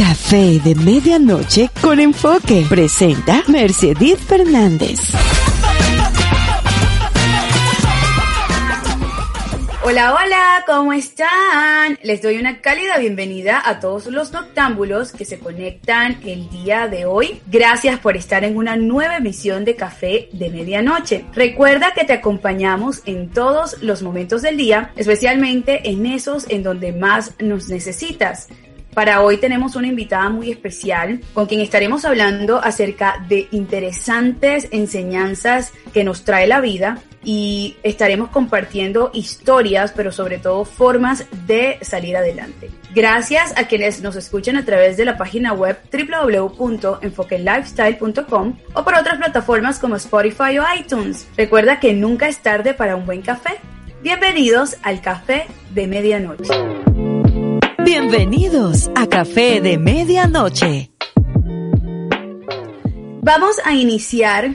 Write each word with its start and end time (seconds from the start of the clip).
Café 0.00 0.58
de 0.64 0.74
Medianoche 0.76 1.68
con 1.82 2.00
Enfoque. 2.00 2.64
Presenta 2.66 3.42
Mercedes 3.48 4.18
Fernández. 4.18 4.98
Hola, 9.82 10.14
hola, 10.14 10.64
¿cómo 10.66 10.94
están? 10.94 11.98
Les 12.02 12.22
doy 12.22 12.38
una 12.38 12.62
cálida 12.62 12.96
bienvenida 12.96 13.60
a 13.62 13.78
todos 13.78 14.06
los 14.06 14.32
noctámbulos 14.32 15.12
que 15.12 15.26
se 15.26 15.38
conectan 15.38 16.18
el 16.24 16.48
día 16.48 16.88
de 16.88 17.04
hoy. 17.04 17.42
Gracias 17.48 17.98
por 17.98 18.16
estar 18.16 18.42
en 18.44 18.56
una 18.56 18.76
nueva 18.76 19.18
emisión 19.18 19.66
de 19.66 19.76
Café 19.76 20.30
de 20.32 20.48
Medianoche. 20.48 21.26
Recuerda 21.34 21.92
que 21.94 22.04
te 22.04 22.14
acompañamos 22.14 23.02
en 23.04 23.28
todos 23.28 23.82
los 23.82 24.02
momentos 24.02 24.40
del 24.40 24.56
día, 24.56 24.92
especialmente 24.96 25.90
en 25.90 26.06
esos 26.06 26.48
en 26.48 26.62
donde 26.62 26.92
más 26.92 27.34
nos 27.38 27.68
necesitas. 27.68 28.48
Para 28.94 29.22
hoy 29.22 29.36
tenemos 29.36 29.76
una 29.76 29.86
invitada 29.86 30.30
muy 30.30 30.50
especial 30.50 31.20
con 31.32 31.46
quien 31.46 31.60
estaremos 31.60 32.04
hablando 32.04 32.60
acerca 32.62 33.24
de 33.28 33.46
interesantes 33.52 34.66
enseñanzas 34.72 35.72
que 35.92 36.02
nos 36.02 36.24
trae 36.24 36.48
la 36.48 36.60
vida 36.60 36.98
y 37.22 37.76
estaremos 37.82 38.30
compartiendo 38.30 39.10
historias, 39.12 39.92
pero 39.92 40.10
sobre 40.10 40.38
todo 40.38 40.64
formas 40.64 41.26
de 41.46 41.76
salir 41.82 42.16
adelante. 42.16 42.70
Gracias 42.94 43.52
a 43.56 43.68
quienes 43.68 44.00
nos 44.02 44.16
escuchan 44.16 44.56
a 44.56 44.64
través 44.64 44.96
de 44.96 45.04
la 45.04 45.16
página 45.16 45.52
web 45.52 45.78
www.enfoquelifestyle.com 45.92 48.56
o 48.72 48.84
por 48.84 48.94
otras 48.94 49.18
plataformas 49.18 49.78
como 49.78 49.94
Spotify 49.96 50.58
o 50.58 50.64
iTunes. 50.76 51.28
Recuerda 51.36 51.78
que 51.78 51.92
nunca 51.92 52.26
es 52.28 52.38
tarde 52.38 52.74
para 52.74 52.96
un 52.96 53.06
buen 53.06 53.22
café. 53.22 53.58
Bienvenidos 54.02 54.76
al 54.82 55.00
Café 55.02 55.46
de 55.74 55.86
Medianoche. 55.86 56.54
Bienvenidos 57.84 58.90
a 58.94 59.06
Café 59.06 59.60
de 59.60 59.78
Medianoche. 59.78 60.90
Vamos 63.22 63.56
a 63.64 63.74
iniciar 63.74 64.54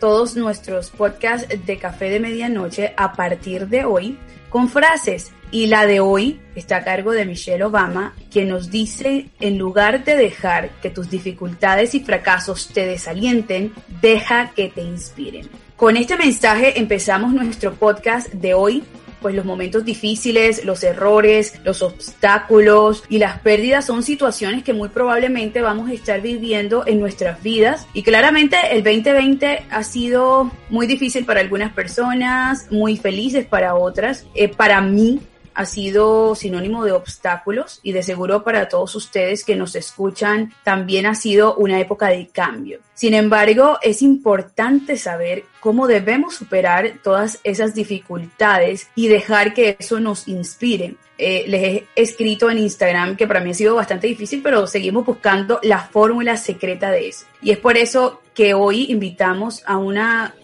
todos 0.00 0.36
nuestros 0.36 0.90
podcasts 0.90 1.48
de 1.66 1.78
Café 1.78 2.10
de 2.10 2.20
Medianoche 2.20 2.92
a 2.96 3.12
partir 3.12 3.68
de 3.68 3.84
hoy 3.84 4.18
con 4.50 4.68
frases. 4.68 5.32
Y 5.50 5.66
la 5.66 5.86
de 5.86 6.00
hoy 6.00 6.40
está 6.56 6.78
a 6.78 6.84
cargo 6.84 7.12
de 7.12 7.24
Michelle 7.24 7.62
Obama, 7.62 8.14
quien 8.30 8.48
nos 8.48 8.70
dice, 8.70 9.28
en 9.38 9.56
lugar 9.56 10.04
de 10.04 10.16
dejar 10.16 10.70
que 10.82 10.90
tus 10.90 11.08
dificultades 11.08 11.94
y 11.94 12.00
fracasos 12.00 12.68
te 12.68 12.86
desalienten, 12.86 13.72
deja 14.00 14.50
que 14.50 14.68
te 14.68 14.82
inspiren. 14.82 15.48
Con 15.76 15.96
este 15.96 16.16
mensaje 16.16 16.78
empezamos 16.78 17.32
nuestro 17.32 17.74
podcast 17.74 18.32
de 18.32 18.54
hoy 18.54 18.82
pues 19.24 19.34
los 19.34 19.46
momentos 19.46 19.86
difíciles, 19.86 20.66
los 20.66 20.84
errores, 20.84 21.54
los 21.64 21.80
obstáculos 21.80 23.04
y 23.08 23.16
las 23.16 23.40
pérdidas 23.40 23.86
son 23.86 24.02
situaciones 24.02 24.62
que 24.62 24.74
muy 24.74 24.90
probablemente 24.90 25.62
vamos 25.62 25.88
a 25.88 25.94
estar 25.94 26.20
viviendo 26.20 26.86
en 26.86 27.00
nuestras 27.00 27.42
vidas. 27.42 27.86
Y 27.94 28.02
claramente 28.02 28.58
el 28.72 28.82
2020 28.84 29.64
ha 29.70 29.82
sido 29.82 30.52
muy 30.68 30.86
difícil 30.86 31.24
para 31.24 31.40
algunas 31.40 31.72
personas, 31.72 32.70
muy 32.70 32.98
felices 32.98 33.46
para 33.46 33.76
otras. 33.76 34.26
Eh, 34.34 34.48
para 34.48 34.82
mí 34.82 35.20
ha 35.54 35.64
sido 35.64 36.34
sinónimo 36.34 36.84
de 36.84 36.92
obstáculos 36.92 37.80
y 37.82 37.92
de 37.92 38.02
seguro 38.02 38.44
para 38.44 38.68
todos 38.68 38.94
ustedes 38.94 39.44
que 39.44 39.56
nos 39.56 39.74
escuchan 39.76 40.52
también 40.62 41.06
ha 41.06 41.14
sido 41.14 41.54
una 41.56 41.80
época 41.80 42.08
de 42.08 42.28
cambio. 42.28 42.80
Sin 42.94 43.14
embargo, 43.14 43.78
es 43.82 44.02
importante 44.02 44.96
saber 44.96 45.44
cómo 45.60 45.86
debemos 45.86 46.34
superar 46.34 46.94
todas 47.02 47.40
esas 47.44 47.74
dificultades 47.74 48.88
y 48.94 49.08
dejar 49.08 49.54
que 49.54 49.76
eso 49.78 50.00
nos 50.00 50.28
inspire. 50.28 50.96
Eh, 51.16 51.44
les 51.46 51.62
he 51.62 51.86
escrito 51.94 52.50
en 52.50 52.58
Instagram 52.58 53.16
que 53.16 53.26
para 53.26 53.40
mí 53.40 53.50
ha 53.50 53.54
sido 53.54 53.76
bastante 53.76 54.08
difícil, 54.08 54.42
pero 54.42 54.66
seguimos 54.66 55.06
buscando 55.06 55.60
la 55.62 55.78
fórmula 55.78 56.36
secreta 56.36 56.90
de 56.90 57.08
eso. 57.08 57.26
Y 57.40 57.52
es 57.52 57.58
por 57.58 57.76
eso 57.76 58.20
que 58.34 58.54
hoy 58.54 58.86
invitamos 58.90 59.62
a 59.66 59.76
una 59.76 60.34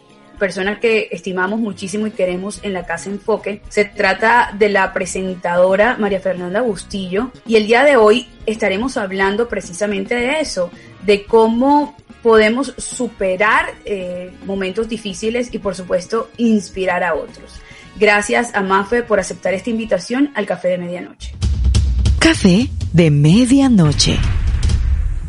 personas 0.41 0.81
que 0.81 1.09
estimamos 1.13 1.61
muchísimo 1.61 2.09
y 2.09 2.11
queremos 2.11 2.59
en 2.65 2.73
la 2.73 2.85
Casa 2.85 3.11
Enfoque. 3.11 3.63
Se 3.69 3.85
trata 3.85 4.53
de 4.59 4.71
la 4.71 4.93
presentadora 4.93 5.97
María 5.99 6.19
Fernanda 6.19 6.63
Bustillo 6.63 7.31
y 7.47 7.55
el 7.55 7.67
día 7.67 7.85
de 7.85 7.97
hoy 7.97 8.27
estaremos 8.47 8.97
hablando 8.97 9.49
precisamente 9.49 10.17
de 10.17 10.41
eso, 10.41 10.73
de 11.07 11.25
cómo 11.25 11.97
podemos 12.23 12.75
superar 12.77 13.67
eh, 13.85 14.33
momentos 14.47 14.89
difíciles 14.89 15.51
y 15.53 15.59
por 15.59 15.77
supuesto 15.77 16.31
inspirar 16.39 17.05
a 17.05 17.15
otros. 17.15 17.61
Gracias 17.97 18.55
a 18.55 18.63
Mafe 18.63 19.03
por 19.03 19.21
aceptar 19.21 19.55
esta 19.55 19.71
invitación 19.71 20.33
al 20.35 20.47
Café 20.47 20.69
de 20.69 20.79
Medianoche. 20.79 21.35
Café 22.19 22.69
de 22.93 23.11
Medianoche. 23.11 24.19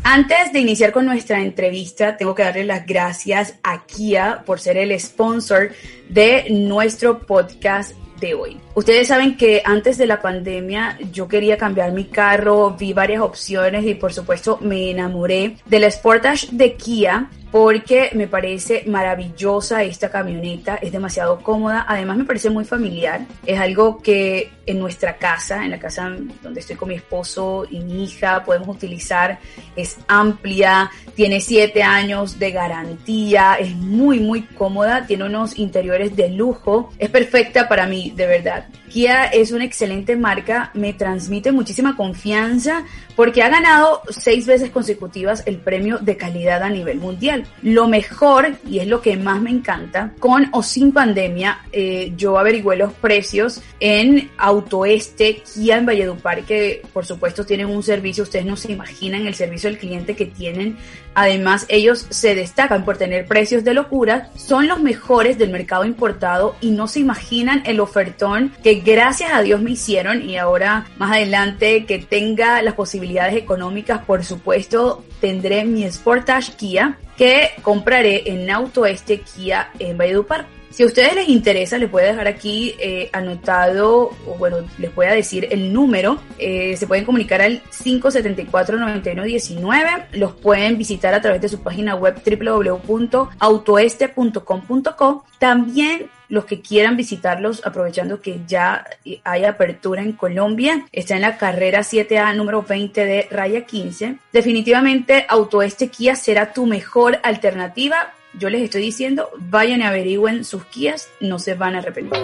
Antes 0.04 0.52
de 0.52 0.58
iniciar 0.58 0.90
con 0.90 1.06
nuestra 1.06 1.40
entrevista, 1.40 2.16
tengo 2.16 2.34
que 2.34 2.42
darle 2.42 2.64
las 2.64 2.86
gracias 2.86 3.54
a 3.62 3.86
Kia 3.86 4.42
por 4.44 4.58
ser 4.58 4.76
el 4.76 4.98
sponsor 4.98 5.70
de 6.08 6.46
nuestro 6.50 7.20
podcast 7.20 7.92
de 8.20 8.34
hoy. 8.34 8.60
Ustedes 8.74 9.08
saben 9.08 9.36
que 9.36 9.62
antes 9.64 9.98
de 9.98 10.06
la 10.06 10.20
pandemia 10.20 10.98
yo 11.12 11.28
quería 11.28 11.56
cambiar 11.56 11.92
mi 11.92 12.06
carro, 12.06 12.72
vi 12.72 12.92
varias 12.92 13.22
opciones 13.22 13.84
y 13.84 13.94
por 13.94 14.12
supuesto 14.12 14.58
me 14.60 14.90
enamoré 14.90 15.56
de 15.66 15.78
la 15.78 15.90
Sportage 15.90 16.48
de 16.50 16.74
Kia 16.74 17.30
porque 17.52 18.10
me 18.14 18.26
parece 18.26 18.82
maravillosa 18.86 19.84
esta 19.84 20.10
camioneta, 20.10 20.76
es 20.76 20.90
demasiado 20.90 21.38
cómoda, 21.40 21.84
además 21.86 22.16
me 22.16 22.24
parece 22.24 22.48
muy 22.48 22.64
familiar, 22.64 23.26
es 23.44 23.60
algo 23.60 24.00
que 24.00 24.50
en 24.64 24.78
nuestra 24.78 25.18
casa, 25.18 25.62
en 25.62 25.70
la 25.70 25.78
casa 25.78 26.16
donde 26.42 26.60
estoy 26.60 26.76
con 26.76 26.88
mi 26.88 26.94
esposo 26.94 27.66
y 27.70 27.80
mi 27.80 28.04
hija, 28.04 28.42
podemos 28.42 28.74
utilizar, 28.74 29.38
es 29.76 29.98
amplia, 30.08 30.90
tiene 31.14 31.40
siete 31.40 31.82
años 31.82 32.38
de 32.38 32.52
garantía, 32.52 33.56
es 33.60 33.76
muy 33.76 34.18
muy 34.18 34.42
cómoda, 34.42 35.06
tiene 35.06 35.24
unos 35.24 35.58
interiores 35.58 36.16
de 36.16 36.30
lujo, 36.30 36.90
es 36.98 37.10
perfecta 37.10 37.68
para 37.68 37.86
mí, 37.86 38.14
de 38.16 38.26
verdad. 38.26 38.66
Kia 38.92 39.24
es 39.24 39.52
una 39.52 39.64
excelente 39.64 40.16
marca, 40.16 40.70
me 40.74 40.92
transmite 40.92 41.50
muchísima 41.50 41.96
confianza 41.96 42.84
porque 43.16 43.42
ha 43.42 43.48
ganado 43.48 44.02
seis 44.10 44.46
veces 44.46 44.70
consecutivas 44.70 45.42
el 45.46 45.56
premio 45.56 45.98
de 45.98 46.16
calidad 46.16 46.62
a 46.62 46.68
nivel 46.68 46.98
mundial. 46.98 47.46
Lo 47.62 47.88
mejor, 47.88 48.56
y 48.68 48.80
es 48.80 48.86
lo 48.86 49.00
que 49.00 49.16
más 49.16 49.40
me 49.40 49.50
encanta, 49.50 50.12
con 50.18 50.48
o 50.52 50.62
sin 50.62 50.92
pandemia, 50.92 51.60
eh, 51.72 52.12
yo 52.16 52.38
averigüé 52.38 52.76
los 52.76 52.92
precios 52.92 53.62
en 53.80 54.30
Autoeste, 54.36 55.42
Kia 55.42 55.78
en 55.78 55.86
Valledupar, 55.86 56.44
que 56.44 56.82
por 56.92 57.06
supuesto 57.06 57.44
tienen 57.46 57.66
un 57.66 57.82
servicio, 57.82 58.24
ustedes 58.24 58.44
no 58.44 58.56
se 58.56 58.72
imaginan 58.72 59.26
el 59.26 59.34
servicio 59.34 59.70
al 59.70 59.78
cliente 59.78 60.14
que 60.14 60.26
tienen. 60.26 60.76
Además, 61.14 61.66
ellos 61.68 62.06
se 62.10 62.34
destacan 62.34 62.84
por 62.84 62.96
tener 62.96 63.26
precios 63.26 63.64
de 63.64 63.74
locura, 63.74 64.30
son 64.36 64.68
los 64.68 64.80
mejores 64.80 65.38
del 65.38 65.50
mercado 65.50 65.84
importado 65.84 66.56
y 66.60 66.70
no 66.70 66.88
se 66.88 67.00
imaginan 67.00 67.62
el 67.66 67.80
ofertón 67.80 68.52
que 68.62 68.76
gracias 68.76 69.32
a 69.32 69.42
Dios 69.42 69.60
me 69.60 69.72
hicieron 69.72 70.28
y 70.28 70.36
ahora 70.38 70.86
más 70.96 71.12
adelante 71.12 71.84
que 71.84 71.98
tenga 71.98 72.62
las 72.62 72.74
posibilidades 72.74 73.36
económicas, 73.36 74.04
por 74.04 74.24
supuesto, 74.24 75.04
tendré 75.20 75.64
mi 75.64 75.90
Sportage 75.90 76.52
Kia 76.56 76.98
que 77.16 77.50
compraré 77.62 78.22
en 78.26 78.50
Auto 78.50 78.86
Este 78.86 79.20
Kia 79.20 79.70
en 79.78 79.98
Valledupar. 79.98 80.46
Si 80.72 80.82
a 80.82 80.86
ustedes 80.86 81.14
les 81.14 81.28
interesa, 81.28 81.76
les 81.76 81.90
voy 81.90 82.02
a 82.02 82.06
dejar 82.06 82.28
aquí 82.28 82.74
eh, 82.78 83.10
anotado, 83.12 84.12
o 84.26 84.36
bueno, 84.38 84.66
les 84.78 84.94
voy 84.94 85.04
a 85.04 85.12
decir 85.12 85.46
el 85.50 85.70
número. 85.70 86.18
Eh, 86.38 86.78
se 86.78 86.86
pueden 86.86 87.04
comunicar 87.04 87.42
al 87.42 87.62
574-9119. 87.64 90.06
Los 90.12 90.32
pueden 90.32 90.78
visitar 90.78 91.12
a 91.12 91.20
través 91.20 91.42
de 91.42 91.50
su 91.50 91.62
página 91.62 91.94
web 91.94 92.22
www.autoeste.com.co. 92.24 95.24
También 95.38 96.06
los 96.30 96.46
que 96.46 96.62
quieran 96.62 96.96
visitarlos, 96.96 97.60
aprovechando 97.66 98.22
que 98.22 98.40
ya 98.48 98.86
hay 99.24 99.44
apertura 99.44 100.00
en 100.00 100.12
Colombia, 100.12 100.86
está 100.90 101.16
en 101.16 101.20
la 101.20 101.36
carrera 101.36 101.80
7A 101.80 102.34
número 102.34 102.62
20 102.62 103.04
de 103.04 103.28
Raya 103.30 103.66
15. 103.66 104.16
Definitivamente 104.32 105.26
Autoeste 105.28 105.88
Kia 105.88 106.16
será 106.16 106.54
tu 106.54 106.64
mejor 106.64 107.20
alternativa 107.22 108.14
yo 108.38 108.50
les 108.50 108.62
estoy 108.62 108.82
diciendo, 108.82 109.28
vayan 109.38 109.80
y 109.80 109.84
averigüen 109.84 110.44
sus 110.44 110.62
guías, 110.74 111.08
no 111.20 111.38
se 111.38 111.54
van 111.54 111.74
a 111.74 111.78
arrepentir. 111.78 112.22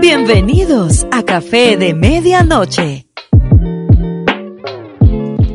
Bienvenidos 0.00 1.06
a 1.10 1.22
Café 1.22 1.76
de 1.76 1.94
Medianoche. 1.94 3.05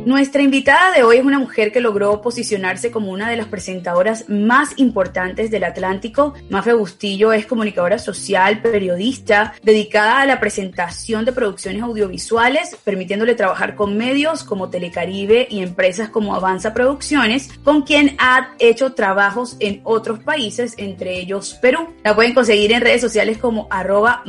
Nuestra 0.05 0.41
invitada 0.41 0.91
de 0.93 1.03
hoy 1.03 1.17
es 1.17 1.23
una 1.23 1.37
mujer 1.37 1.71
que 1.71 1.79
logró 1.79 2.23
posicionarse 2.23 2.89
como 2.89 3.11
una 3.11 3.29
de 3.29 3.37
las 3.37 3.45
presentadoras 3.45 4.27
más 4.29 4.71
importantes 4.77 5.51
del 5.51 5.63
Atlántico. 5.63 6.33
Mafe 6.49 6.73
Bustillo 6.73 7.31
es 7.33 7.45
comunicadora 7.45 7.99
social, 7.99 8.63
periodista, 8.63 9.53
dedicada 9.61 10.19
a 10.19 10.25
la 10.25 10.39
presentación 10.39 11.23
de 11.23 11.33
producciones 11.33 11.83
audiovisuales, 11.83 12.75
permitiéndole 12.83 13.35
trabajar 13.35 13.75
con 13.75 13.95
medios 13.95 14.43
como 14.43 14.71
Telecaribe 14.71 15.47
y 15.51 15.61
empresas 15.61 16.09
como 16.09 16.33
Avanza 16.33 16.73
Producciones, 16.73 17.49
con 17.63 17.83
quien 17.83 18.15
ha 18.17 18.55
hecho 18.57 18.93
trabajos 18.93 19.55
en 19.59 19.81
otros 19.83 20.17
países, 20.17 20.73
entre 20.77 21.19
ellos 21.19 21.59
Perú. 21.61 21.89
La 22.03 22.15
pueden 22.15 22.33
conseguir 22.33 22.71
en 22.71 22.81
redes 22.81 23.01
sociales 23.01 23.37
como 23.37 23.67
arroba 23.69 24.23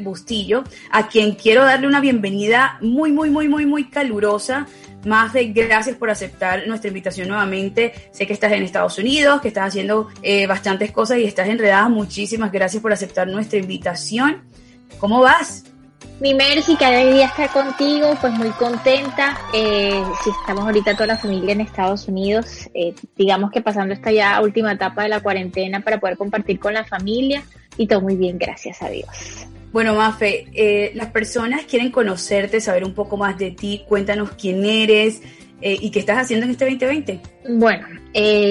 Bustillo, 0.00 0.64
a 0.90 1.08
quien 1.08 1.34
quiero 1.34 1.64
darle 1.64 1.86
una 1.86 2.00
bienvenida 2.00 2.78
muy, 2.80 3.12
muy, 3.12 3.28
muy, 3.28 3.46
muy, 3.46 3.66
muy 3.66 3.90
calurosa 3.90 4.66
Mafe, 5.04 5.44
gracias 5.46 5.96
por 5.96 6.10
aceptar 6.10 6.66
nuestra 6.66 6.88
invitación 6.88 7.28
nuevamente. 7.28 7.92
Sé 8.12 8.26
que 8.26 8.32
estás 8.32 8.52
en 8.52 8.62
Estados 8.62 8.98
Unidos, 8.98 9.40
que 9.40 9.48
estás 9.48 9.68
haciendo 9.68 10.08
eh, 10.22 10.46
bastantes 10.46 10.92
cosas 10.92 11.18
y 11.18 11.24
estás 11.24 11.48
enredada. 11.48 11.88
Muchísimas 11.88 12.52
gracias 12.52 12.82
por 12.82 12.92
aceptar 12.92 13.26
nuestra 13.26 13.58
invitación. 13.58 14.42
¿Cómo 14.98 15.20
vas? 15.20 15.64
Mi 16.20 16.34
Mercy, 16.34 16.76
que 16.76 16.84
alegría 16.84 17.26
estar 17.26 17.50
contigo, 17.50 18.16
pues 18.20 18.32
muy 18.34 18.50
contenta. 18.50 19.36
Eh, 19.52 20.00
si 20.22 20.30
estamos 20.30 20.64
ahorita 20.64 20.94
toda 20.94 21.08
la 21.08 21.18
familia 21.18 21.52
en 21.52 21.62
Estados 21.62 22.06
Unidos, 22.06 22.70
eh, 22.74 22.94
digamos 23.16 23.50
que 23.50 23.60
pasando 23.60 23.92
esta 23.92 24.12
ya 24.12 24.40
última 24.40 24.72
etapa 24.72 25.02
de 25.02 25.08
la 25.08 25.20
cuarentena 25.20 25.80
para 25.80 25.98
poder 25.98 26.16
compartir 26.16 26.60
con 26.60 26.74
la 26.74 26.84
familia 26.84 27.42
y 27.76 27.88
todo 27.88 28.02
muy 28.02 28.14
bien, 28.14 28.38
gracias 28.38 28.82
a 28.82 28.88
Dios. 28.88 29.48
Bueno, 29.72 29.94
Mafe, 29.94 30.46
eh, 30.52 30.92
las 30.94 31.08
personas 31.10 31.62
quieren 31.64 31.90
conocerte, 31.90 32.60
saber 32.60 32.84
un 32.84 32.94
poco 32.94 33.16
más 33.16 33.38
de 33.38 33.50
ti. 33.50 33.82
Cuéntanos 33.88 34.32
quién 34.32 34.64
eres 34.64 35.22
y 35.64 35.92
qué 35.92 36.00
estás 36.00 36.18
haciendo 36.18 36.44
en 36.44 36.50
este 36.50 36.64
2020. 36.64 37.20
Bueno, 37.50 37.86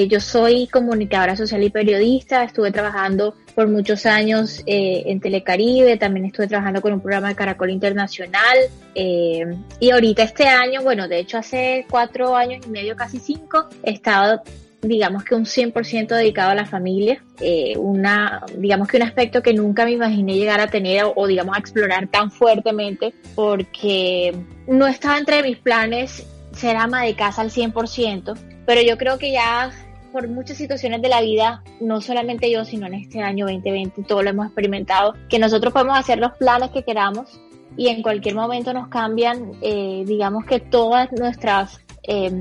yo 0.07 0.19
soy 0.21 0.68
comunicadora 0.68 1.35
social 1.35 1.62
y 1.62 1.69
periodista. 1.69 2.45
Estuve 2.45 2.71
trabajando 2.71 3.35
por 3.53 3.68
muchos 3.68 4.06
años 4.06 4.63
eh, 4.65 5.03
en 5.07 5.19
Telecaribe, 5.19 5.97
también 5.97 6.25
estuve 6.25 6.47
trabajando 6.47 6.81
con 6.81 6.94
un 6.94 7.01
programa 7.01 7.29
de 7.29 7.35
Caracol 7.35 7.69
Internacional 7.69 8.57
eh, 8.95 9.45
y 9.79 9.91
ahorita 9.91 10.23
este 10.23 10.47
año, 10.47 10.81
bueno, 10.81 11.07
de 11.07 11.19
hecho 11.19 11.38
hace 11.38 11.85
cuatro 11.89 12.35
años 12.35 12.65
y 12.65 12.69
medio, 12.69 12.95
casi 12.95 13.19
cinco, 13.19 13.68
he 13.83 13.91
estado 13.91 14.41
digamos 14.81 15.24
que 15.24 15.36
un 15.36 15.45
100% 15.45 16.07
dedicado 16.07 16.51
a 16.51 16.56
la 16.56 16.66
familia, 16.66 17.24
eh, 17.39 17.78
una, 17.78 18.44
digamos 18.57 18.88
que 18.88 18.98
un 18.98 19.04
aspecto 19.04 19.42
que 19.42 19.54
nunca 19.54 19.86
me 19.86 19.92
imaginé 19.92 20.36
llegar 20.36 20.60
a 20.60 20.68
tener 20.68 21.04
o, 21.04 21.13
o, 21.16 21.28
digamos 21.28 21.56
a 21.56 21.60
explorar 21.60 22.07
tan 22.07 22.31
fuertemente 22.31 23.13
porque 23.36 24.36
no 24.68 24.88
estaba 24.88 25.18
entre 25.18 25.44
mis 25.44 25.57
planes 25.57 26.25
ser 26.54 26.75
ama 26.78 27.04
de 27.04 27.16
casa 27.16 27.42
al 27.42 27.51
100%, 27.51 28.38
pero 28.66 28.81
yo 28.81 28.98
creo 28.98 29.18
que 29.18 29.31
ya 29.31 29.72
por 30.12 30.28
muchas 30.28 30.57
situaciones 30.57 31.01
de 31.01 31.10
la 31.10 31.22
vida, 31.22 31.63
no 31.80 32.01
solamente 32.01 32.51
yo, 32.51 32.66
sino 32.66 32.88
en 32.88 32.95
este 32.95 33.22
año 33.22 33.45
2020, 33.45 34.04
todo 34.04 34.22
lo 34.22 34.30
hemos 34.30 34.48
experimentado, 34.48 35.16
que 35.30 35.39
nosotros 35.39 35.74
podemos 35.74 35.98
hacer 35.98 36.19
los 36.19 36.33
planes 36.33 36.72
que 36.72 36.83
queramos 36.83 37.39
y 37.78 37.88
en 37.88 38.01
cualquier 38.01 38.36
momento 38.36 38.74
nos 38.74 38.89
cambian, 38.89 39.54
eh, 39.62 40.04
digamos 40.06 40.45
que 40.45 40.60
todas 40.60 41.12
nuestras, 41.13 41.81
eh, 42.03 42.31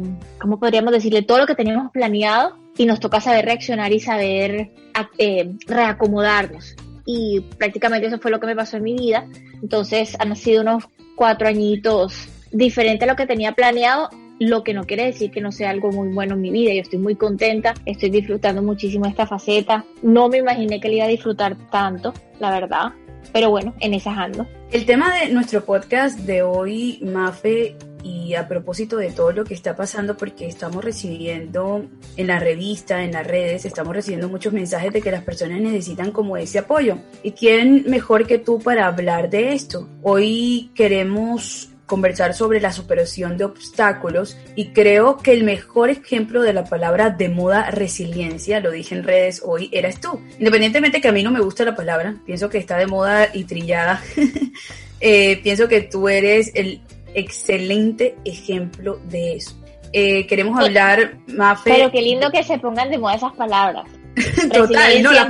¿cómo 0.40 0.58
podríamos 0.58 0.92
decirle? 0.92 1.22
Todo 1.22 1.38
lo 1.38 1.46
que 1.46 1.54
teníamos 1.54 1.92
planeado 1.92 2.56
y 2.76 2.86
nos 2.86 3.00
toca 3.00 3.20
saber 3.20 3.44
reaccionar 3.44 3.92
y 3.92 4.00
saber 4.00 4.70
eh, 5.18 5.52
reacomodarnos. 5.66 6.76
Y 7.04 7.40
prácticamente 7.58 8.06
eso 8.06 8.18
fue 8.18 8.30
lo 8.30 8.40
que 8.40 8.46
me 8.46 8.56
pasó 8.56 8.76
en 8.76 8.84
mi 8.84 8.94
vida. 8.94 9.26
Entonces 9.62 10.16
han 10.18 10.34
sido 10.36 10.62
unos 10.62 10.84
cuatro 11.16 11.48
añitos 11.48 12.28
diferente 12.52 13.04
a 13.04 13.08
lo 13.08 13.16
que 13.16 13.26
tenía 13.26 13.52
planeado 13.52 14.10
lo 14.40 14.64
que 14.64 14.72
no 14.72 14.84
quiere 14.84 15.04
decir 15.04 15.30
que 15.30 15.42
no 15.42 15.52
sea 15.52 15.70
algo 15.70 15.92
muy 15.92 16.08
bueno 16.08 16.34
en 16.34 16.40
mi 16.40 16.50
vida. 16.50 16.72
Yo 16.72 16.80
estoy 16.80 16.98
muy 16.98 17.14
contenta, 17.14 17.74
estoy 17.84 18.08
disfrutando 18.08 18.62
muchísimo 18.62 19.04
esta 19.04 19.26
faceta. 19.26 19.84
No 20.02 20.28
me 20.28 20.38
imaginé 20.38 20.80
que 20.80 20.88
le 20.88 20.96
iba 20.96 21.04
a 21.04 21.08
disfrutar 21.08 21.56
tanto, 21.70 22.14
la 22.40 22.50
verdad. 22.50 22.92
Pero 23.34 23.50
bueno, 23.50 23.74
en 23.80 23.92
esas 23.92 24.16
ando. 24.16 24.46
El 24.72 24.86
tema 24.86 25.14
de 25.14 25.28
nuestro 25.28 25.62
podcast 25.62 26.18
de 26.20 26.42
hoy, 26.42 27.00
Mafe, 27.02 27.76
y 28.02 28.34
a 28.34 28.48
propósito 28.48 28.96
de 28.96 29.10
todo 29.10 29.32
lo 29.32 29.44
que 29.44 29.54
está 29.54 29.76
pasando, 29.76 30.16
porque 30.16 30.46
estamos 30.46 30.84
recibiendo 30.84 31.86
en 32.16 32.26
la 32.26 32.38
revista, 32.38 33.02
en 33.02 33.12
las 33.12 33.26
redes, 33.26 33.64
estamos 33.64 33.94
recibiendo 33.94 34.28
muchos 34.28 34.52
mensajes 34.52 34.92
de 34.92 35.00
que 35.00 35.10
las 35.10 35.24
personas 35.24 35.60
necesitan 35.60 36.12
como 36.12 36.36
ese 36.36 36.58
apoyo. 36.58 36.98
¿Y 37.22 37.32
quién 37.32 37.84
mejor 37.88 38.26
que 38.26 38.38
tú 38.38 38.58
para 38.58 38.86
hablar 38.86 39.30
de 39.30 39.52
esto? 39.52 39.88
Hoy 40.02 40.70
queremos 40.74 41.70
conversar 41.90 42.34
sobre 42.34 42.60
la 42.60 42.72
superación 42.72 43.36
de 43.36 43.42
obstáculos 43.42 44.36
y 44.54 44.68
creo 44.68 45.16
que 45.16 45.32
el 45.32 45.42
mejor 45.42 45.90
ejemplo 45.90 46.40
de 46.40 46.52
la 46.52 46.64
palabra 46.64 47.10
de 47.10 47.28
moda 47.28 47.68
resiliencia, 47.72 48.60
lo 48.60 48.70
dije 48.70 48.94
en 48.94 49.02
redes 49.02 49.42
hoy, 49.44 49.68
eras 49.72 50.00
tú. 50.00 50.20
Independientemente 50.38 51.00
que 51.00 51.08
a 51.08 51.12
mí 51.12 51.24
no 51.24 51.32
me 51.32 51.40
gusta 51.40 51.64
la 51.64 51.74
palabra, 51.74 52.14
pienso 52.24 52.48
que 52.48 52.58
está 52.58 52.76
de 52.76 52.86
moda 52.86 53.28
y 53.34 53.42
trillada, 53.42 54.00
eh, 55.00 55.40
pienso 55.42 55.66
que 55.66 55.80
tú 55.80 56.08
eres 56.08 56.52
el 56.54 56.80
excelente 57.14 58.16
ejemplo 58.24 59.00
de 59.08 59.36
eso. 59.36 59.56
Eh, 59.92 60.26
queremos 60.26 60.58
hablar, 60.58 61.16
más 61.26 61.60
Pero 61.64 61.90
qué 61.90 62.00
lindo 62.00 62.30
que 62.30 62.44
se 62.44 62.58
pongan 62.58 62.90
de 62.90 62.98
moda 62.98 63.14
esas 63.14 63.32
palabras. 63.34 63.84
Total, 64.52 65.02
no 65.02 65.12
la 65.12 65.28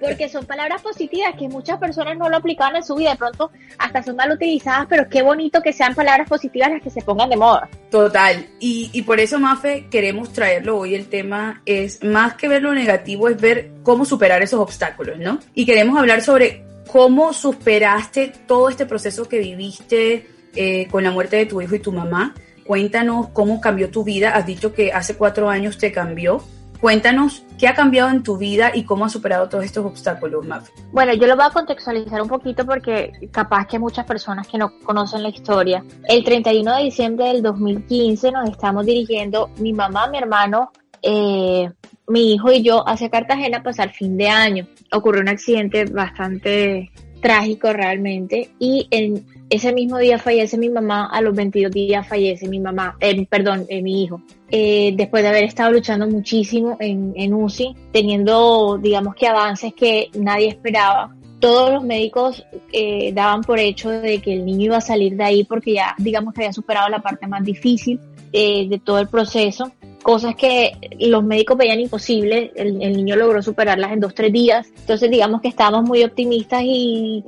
porque 0.00 0.28
son 0.28 0.44
palabras 0.44 0.82
positivas 0.82 1.34
que 1.38 1.48
muchas 1.48 1.78
personas 1.78 2.16
no 2.16 2.28
lo 2.28 2.36
aplicaban 2.36 2.76
en 2.76 2.84
su 2.84 2.94
vida, 2.94 3.10
de 3.10 3.16
pronto 3.16 3.50
hasta 3.78 4.02
son 4.02 4.16
mal 4.16 4.30
utilizadas, 4.30 4.86
pero 4.88 5.08
qué 5.08 5.22
bonito 5.22 5.62
que 5.62 5.72
sean 5.72 5.94
palabras 5.94 6.28
positivas 6.28 6.70
las 6.70 6.82
que 6.82 6.90
se 6.90 7.02
pongan 7.02 7.30
de 7.30 7.36
moda. 7.36 7.68
Total, 7.90 8.46
y, 8.58 8.90
y 8.92 9.02
por 9.02 9.20
eso, 9.20 9.38
Mafe, 9.38 9.86
queremos 9.90 10.32
traerlo 10.32 10.78
hoy. 10.78 10.94
El 10.94 11.08
tema 11.08 11.62
es 11.64 12.02
más 12.04 12.34
que 12.34 12.48
ver 12.48 12.62
lo 12.62 12.74
negativo, 12.74 13.28
es 13.28 13.40
ver 13.40 13.70
cómo 13.82 14.04
superar 14.04 14.42
esos 14.42 14.60
obstáculos, 14.60 15.18
¿no? 15.18 15.38
Y 15.54 15.66
queremos 15.66 15.98
hablar 15.98 16.22
sobre 16.22 16.64
cómo 16.92 17.32
superaste 17.32 18.32
todo 18.46 18.68
este 18.68 18.86
proceso 18.86 19.28
que 19.28 19.38
viviste 19.38 20.28
eh, 20.54 20.88
con 20.90 21.04
la 21.04 21.10
muerte 21.10 21.36
de 21.36 21.46
tu 21.46 21.60
hijo 21.60 21.74
y 21.74 21.78
tu 21.78 21.92
mamá. 21.92 22.34
Cuéntanos 22.66 23.28
cómo 23.28 23.60
cambió 23.60 23.90
tu 23.90 24.04
vida. 24.04 24.30
Has 24.30 24.46
dicho 24.46 24.72
que 24.72 24.92
hace 24.92 25.16
cuatro 25.16 25.48
años 25.48 25.78
te 25.78 25.92
cambió. 25.92 26.42
Cuéntanos 26.80 27.44
qué 27.58 27.68
ha 27.68 27.74
cambiado 27.74 28.08
en 28.08 28.22
tu 28.22 28.38
vida 28.38 28.72
y 28.74 28.84
cómo 28.84 29.04
has 29.04 29.12
superado 29.12 29.48
todos 29.50 29.64
estos 29.64 29.84
obstáculos, 29.84 30.46
Maf. 30.46 30.70
Bueno, 30.92 31.12
yo 31.12 31.26
lo 31.26 31.36
voy 31.36 31.44
a 31.44 31.50
contextualizar 31.50 32.22
un 32.22 32.28
poquito 32.28 32.64
porque 32.64 33.12
capaz 33.30 33.66
que 33.66 33.78
muchas 33.78 34.06
personas 34.06 34.48
que 34.48 34.56
no 34.56 34.72
conocen 34.82 35.22
la 35.22 35.28
historia. 35.28 35.84
El 36.08 36.24
31 36.24 36.76
de 36.76 36.82
diciembre 36.84 37.26
del 37.26 37.42
2015 37.42 38.32
nos 38.32 38.48
estamos 38.48 38.86
dirigiendo 38.86 39.50
mi 39.58 39.74
mamá, 39.74 40.08
mi 40.08 40.16
hermano, 40.16 40.72
eh, 41.02 41.70
mi 42.08 42.34
hijo 42.34 42.52
y 42.52 42.62
yo 42.62 42.86
hacia 42.86 43.08
Cartagena 43.08 43.58
a 43.58 43.62
pasar 43.62 43.92
fin 43.92 44.16
de 44.16 44.28
año. 44.28 44.66
Ocurrió 44.92 45.22
un 45.22 45.28
accidente 45.28 45.84
bastante 45.84 46.90
trágico 47.20 47.72
realmente 47.72 48.50
y 48.58 48.88
en 48.90 49.24
ese 49.50 49.72
mismo 49.72 49.98
día 49.98 50.18
fallece 50.18 50.56
mi 50.56 50.70
mamá, 50.70 51.08
a 51.12 51.20
los 51.20 51.34
22 51.34 51.72
días 51.72 52.06
fallece 52.06 52.48
mi 52.48 52.60
mamá, 52.60 52.96
eh, 53.00 53.26
perdón, 53.26 53.66
eh, 53.68 53.82
mi 53.82 54.04
hijo. 54.04 54.22
Eh, 54.48 54.92
después 54.96 55.22
de 55.22 55.28
haber 55.28 55.44
estado 55.44 55.72
luchando 55.72 56.06
muchísimo 56.08 56.76
en, 56.80 57.12
en 57.16 57.34
UCI, 57.34 57.74
teniendo, 57.92 58.78
digamos 58.80 59.14
que 59.14 59.26
avances 59.26 59.74
que 59.74 60.08
nadie 60.14 60.48
esperaba. 60.48 61.14
Todos 61.40 61.72
los 61.72 61.82
médicos 61.82 62.44
eh, 62.72 63.12
daban 63.12 63.40
por 63.40 63.58
hecho 63.58 63.90
de 63.90 64.20
que 64.20 64.34
el 64.34 64.44
niño 64.44 64.66
iba 64.66 64.76
a 64.76 64.82
salir 64.82 65.16
de 65.16 65.24
ahí 65.24 65.44
porque 65.44 65.74
ya, 65.74 65.94
digamos 65.98 66.34
que 66.34 66.42
había 66.42 66.52
superado 66.52 66.88
la 66.88 67.00
parte 67.00 67.26
más 67.26 67.42
difícil 67.42 67.98
de 68.32 68.80
todo 68.84 69.00
el 69.00 69.08
proceso 69.08 69.72
cosas 70.02 70.34
que 70.34 70.72
los 70.98 71.22
médicos 71.22 71.56
veían 71.56 71.80
imposibles, 71.80 72.50
el, 72.54 72.82
el, 72.82 72.96
niño 72.96 73.16
logró 73.16 73.42
superarlas 73.42 73.92
en 73.92 74.00
dos, 74.00 74.14
tres 74.14 74.32
días. 74.32 74.68
Entonces 74.78 75.10
digamos 75.10 75.40
que 75.40 75.48
estábamos 75.48 75.88
muy 75.88 76.02
optimistas 76.02 76.62
y 76.64 77.24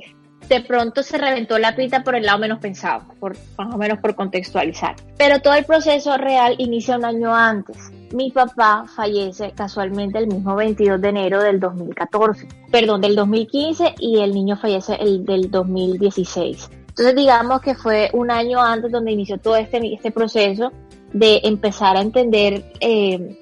de 0.47 0.61
pronto 0.61 1.03
se 1.03 1.17
reventó 1.17 1.57
la 1.57 1.75
pita 1.75 2.03
por 2.03 2.15
el 2.15 2.25
lado 2.25 2.39
menos 2.39 2.59
pensado, 2.59 3.03
por, 3.19 3.35
más 3.57 3.73
o 3.73 3.77
menos 3.77 3.99
por 3.99 4.15
contextualizar. 4.15 4.95
Pero 5.17 5.39
todo 5.39 5.53
el 5.53 5.65
proceso 5.65 6.17
real 6.17 6.55
inicia 6.57 6.97
un 6.97 7.05
año 7.05 7.33
antes. 7.33 7.77
Mi 8.13 8.31
papá 8.31 8.85
fallece 8.93 9.51
casualmente 9.51 10.19
el 10.19 10.27
mismo 10.27 10.55
22 10.55 11.01
de 11.01 11.09
enero 11.09 11.41
del 11.41 11.59
2014, 11.59 12.47
perdón, 12.71 13.01
del 13.01 13.15
2015 13.15 13.95
y 13.99 14.19
el 14.19 14.33
niño 14.33 14.57
fallece 14.57 14.95
el 14.99 15.25
del 15.25 15.49
2016. 15.49 16.69
Entonces 16.89 17.15
digamos 17.15 17.61
que 17.61 17.73
fue 17.73 18.09
un 18.13 18.29
año 18.29 18.61
antes 18.61 18.91
donde 18.91 19.11
inició 19.11 19.39
todo 19.39 19.55
este, 19.55 19.81
este 19.93 20.11
proceso 20.11 20.71
de 21.13 21.41
empezar 21.43 21.95
a 21.95 22.01
entender 22.01 22.63
eh, 22.79 23.37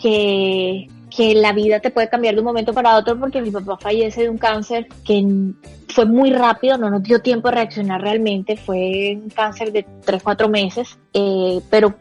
que 0.00 0.88
que 1.14 1.34
la 1.34 1.52
vida 1.52 1.80
te 1.80 1.90
puede 1.90 2.08
cambiar 2.08 2.34
de 2.34 2.40
un 2.40 2.46
momento 2.46 2.72
para 2.72 2.96
otro 2.96 3.18
porque 3.18 3.40
mi 3.40 3.50
papá 3.50 3.76
fallece 3.78 4.22
de 4.22 4.28
un 4.28 4.38
cáncer 4.38 4.86
que 5.04 5.26
fue 5.88 6.04
muy 6.04 6.30
rápido, 6.30 6.78
no 6.78 6.90
nos 6.90 7.02
dio 7.02 7.20
tiempo 7.20 7.48
de 7.48 7.54
reaccionar 7.56 8.00
realmente, 8.00 8.56
fue 8.56 9.18
un 9.20 9.30
cáncer 9.30 9.72
de 9.72 9.86
3, 10.04 10.22
4 10.22 10.48
meses, 10.48 10.98
eh, 11.12 11.60
pero 11.70 11.94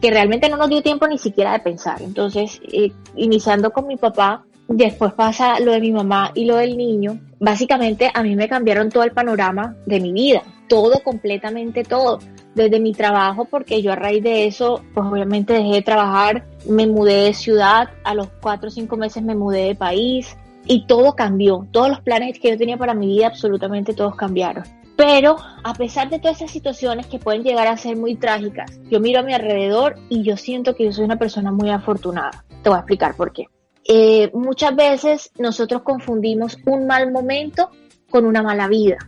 que 0.00 0.10
realmente 0.10 0.48
no 0.48 0.56
nos 0.56 0.68
dio 0.68 0.82
tiempo 0.82 1.06
ni 1.06 1.18
siquiera 1.18 1.52
de 1.52 1.58
pensar. 1.60 2.00
Entonces, 2.02 2.60
eh, 2.72 2.92
iniciando 3.16 3.72
con 3.72 3.86
mi 3.86 3.96
papá, 3.96 4.44
después 4.68 5.12
pasa 5.12 5.60
lo 5.60 5.72
de 5.72 5.80
mi 5.80 5.92
mamá 5.92 6.30
y 6.34 6.44
lo 6.44 6.56
del 6.56 6.76
niño, 6.76 7.20
básicamente 7.40 8.10
a 8.14 8.22
mí 8.22 8.36
me 8.36 8.48
cambiaron 8.48 8.90
todo 8.90 9.02
el 9.02 9.12
panorama 9.12 9.76
de 9.86 10.00
mi 10.00 10.12
vida, 10.12 10.42
todo, 10.68 11.02
completamente 11.02 11.82
todo 11.82 12.20
desde 12.54 12.80
mi 12.80 12.92
trabajo, 12.92 13.46
porque 13.46 13.82
yo 13.82 13.92
a 13.92 13.96
raíz 13.96 14.22
de 14.22 14.46
eso, 14.46 14.82
pues 14.94 15.06
obviamente 15.06 15.54
dejé 15.54 15.74
de 15.74 15.82
trabajar, 15.82 16.46
me 16.68 16.86
mudé 16.86 17.24
de 17.24 17.34
ciudad, 17.34 17.90
a 18.04 18.14
los 18.14 18.28
cuatro 18.40 18.68
o 18.68 18.70
cinco 18.70 18.96
meses 18.96 19.22
me 19.22 19.34
mudé 19.34 19.64
de 19.64 19.74
país 19.74 20.36
y 20.66 20.86
todo 20.86 21.14
cambió. 21.14 21.66
Todos 21.70 21.88
los 21.88 22.00
planes 22.00 22.38
que 22.38 22.50
yo 22.50 22.58
tenía 22.58 22.76
para 22.76 22.94
mi 22.94 23.06
vida, 23.06 23.28
absolutamente 23.28 23.94
todos 23.94 24.14
cambiaron. 24.16 24.64
Pero 24.96 25.36
a 25.64 25.74
pesar 25.74 26.10
de 26.10 26.18
todas 26.18 26.36
esas 26.36 26.50
situaciones 26.50 27.06
que 27.06 27.18
pueden 27.18 27.42
llegar 27.42 27.66
a 27.66 27.76
ser 27.76 27.96
muy 27.96 28.14
trágicas, 28.14 28.78
yo 28.90 29.00
miro 29.00 29.20
a 29.20 29.22
mi 29.22 29.32
alrededor 29.32 29.96
y 30.08 30.22
yo 30.22 30.36
siento 30.36 30.76
que 30.76 30.84
yo 30.84 30.92
soy 30.92 31.04
una 31.04 31.18
persona 31.18 31.50
muy 31.50 31.70
afortunada. 31.70 32.44
Te 32.62 32.68
voy 32.68 32.76
a 32.76 32.80
explicar 32.80 33.16
por 33.16 33.32
qué. 33.32 33.46
Eh, 33.88 34.30
muchas 34.34 34.76
veces 34.76 35.32
nosotros 35.38 35.82
confundimos 35.82 36.58
un 36.66 36.86
mal 36.86 37.10
momento 37.10 37.70
con 38.10 38.26
una 38.26 38.42
mala 38.42 38.68
vida, 38.68 38.98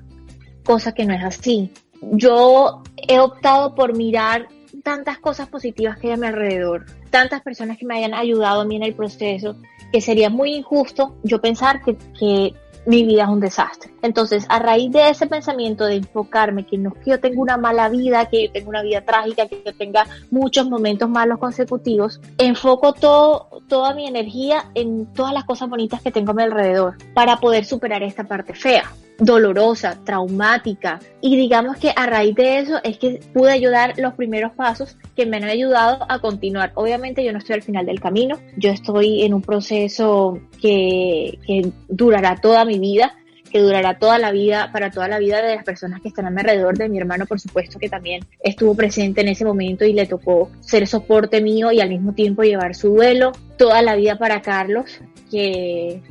cosa 0.65 0.93
que 0.93 1.05
no 1.05 1.15
es 1.15 1.23
así 1.23 1.71
yo 2.13 2.83
he 3.09 3.21
optado 3.21 3.75
por 3.75 3.97
mirar 3.97 4.49
tantas 4.83 5.19
cosas 5.19 5.49
positivas 5.49 5.99
que 5.99 6.09
hay 6.09 6.15
a 6.15 6.17
mi 6.17 6.27
alrededor, 6.27 6.87
tantas 7.11 7.43
personas 7.43 7.79
que 7.79 7.87
me 7.87 7.97
hayan 7.97 8.15
ayudado 8.15 8.63
a 8.63 8.65
mí 8.65 8.77
en 8.77 8.83
el 8.83 8.95
proceso, 8.95 9.57
que 9.93 10.01
sería 10.01 10.31
muy 10.31 10.55
injusto 10.55 11.17
yo 11.23 11.41
pensar 11.41 11.83
que, 11.83 11.97
que 12.19 12.55
mi 12.87 13.05
vida 13.05 13.25
es 13.25 13.29
un 13.29 13.41
desastre. 13.41 13.91
Entonces, 14.03 14.45
a 14.49 14.59
raíz 14.59 14.93
de 14.93 15.09
ese 15.09 15.27
pensamiento 15.27 15.87
de 15.87 15.97
enfocarme 15.97 16.67
que 16.67 16.77
no 16.77 16.93
que 16.93 17.11
yo 17.11 17.21
tengo 17.21 17.41
una 17.41 17.57
mala 17.57 17.89
vida, 17.89 18.27
que 18.27 18.47
yo 18.47 18.53
tengo 18.53 18.69
una 18.69 18.83
vida 18.83 19.03
trágica, 19.03 19.49
que 19.49 19.63
yo 19.65 19.75
tenga 19.75 20.07
muchos 20.31 20.69
momentos 20.69 21.09
malos 21.09 21.39
consecutivos, 21.39 22.21
enfoco 22.39 22.93
todo, 22.93 23.63
toda 23.69 23.95
mi 23.95 24.07
energía 24.07 24.71
en 24.75 25.13
todas 25.13 25.33
las 25.33 25.45
cosas 25.45 25.69
bonitas 25.69 26.03
que 26.03 26.11
tengo 26.11 26.33
a 26.33 26.35
mi 26.35 26.43
alrededor 26.43 26.97
para 27.15 27.39
poder 27.39 27.65
superar 27.65 28.03
esta 28.03 28.25
parte 28.25 28.55
fea 28.55 28.85
dolorosa, 29.19 29.99
traumática. 30.05 31.01
Y 31.21 31.37
digamos 31.37 31.77
que 31.77 31.93
a 31.95 32.07
raíz 32.07 32.35
de 32.35 32.59
eso 32.59 32.81
es 32.83 32.99
que 32.99 33.21
pude 33.33 33.53
ayudar 33.53 33.95
los 33.99 34.15
primeros 34.15 34.53
pasos 34.53 34.97
que 35.17 35.27
me 35.27 35.37
han 35.37 35.45
ayudado 35.45 36.05
a 36.09 36.19
continuar. 36.19 36.73
Obviamente 36.75 37.25
yo 37.25 37.33
no 37.33 37.39
estoy 37.39 37.55
al 37.55 37.63
final 37.63 37.87
del 37.87 38.01
camino, 38.01 38.39
yo 38.57 38.71
estoy 38.71 39.23
en 39.23 39.35
un 39.35 39.43
proceso 39.43 40.41
que, 40.61 41.39
que 41.47 41.71
durará 41.89 42.37
toda 42.37 42.65
mi 42.65 42.79
vida 42.79 43.15
que 43.55 43.61
durará 43.61 44.01
toda 44.01 44.19
la 44.19 44.33
vida, 44.33 44.71
para 44.73 44.91
toda 44.91 45.07
la 45.07 45.21
vida 45.21 45.41
de 45.41 45.55
las 45.55 45.65
personas 45.65 46.01
que 46.01 46.09
están 46.09 46.27
a 46.27 46.31
mi 46.31 46.41
alrededor, 46.41 46.77
de 46.77 46.89
mi 46.89 46.99
hermano, 46.99 47.25
por 47.25 47.39
supuesto, 47.39 47.79
que 47.79 47.89
también 47.89 48.25
estuvo 48.43 48.75
presente 48.75 49.21
en 49.21 49.29
ese 49.29 49.45
momento 49.45 49.85
y 49.85 49.93
le 49.93 50.07
tocó 50.07 50.51
ser 50.59 50.89
soporte 50.89 51.41
mío 51.41 51.71
y 51.71 51.81
al 51.81 51.89
mismo 51.89 52.15
tiempo 52.15 52.43
llevar 52.43 52.75
su 52.75 52.89
duelo, 52.89 53.31
toda 53.57 53.81
la 53.81 53.95
vida 53.95 54.19
para 54.19 54.43
Carlos, 54.43 55.01
que 55.31 56.03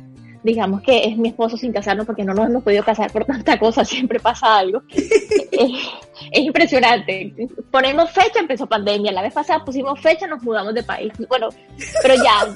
digamos 0.44 0.82
que 0.82 1.08
es 1.08 1.16
mi 1.16 1.30
esposo 1.30 1.56
sin 1.56 1.72
casarnos 1.72 2.06
porque 2.06 2.22
no 2.22 2.34
nos 2.34 2.46
hemos 2.46 2.62
podido 2.62 2.84
casar 2.84 3.10
por 3.10 3.24
tanta 3.24 3.58
cosa, 3.58 3.84
siempre 3.84 4.20
pasa 4.20 4.58
algo. 4.58 4.82
es, 4.90 5.90
impresionante. 6.32 7.32
Ponemos 7.70 8.10
fecha, 8.10 8.40
empezó 8.40 8.66
pandemia. 8.66 9.10
La 9.10 9.22
vez 9.22 9.32
pasada 9.32 9.64
pusimos 9.64 9.98
fecha, 10.00 10.26
nos 10.26 10.42
mudamos 10.42 10.74
de 10.74 10.82
país. 10.82 11.12
Bueno, 11.28 11.48
pero 12.02 12.14
ya, 12.14 12.46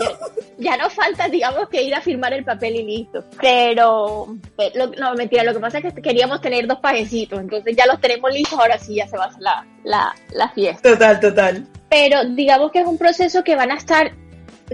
ya, 0.58 0.76
no 0.76 0.90
falta, 0.90 1.28
digamos, 1.28 1.68
que 1.70 1.82
ir 1.82 1.94
a 1.94 2.02
firmar 2.02 2.34
el 2.34 2.44
papel 2.44 2.76
y 2.76 2.82
listo. 2.84 3.24
Pero, 3.40 4.36
no, 4.98 5.14
mentira, 5.14 5.42
lo 5.42 5.54
que 5.54 5.60
pasa 5.60 5.78
es 5.78 5.94
que 5.94 6.02
queríamos 6.02 6.42
tener 6.42 6.66
dos 6.66 6.78
pajecitos, 6.80 7.40
entonces 7.40 7.74
ya 7.74 7.86
los 7.86 8.00
tenemos 8.00 8.32
listos, 8.32 8.58
ahora 8.58 8.78
sí 8.78 8.96
ya 8.96 9.08
se 9.08 9.16
va 9.16 9.24
a 9.24 9.28
hacer 9.28 9.40
la, 9.40 9.66
la, 9.84 10.14
la 10.34 10.48
fiesta. 10.50 10.90
Total, 10.90 11.18
total. 11.18 11.66
Pero 11.88 12.22
digamos 12.26 12.70
que 12.70 12.80
es 12.80 12.86
un 12.86 12.98
proceso 12.98 13.42
que 13.42 13.56
van 13.56 13.70
a 13.70 13.76
estar, 13.76 14.12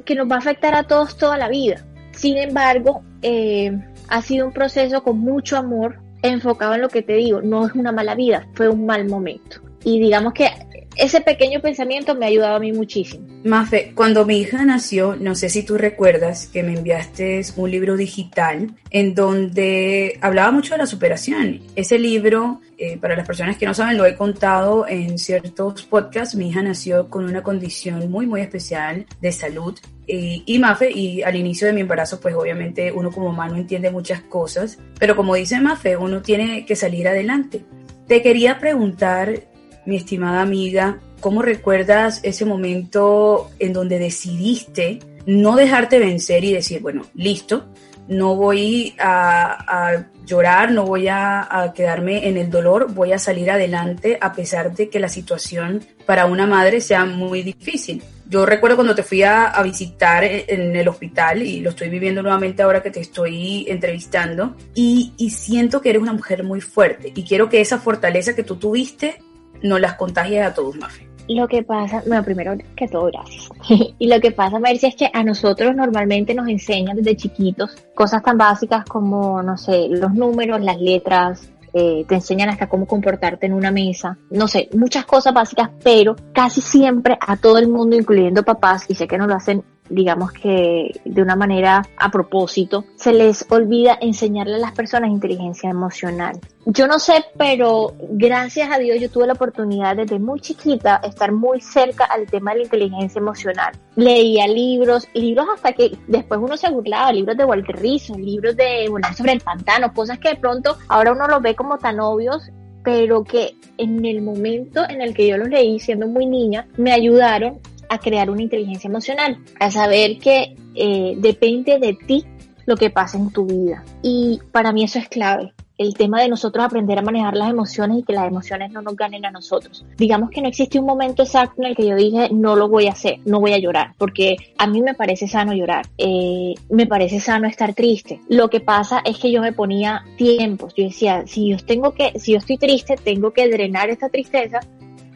que 0.05 0.17
nos 0.17 0.29
va 0.29 0.37
a 0.37 0.39
afectar 0.39 0.75
a 0.75 0.83
todos 0.83 1.17
toda 1.17 1.39
la 1.39 1.49
vida 1.49 1.85
sin 2.17 2.37
embargo, 2.39 3.03
eh, 3.23 3.73
ha 4.09 4.23
sido 4.23 4.47
un 4.47 4.53
proceso 4.53 5.03
con 5.03 5.19
mucho 5.19 5.57
amor, 5.57 5.99
enfocado 6.23 6.75
en 6.75 6.81
lo 6.81 6.89
que 6.89 7.03
te 7.03 7.15
digo, 7.15 7.43
no 7.43 7.67
es 7.67 7.75
una 7.75 7.93
mala 7.93 8.15
vida, 8.15 8.47
fue 8.55 8.69
un 8.69 8.87
mal 8.87 9.09
momento. 9.09 9.61
Y 9.85 9.99
digamos 10.01 10.33
que 10.33 10.49
ese 10.97 11.21
pequeño 11.21 11.61
pensamiento 11.61 12.15
me 12.15 12.27
ha 12.27 12.29
ayudado 12.29 12.57
a 12.57 12.61
mí 12.61 12.73
muchísimo. 12.73 13.27
Mafe, 13.45 13.93
cuando 13.95 14.25
mi 14.25 14.39
hija 14.39 14.65
nació, 14.65 15.17
no 15.17 15.35
sé 15.35 15.49
si 15.49 15.63
tú 15.63 15.77
recuerdas 15.77 16.47
que 16.47 16.63
me 16.63 16.75
enviaste 16.75 17.41
un 17.57 17.71
libro 17.71 17.97
digital 17.97 18.75
en 18.91 19.15
donde 19.15 20.19
hablaba 20.21 20.51
mucho 20.51 20.75
de 20.75 20.79
la 20.79 20.87
superación. 20.87 21.61
Ese 21.77 21.99
libro, 21.99 22.61
eh, 22.79 22.97
para 22.97 23.17
las 23.17 23.27
personas 23.27 23.57
que 23.57 23.67
no 23.67 23.75
saben, 23.75 23.99
lo 23.99 24.07
he 24.07 24.15
contado 24.15 24.87
en 24.89 25.19
ciertos 25.19 25.83
podcasts. 25.83 26.37
Mi 26.37 26.49
hija 26.49 26.63
nació 26.63 27.09
con 27.11 27.25
una 27.25 27.43
condición 27.43 28.11
muy, 28.11 28.27
muy 28.27 28.41
especial 28.41 29.07
de 29.21 29.33
salud. 29.33 29.79
Eh, 30.07 30.43
y 30.45 30.59
Mafe, 30.59 30.91
y 30.91 31.23
al 31.23 31.37
inicio 31.37 31.67
de 31.67 31.73
mi 31.73 31.81
embarazo, 31.81 32.21
pues 32.21 32.35
obviamente 32.35 32.93
uno 32.93 33.11
como 33.11 33.31
mamá 33.31 33.49
no 33.49 33.57
entiende 33.57 33.91
muchas 33.91 34.21
cosas, 34.21 34.79
pero 34.99 35.17
como 35.17 35.35
dice 35.35 35.61
Mafe, 35.61 35.97
uno 35.97 36.23
tiene 36.23 36.67
que 36.67 36.77
salir 36.77 37.09
adelante. 37.09 37.65
Te 38.07 38.23
quería 38.23 38.59
preguntar 38.59 39.54
mi 39.87 39.97
estimada 39.97 40.43
amiga, 40.43 40.99
¿cómo 41.21 41.43
recuerdas 41.43 42.21
ese 42.23 42.45
momento 42.45 43.51
en 43.59 43.73
donde 43.73 43.99
decidiste 43.99 44.99
no 45.27 45.57
dejarte 45.57 45.99
vencer 45.99 46.45
y 46.45 46.53
decir, 46.53 46.81
bueno, 46.81 47.03
listo, 47.15 47.65
no 48.09 48.37
voy 48.37 48.95
a, 48.99 50.05
llorar, 50.27 50.73
no 50.73 50.85
voy 50.85 51.09
a, 51.09 51.73
quedarme 51.75 52.29
en 52.29 52.37
el 52.37 52.51
dolor, 52.51 52.93
voy 52.93 53.13
a 53.13 53.19
salir 53.19 53.51
adelante 53.51 54.19
a 54.21 54.33
pesar 54.33 54.75
de 54.75 54.89
que 54.89 55.01
la 55.01 55.09
situación 55.09 55.85
para 56.07 56.27
una 56.27 56.47
madre 56.47 56.81
sea 56.81 57.05
muy 57.05 57.43
difícil. 57.43 58.03
Yo 58.27 58.47
recuerdo 58.47 58.77
cuando 58.77 58.95
te 58.95 59.03
fui 59.03 59.23
a, 59.23 59.53
visitar 59.63 60.25
en 60.25 60.75
el 60.77 60.89
hospital 60.89 61.43
y 61.43 61.61
lo 61.61 61.71
estoy 61.71 61.89
viviendo 61.89 62.23
nuevamente 62.23 62.63
ahora 62.63 62.83
que 62.83 62.91
te 62.91 63.01
estoy 63.01 63.67
entrevistando 63.69 64.57
y, 64.75 65.13
y 65.17 65.31
siento 65.31 65.81
que 65.81 65.91
eres 65.91 66.03
una 66.03 66.15
mujer 66.15 66.43
muy 66.43 66.61
fuerte 66.61 67.13
y 67.15 67.23
quiero 67.23 67.49
que 67.49 67.61
esa 67.61 67.79
fortaleza 67.79 68.35
que 68.35 68.43
tú 68.43 68.57
tuviste 68.57 69.19
no 69.65 69.79
las 69.79 69.95
contagies 69.95 70.47
a 70.47 70.55
todos, 70.55 70.77
Mafe. 70.77 71.09
Lo 71.27 71.49
que 71.49 71.63
pasa, 71.63 72.03
bueno, 72.07 72.23
primero 72.23 72.55
que 72.77 72.87
todo, 72.87 73.07
gracias. 73.07 73.49
y 73.99 74.09
lo 74.09 74.21
que 74.21 74.31
pasa, 74.31 74.59
Mercy, 74.59 74.87
es 74.87 74.95
que 74.95 75.11
a 75.13 75.25
nosotros 75.25 75.75
normalmente 75.75 76.35
nos 76.35 76.49
enseñan 76.49 76.97
desde 76.97 77.17
chiquitos 77.17 77.75
cosas 77.95 78.23
tan 78.23 78.37
básicas 78.37 78.85
como, 78.85 79.43
no 79.43 79.57
sé, 79.57 79.89
los 79.89 80.13
números, 80.13 80.61
las 80.61 80.79
letras, 80.79 81.51
eh, 81.73 82.05
te 82.07 82.15
enseñan 82.15 82.51
hasta 82.51 82.69
cómo 82.69 82.87
comportarte 82.87 83.47
en 83.47 83.55
una 83.55 83.71
mesa, 83.71 84.19
no 84.31 84.47
sé, 84.47 84.69
muchas 84.75 85.07
cosas 85.07 85.33
básicas, 85.33 85.71
pero 85.83 86.15
casi 86.33 86.61
siempre 86.61 87.17
a 87.19 87.37
todo 87.37 87.59
el 87.59 87.69
mundo, 87.69 87.97
incluyendo 87.97 88.45
papás, 88.45 88.85
y 88.89 88.95
sé 88.95 89.09
que 89.09 89.19
no 89.19 89.27
lo 89.27 89.35
hacen 89.35 89.65
digamos 89.89 90.33
que 90.33 91.01
de 91.05 91.23
una 91.23 91.37
manera 91.37 91.87
a 91.97 92.11
propósito, 92.11 92.85
se 92.97 93.13
les 93.13 93.47
olvida 93.51 93.99
enseñarle 94.01 94.57
a 94.57 94.59
las 94.59 94.73
personas 94.73 95.11
inteligencia 95.11 95.71
emocional. 95.71 96.39
Yo 96.67 96.87
no 96.87 96.99
sé, 96.99 97.25
pero 97.37 97.93
gracias 98.11 98.71
a 98.73 98.79
Dios 98.79 98.99
yo 99.01 99.11
tuve 99.11 99.27
la 99.27 99.35
oportunidad 99.35 99.97
desde 99.97 100.19
muy 100.19 100.41
chiquita 100.41 101.01
estar 101.05 101.31
muy 101.31 101.61
cerca 101.61 102.05
al 102.05 102.27
tema 102.27 102.53
de 102.53 102.59
la 102.59 102.65
inteligencia 102.65 103.19
emocional. 103.19 103.73
Leía 103.97 104.49
libros, 104.49 105.07
libros 105.13 105.47
hasta 105.55 105.73
que 105.73 105.97
después 106.09 106.41
uno 106.43 106.57
se 106.57 106.71
burlaba, 106.71 107.13
libros 107.13 107.37
de 107.37 107.45
Walter 107.45 107.77
Rizzo, 107.77 108.17
libros 108.17 108.57
de 108.57 108.89
volar 108.89 109.15
sobre 109.15 109.33
el 109.33 109.41
pantano, 109.41 109.93
cosas 109.93 110.19
que 110.19 110.31
de 110.31 110.37
pronto 110.37 110.79
ahora 110.89 111.13
uno 111.13 111.29
los 111.29 111.43
ve 111.43 111.55
como 111.55 111.79
tan 111.79 112.01
obvios 112.01 112.51
pero 112.85 113.25
que 113.25 113.57
en 113.79 114.05
el 114.05 114.21
momento 114.21 114.85
en 114.89 115.01
el 115.01 115.15
que 115.15 115.27
yo 115.27 115.39
los 115.39 115.49
leí, 115.49 115.81
siendo 115.81 116.07
muy 116.07 116.27
niña, 116.27 116.69
me 116.77 116.93
ayudaron 116.93 117.59
a 117.89 117.99
crear 117.99 118.31
una 118.31 118.43
inteligencia 118.43 118.89
emocional, 118.89 119.39
a 119.61 119.71
saber 119.71 120.19
que 120.19 120.57
eh, 120.75 121.15
depende 121.19 121.79
de 121.79 121.95
ti 121.95 122.25
lo 122.67 122.77
que 122.77 122.91
pasa 122.91 123.19
en 123.19 123.31
tu 123.31 123.47
vida. 123.47 123.85
Y 124.03 124.41
para 124.53 124.73
mí 124.73 124.85
eso 124.85 124.99
es 124.99 125.09
clave. 125.09 125.53
El 125.77 125.95
tema 125.95 126.21
de 126.23 126.29
nosotros 126.29 126.65
aprender 126.65 127.01
a 127.01 127.03
manejar 127.03 127.35
las 127.35 127.51
emociones 127.51 127.99
y 127.99 128.03
que 128.05 128.13
las 128.13 128.29
emociones 128.29 128.71
no 128.71 128.81
nos 128.81 128.95
ganen 128.95 129.27
a 129.27 129.33
nosotros. 129.33 129.85
Digamos 129.97 130.31
que 130.31 130.41
no 130.41 130.47
existe 130.47 130.79
un 130.79 130.87
momento 130.87 131.25
exacto 131.25 131.55
en 131.59 131.67
el 131.67 131.77
que 131.77 131.89
yo 131.89 131.97
dije 131.97 132.29
no 132.31 132.55
lo 132.55 132.69
voy 132.69 132.87
a 132.87 132.93
hacer, 132.93 133.19
no 133.25 133.41
voy 133.41 133.55
a 133.55 133.59
llorar, 133.59 133.93
porque 133.99 134.37
a 134.57 134.69
mí 134.69 134.81
me 134.83 134.95
parece 134.95 135.27
sano 135.27 135.53
llorar, 135.53 135.87
eh, 135.99 136.55
me 136.71 136.87
parece 136.87 137.19
sano 137.19 137.49
estar 137.49 137.75
triste. 137.75 138.21
Lo 138.29 138.49
que 138.51 138.61
pasa 138.61 139.03
es 139.05 139.19
que 139.19 139.33
yo 139.33 139.43
me 139.43 139.53
ponía 139.53 140.05
tiempos, 140.17 140.75
yo 140.77 140.85
decía, 140.85 141.25
si 141.27 141.51
yo 141.51 141.57
tengo 141.57 141.93
que, 141.93 142.21
si 142.21 142.33
yo 142.33 142.39
estoy 142.39 142.57
triste, 142.57 142.95
tengo 142.95 143.33
que 143.33 143.49
drenar 143.49 143.91
esta 143.91 144.09
tristeza 144.09 144.61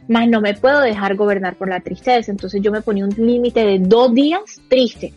más 0.09 0.29
no 0.29 0.41
me 0.41 0.55
puedo 0.55 0.81
dejar 0.81 1.17
gobernar 1.17 1.55
por 1.57 1.69
la 1.69 1.81
tristeza. 1.81 2.31
Entonces 2.31 2.61
yo 2.63 2.73
me 2.73 2.81
ponía 2.81 3.05
un 3.05 3.15
límite 3.17 3.65
de 3.65 3.79
dos 3.79 4.13
días 4.15 4.61
triste 4.69 5.15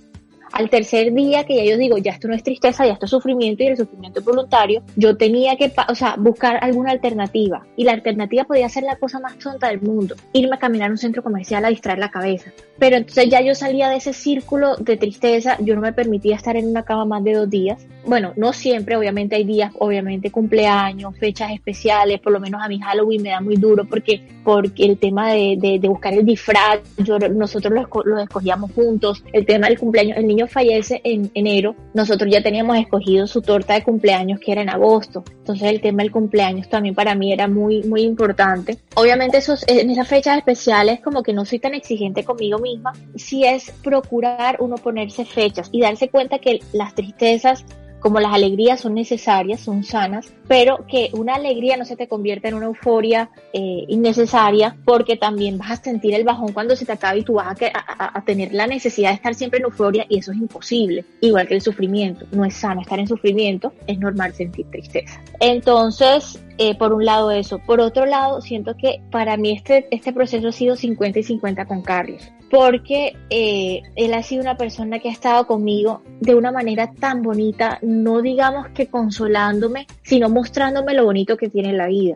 al 0.52 0.70
tercer 0.70 1.14
día 1.14 1.44
que 1.46 1.56
ya 1.56 1.72
yo 1.72 1.78
digo, 1.78 1.98
ya 1.98 2.12
esto 2.12 2.28
no 2.28 2.36
es 2.36 2.44
tristeza, 2.44 2.86
ya 2.86 2.94
esto 2.94 3.06
es 3.06 3.12
sufrimiento 3.12 3.64
y 3.64 3.68
el 3.68 3.78
sufrimiento 3.78 4.20
es 4.20 4.26
voluntario, 4.26 4.84
yo 4.96 5.18
tenía 5.18 5.56
que, 5.56 5.72
o 5.88 5.96
sea, 5.96 6.16
buscar 6.18 6.60
alguna 6.62 6.92
alternativa. 6.92 7.66
Y 7.76 7.84
la 7.84 7.94
alternativa 7.94 8.44
podía 8.44 8.70
ser 8.70 8.84
la 8.84 8.96
cosa 8.96 9.20
más 9.20 9.38
tonta 9.38 9.70
del 9.70 9.82
mundo, 9.82 10.16
irme 10.34 10.56
a 10.56 10.60
caminar 10.60 10.90
a 10.90 10.92
un 10.92 10.98
centro 10.98 11.24
comercial 11.24 11.66
a 11.66 11.70
distraer 11.70 12.00
la 12.00 12.12
cabeza. 12.12 12.52
Pero 12.78 12.98
entonces 12.98 13.30
ya 13.30 13.42
yo 13.42 13.56
salía 13.56 13.90
de 13.90 13.98
ese 13.98 14.14
círculo 14.14 14.76
de 14.78 14.98
tristeza, 14.98 15.58
yo 15.60 15.76
no 15.76 15.82
me 15.82 15.94
permitía 15.94 16.36
estar 16.36 16.56
en 16.58 16.68
una 16.68 16.84
cama 16.84 17.06
más 17.06 17.24
de 17.24 17.34
dos 17.34 17.50
días. 17.50 17.86
Bueno, 18.06 18.34
no 18.36 18.54
siempre, 18.54 18.96
obviamente 18.96 19.36
hay 19.36 19.44
días, 19.44 19.72
obviamente 19.78 20.32
cumpleaños, 20.32 21.16
fechas 21.18 21.52
especiales, 21.52 22.20
por 22.20 22.34
lo 22.34 22.40
menos 22.40 22.62
a 22.64 22.68
mi 22.68 22.80
Halloween 22.80 23.22
me 23.22 23.30
da 23.30 23.42
muy 23.42 23.56
duro 23.56 23.86
porque, 23.86 24.24
porque 24.44 24.86
el 24.86 24.98
tema 24.98 25.32
de, 25.32 25.58
de, 25.60 25.88
buscar 25.88 26.14
el 26.14 26.26
disfraz, 26.26 26.80
yo, 26.98 27.20
nosotros 27.20 27.74
lo, 27.74 28.04
lo 28.04 28.20
escogíamos 28.20 28.72
juntos, 28.72 29.24
el 29.32 29.46
tema 29.46 29.68
del 29.68 29.78
cumpleaños, 29.78 30.18
el 30.18 30.26
niño 30.26 30.41
fallece 30.48 31.02
en 31.04 31.32
enero, 31.34 31.76
nosotros 31.94 32.32
ya 32.32 32.42
teníamos 32.42 32.78
escogido 32.78 33.28
su 33.28 33.42
torta 33.42 33.74
de 33.74 33.84
cumpleaños 33.84 34.40
que 34.40 34.52
era 34.52 34.62
en 34.62 34.70
agosto. 34.70 35.24
Entonces 35.40 35.70
el 35.70 35.82
tema 35.82 36.04
del 36.04 36.12
cumpleaños 36.12 36.70
también 36.70 36.96
para 36.96 37.16
mí 37.16 37.34
era 37.34 37.48
muy, 37.48 37.84
muy 37.84 38.02
importante. 38.02 38.78
Obviamente 38.96 39.38
esos, 39.38 39.64
en 39.68 39.90
esas 39.90 40.08
fechas 40.08 40.38
especiales 40.38 41.02
como 41.02 41.24
que 41.24 41.34
no 41.34 41.46
soy 41.46 41.60
tan 41.60 41.74
exigente 41.74 42.24
conmigo 42.24 42.60
misma, 42.60 42.94
si 43.16 43.44
es 43.46 43.72
procurar 43.84 44.58
uno 44.60 44.76
ponerse 44.78 45.26
fechas 45.26 45.70
y 45.72 45.82
darse 45.82 46.10
cuenta 46.10 46.40
que 46.40 46.60
las 46.74 46.96
tristezas 46.96 47.66
como 48.02 48.20
las 48.20 48.34
alegrías 48.34 48.82
son 48.82 48.96
necesarias, 48.96 49.62
son 49.62 49.84
sanas, 49.84 50.34
pero 50.48 50.86
que 50.88 51.10
una 51.14 51.36
alegría 51.36 51.78
no 51.78 51.86
se 51.86 51.96
te 51.96 52.08
convierta 52.08 52.50
en 52.50 52.56
una 52.56 52.66
euforia 52.66 53.30
eh, 53.54 53.86
innecesaria, 53.88 54.76
porque 54.84 55.16
también 55.16 55.58
vas 55.58 55.72
a 55.72 55.76
sentir 55.78 56.16
el 56.16 56.24
bajón 56.24 56.52
cuando 56.52 56.76
se 56.76 56.86
te 56.86 56.92
acabe 56.92 57.20
y 57.20 57.24
tú 57.24 57.34
vas 57.34 57.56
a, 57.56 58.22
tener 58.26 58.54
la 58.54 58.68
necesidad 58.68 59.10
de 59.10 59.16
estar 59.16 59.36
siempre 59.36 59.60
en 59.60 59.66
euforia 59.66 60.06
y 60.10 60.18
eso 60.18 60.32
es 60.32 60.38
imposible, 60.38 61.06
igual 61.22 61.48
que 61.48 61.56
el 61.56 61.62
sufrimiento. 61.62 62.26
No 62.32 62.44
es 62.44 62.56
sano 62.56 62.82
estar 62.82 63.00
en 63.00 63.08
sufrimiento, 63.08 63.74
es 63.88 64.00
normal 64.00 64.34
sentir 64.34 64.66
tristeza. 64.70 65.22
Entonces, 65.40 66.40
eh, 66.58 66.76
por 66.78 66.94
un 66.94 67.06
lado 67.06 67.32
eso. 67.32 67.60
Por 67.60 67.80
otro 67.80 68.06
lado, 68.06 68.42
siento 68.42 68.76
que 68.76 69.02
para 69.12 69.38
mí 69.38 69.52
este, 69.52 69.88
este 69.92 70.12
proceso 70.12 70.50
ha 70.50 70.52
sido 70.52 70.76
50 70.76 71.20
y 71.20 71.24
50 71.24 71.66
con 71.66 71.82
Carlos, 71.82 72.32
porque 72.52 73.16
eh, 73.30 73.82
él 73.96 74.14
ha 74.14 74.22
sido 74.22 74.42
una 74.42 74.58
persona 74.58 75.00
que 75.00 75.08
ha 75.08 75.14
estado 75.14 75.48
conmigo 75.48 76.04
de 76.20 76.36
una 76.36 76.52
manera 76.52 76.92
tan 76.92 77.24
bonita, 77.24 77.80
no 77.82 78.22
digamos 78.22 78.68
que 78.76 78.88
consolándome, 78.88 79.88
sino 80.04 80.30
mostrándome 80.30 80.94
lo 80.94 81.06
bonito 81.06 81.38
que 81.38 81.50
tiene 81.50 81.72
la 81.72 81.88
vida. 81.88 82.16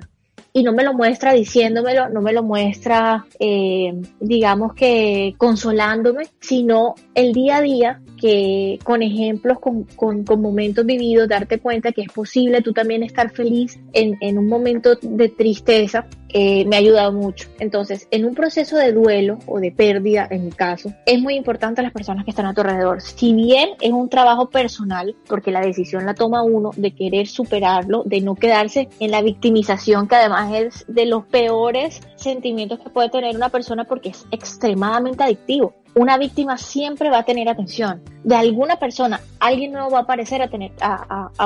Y 0.51 0.63
no 0.63 0.73
me 0.73 0.83
lo 0.83 0.93
muestra 0.93 1.33
diciéndomelo, 1.33 2.09
no 2.09 2.21
me 2.21 2.33
lo 2.33 2.43
muestra, 2.43 3.25
eh, 3.39 3.93
digamos 4.19 4.73
que 4.73 5.35
consolándome, 5.37 6.27
sino 6.41 6.95
el 7.13 7.31
día 7.31 7.57
a 7.57 7.61
día 7.61 8.01
que 8.25 8.79
con 8.83 9.03
ejemplos, 9.03 9.59
con, 9.59 9.83
con, 9.83 10.23
con, 10.23 10.41
momentos 10.41 10.83
vividos, 10.83 11.29
darte 11.29 11.59
cuenta 11.59 11.91
que 11.91 12.01
es 12.01 12.11
posible 12.11 12.63
tú 12.63 12.73
también 12.73 13.03
estar 13.03 13.29
feliz 13.29 13.79
en, 13.93 14.17
en 14.19 14.39
un 14.39 14.47
momento 14.47 14.95
de 14.99 15.29
tristeza, 15.29 16.07
eh, 16.29 16.65
me 16.65 16.75
ha 16.75 16.79
ayudado 16.79 17.11
mucho. 17.11 17.47
Entonces, 17.59 18.07
en 18.09 18.25
un 18.25 18.33
proceso 18.33 18.77
de 18.77 18.93
duelo 18.93 19.37
o 19.45 19.59
de 19.59 19.71
pérdida, 19.71 20.27
en 20.31 20.45
mi 20.45 20.51
caso, 20.51 20.91
es 21.05 21.21
muy 21.21 21.35
importante 21.35 21.83
las 21.83 21.91
personas 21.91 22.25
que 22.25 22.31
están 22.31 22.47
a 22.47 22.55
tu 22.55 22.61
alrededor. 22.61 22.99
Si 22.99 23.31
bien 23.31 23.69
es 23.79 23.91
un 23.91 24.09
trabajo 24.09 24.49
personal, 24.49 25.15
porque 25.27 25.51
la 25.51 25.61
decisión 25.61 26.03
la 26.07 26.15
toma 26.15 26.41
uno 26.41 26.71
de 26.75 26.95
querer 26.95 27.27
superarlo, 27.27 28.01
de 28.07 28.21
no 28.21 28.33
quedarse 28.33 28.89
en 28.99 29.11
la 29.11 29.21
victimización, 29.21 30.07
que 30.07 30.15
además 30.15 30.51
es 30.51 30.85
de 30.87 31.05
los 31.05 31.25
peores 31.25 32.01
sentimientos 32.15 32.79
que 32.79 32.89
puede 32.89 33.09
tener 33.09 33.35
una 33.35 33.49
persona 33.49 33.83
porque 33.83 34.09
es 34.09 34.25
extremadamente 34.31 35.23
adictivo 35.23 35.75
una 35.95 36.17
víctima 36.17 36.57
siempre 36.57 37.09
va 37.09 37.19
a 37.19 37.23
tener 37.23 37.47
atención. 37.47 38.01
De 38.23 38.35
alguna 38.35 38.77
persona, 38.77 39.21
alguien 39.39 39.71
nuevo 39.71 39.91
va 39.91 39.99
a 39.99 40.01
aparecer 40.01 40.41
a, 40.41 40.49
tener, 40.49 40.71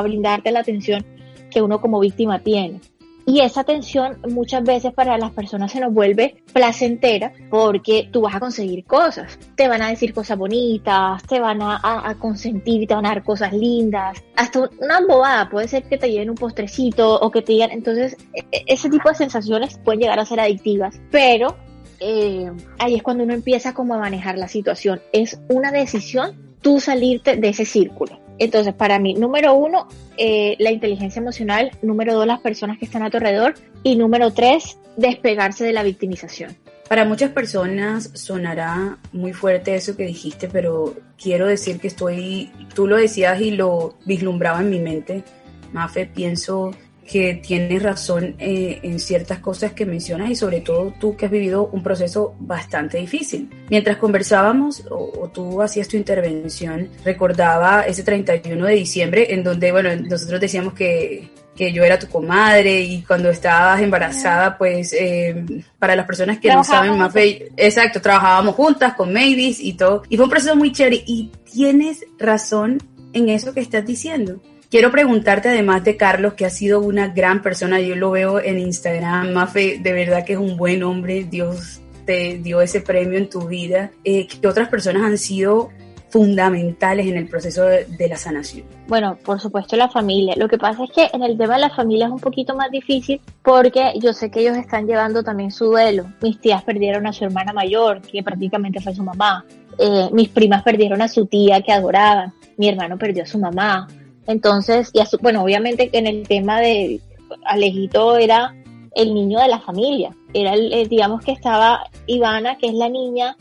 brindarte 0.04 0.52
la 0.52 0.62
atención 0.62 1.06
que 1.52 1.62
uno 1.62 1.80
como 1.80 2.00
víctima 2.00 2.40
tiene. 2.40 2.82
Y 3.28 3.42
esa 3.42 3.62
atención 3.62 4.18
muchas 4.28 4.64
veces 4.64 4.92
para 4.92 5.16
las 5.20 5.32
personas 5.32 5.72
se 5.72 5.80
nos 5.80 5.94
vuelve 5.94 6.42
placentera 6.52 7.32
porque 7.52 8.10
tú 8.12 8.22
vas 8.22 8.34
a 8.34 8.40
conseguir 8.40 8.86
cosas. 8.86 9.38
Te 9.56 9.68
van 9.68 9.84
a 9.84 9.90
decir 9.90 10.16
cosas 10.16 10.36
bonitas, 10.36 11.22
te 11.28 11.40
van 11.40 11.62
a, 11.62 11.80
a, 11.84 12.16
consentir, 12.16 12.88
te 12.88 12.96
van 12.96 13.06
a 13.06 13.10
dar 13.10 13.24
cosas 13.24 13.54
lindas. 13.54 14.18
Hasta 14.36 14.68
una 14.80 15.02
bobada, 15.08 15.48
puede 15.48 15.68
ser 15.68 15.84
que 15.84 16.00
te 16.00 16.10
lleven 16.10 16.32
un 16.32 16.38
postrecito 16.38 17.20
o 17.20 17.30
que 17.30 17.44
te 17.44 17.52
digan. 17.52 17.70
Entonces, 17.70 18.18
e, 18.34 18.40
e, 18.52 18.64
ese 18.66 18.90
tipo 18.90 19.10
de 19.10 19.16
sensaciones 19.16 19.78
pueden 19.78 20.02
llegar 20.02 20.20
a 20.20 20.26
ser 20.26 20.40
adictivas. 20.40 21.00
Pero 21.12 21.56
eh, 22.00 22.52
ahí 22.78 22.96
es 22.96 23.04
cuando 23.04 23.24
uno 23.24 23.34
empieza 23.34 23.74
como 23.74 23.94
a 23.94 24.00
manejar 24.00 24.38
la 24.38 24.48
situación. 24.48 25.02
Es 25.12 25.40
una 25.50 25.72
decisión 25.72 26.36
tú 26.62 26.80
salirte 26.80 27.36
de 27.36 27.50
ese 27.50 27.66
círculo. 27.66 28.20
Entonces, 28.38 28.74
para 28.74 29.00
mí, 29.00 29.16
número 29.16 29.54
uno, 29.54 29.88
eh, 30.18 30.56
la 30.60 30.72
inteligencia 30.72 31.20
emocional, 31.20 31.72
número 31.82 32.14
dos, 32.14 32.26
las 32.26 32.40
personas 32.40 32.78
que 32.78 32.86
están 32.86 33.04
a 33.04 33.10
tu 33.10 33.18
alrededor 33.18 33.56
y 33.84 33.98
número 33.98 34.32
tres, 34.32 34.78
despegarse 34.96 35.66
de 35.66 35.74
la 35.74 35.84
victimización. 35.84 36.56
Para 36.88 37.06
muchas 37.06 37.32
personas 37.32 38.10
sonará 38.14 38.98
muy 39.12 39.34
fuerte 39.34 39.76
eso 39.76 39.96
que 39.96 40.06
dijiste, 40.06 40.48
pero 40.48 40.96
quiero 41.22 41.48
decir 41.48 41.80
que 41.80 41.88
estoy, 41.88 42.50
tú 42.74 42.88
lo 42.88 42.96
decías 42.96 43.40
y 43.42 43.52
lo 43.52 43.98
vislumbraba 44.06 44.62
en 44.62 44.70
mi 44.70 44.80
mente. 44.80 45.24
Mafe, 45.72 46.08
pienso 46.08 46.72
que 47.10 47.34
tienes 47.34 47.82
razón 47.82 48.36
eh, 48.38 48.80
en 48.84 49.00
ciertas 49.00 49.40
cosas 49.40 49.74
que 49.74 49.86
mencionas 49.86 50.30
y 50.30 50.36
sobre 50.36 50.62
todo 50.62 50.94
tú 51.00 51.18
que 51.18 51.26
has 51.26 51.32
vivido 51.32 51.68
un 51.74 51.82
proceso 51.82 52.36
bastante 52.40 53.00
difícil. 53.00 53.50
Mientras 53.70 53.98
conversábamos 53.98 54.84
o, 54.92 55.30
tú 55.34 55.60
hacías 55.62 55.88
tu 55.88 55.98
intervención, 55.98 56.88
recordaba 57.04 57.82
ese 57.82 58.04
31 58.04 58.64
de 58.64 58.76
diciembre 58.76 59.34
en 59.34 59.44
donde, 59.44 59.72
bueno, 59.72 59.90
nosotros 59.96 60.40
decíamos 60.40 60.74
que, 60.74 61.32
que 61.56 61.74
yo 61.74 61.84
era 61.84 61.98
tu 61.98 62.08
comadre 62.08 62.82
y 62.82 63.02
cuando 63.02 63.32
estabas 63.32 63.82
embarazada, 63.82 64.56
pues 64.56 64.94
eh, 64.94 65.44
para 65.80 65.96
las 65.96 66.06
personas 66.06 66.38
que 66.38 66.54
no 66.54 66.64
saben, 66.64 66.96
más 66.96 67.14
exacto, 67.16 68.02
trabajábamos 68.02 68.54
juntas 68.54 68.94
con 68.94 69.12
Mavis 69.12 69.60
y 69.60 69.74
todo. 69.74 70.04
Y 70.10 70.16
fue 70.16 70.26
un 70.26 70.32
proceso 70.32 70.56
muy 70.56 70.72
chévere 70.72 71.04
y 71.08 71.32
tienes 71.52 72.06
razón 72.20 72.78
en 73.14 73.30
eso 73.30 73.52
que 73.52 73.62
estás 73.62 73.84
diciendo 73.84 74.40
Quiero 74.70 74.92
preguntarte 74.92 75.50
además 75.50 75.84
de 75.84 75.98
Carlos, 75.98 76.36
que 76.36 76.46
ha 76.46 76.52
sido 76.52 76.80
una 76.80 77.08
gran 77.08 77.42
persona, 77.42 77.80
yo 77.80 77.96
lo 77.96 78.12
veo 78.12 78.40
en 78.40 78.60
Instagram, 78.60 79.32
Mafe, 79.32 79.80
de 79.82 79.94
verdad 79.94 80.24
que 80.24 80.34
es 80.34 80.40
un 80.40 80.58
buen 80.58 80.84
hombre, 80.84 81.24
Dios 81.24 81.82
te 82.06 82.38
dio 82.38 82.62
ese 82.62 82.82
premio 82.82 83.18
en 83.18 83.30
tu 83.30 83.48
vida, 83.48 83.90
eh, 84.04 84.28
otras 84.48 84.70
personas 84.70 85.02
han 85.02 85.18
sido 85.18 85.70
fundamentales 86.10 87.08
en 87.08 87.18
el 87.18 87.28
proceso 87.28 87.64
de, 87.64 87.86
de, 87.86 88.10
la 88.10 88.18
sanación? 88.18 88.66
Bueno, 88.88 89.18
por 89.24 89.40
supuesto 89.40 89.76
la 89.76 89.90
familia. 89.90 90.36
Lo 90.38 90.48
que 90.48 90.58
pasa 90.58 90.84
es 90.84 90.92
que 90.92 91.10
en 91.14 91.24
el 91.24 91.38
tema 91.38 91.56
de 91.56 91.62
la 91.62 91.70
familia 91.70 92.08
es 92.08 92.12
un 92.12 92.20
poquito 92.20 92.56
más 92.56 92.70
difícil 92.72 93.22
porque 93.44 93.94
yo 94.02 94.14
sé 94.14 94.30
que 94.30 94.42
ellos 94.42 94.58
están 94.58 94.88
llevando 94.88 95.24
también 95.24 95.52
su 95.52 95.66
duelo. 95.66 96.06
Mis 96.22 96.40
tías 96.42 96.64
perdieron 96.64 97.06
a 97.08 97.14
su 97.14 97.26
hermana 97.26 97.54
mayor, 97.54 98.02
que 98.02 98.24
prácticamente 98.24 98.82
fue 98.82 98.94
su 98.94 99.04
mamá. 99.04 99.46
Eh, 99.78 100.10
mis 100.12 100.30
primas 100.30 100.64
perdieron 100.64 101.02
a 101.02 101.08
su 101.08 101.26
tía 101.26 101.62
que 101.62 101.72
adoraban. 101.72 102.34
Mi 102.58 102.68
hermano 102.68 102.98
perdió 102.98 103.24
a 103.24 103.28
su 103.28 103.40
mamá. 103.40 103.88
Entonces, 104.30 104.92
y 104.94 105.02
bueno, 105.24 105.42
obviamente 105.44 105.90
en 105.92 106.06
el 106.06 106.28
tema 106.28 106.62
de 106.62 107.02
Alejito 107.46 108.16
era 108.16 108.56
el 108.94 109.16
niño 109.16 109.40
de 109.40 109.48
la 109.48 109.60
familia, 109.60 110.16
era 110.36 110.54
el, 110.54 110.88
digamos 110.88 111.26
que 111.26 111.32
estaba 111.32 111.88
Ivana, 112.06 112.56
que 112.60 112.68
es 112.68 112.76
la 112.76 112.90
niña, 112.90 113.36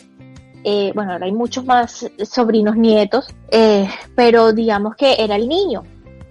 eh, 0.64 0.90
bueno, 0.94 1.12
ahora 1.12 1.27
hay 1.27 1.33
muchos 1.33 1.66
más 1.66 2.11
sobrinos 2.24 2.74
nietos, 2.77 3.27
eh, 3.51 3.87
pero 4.14 4.55
digamos 4.55 4.96
que 4.96 5.16
era 5.18 5.37
el 5.37 5.46
niño. 5.46 5.83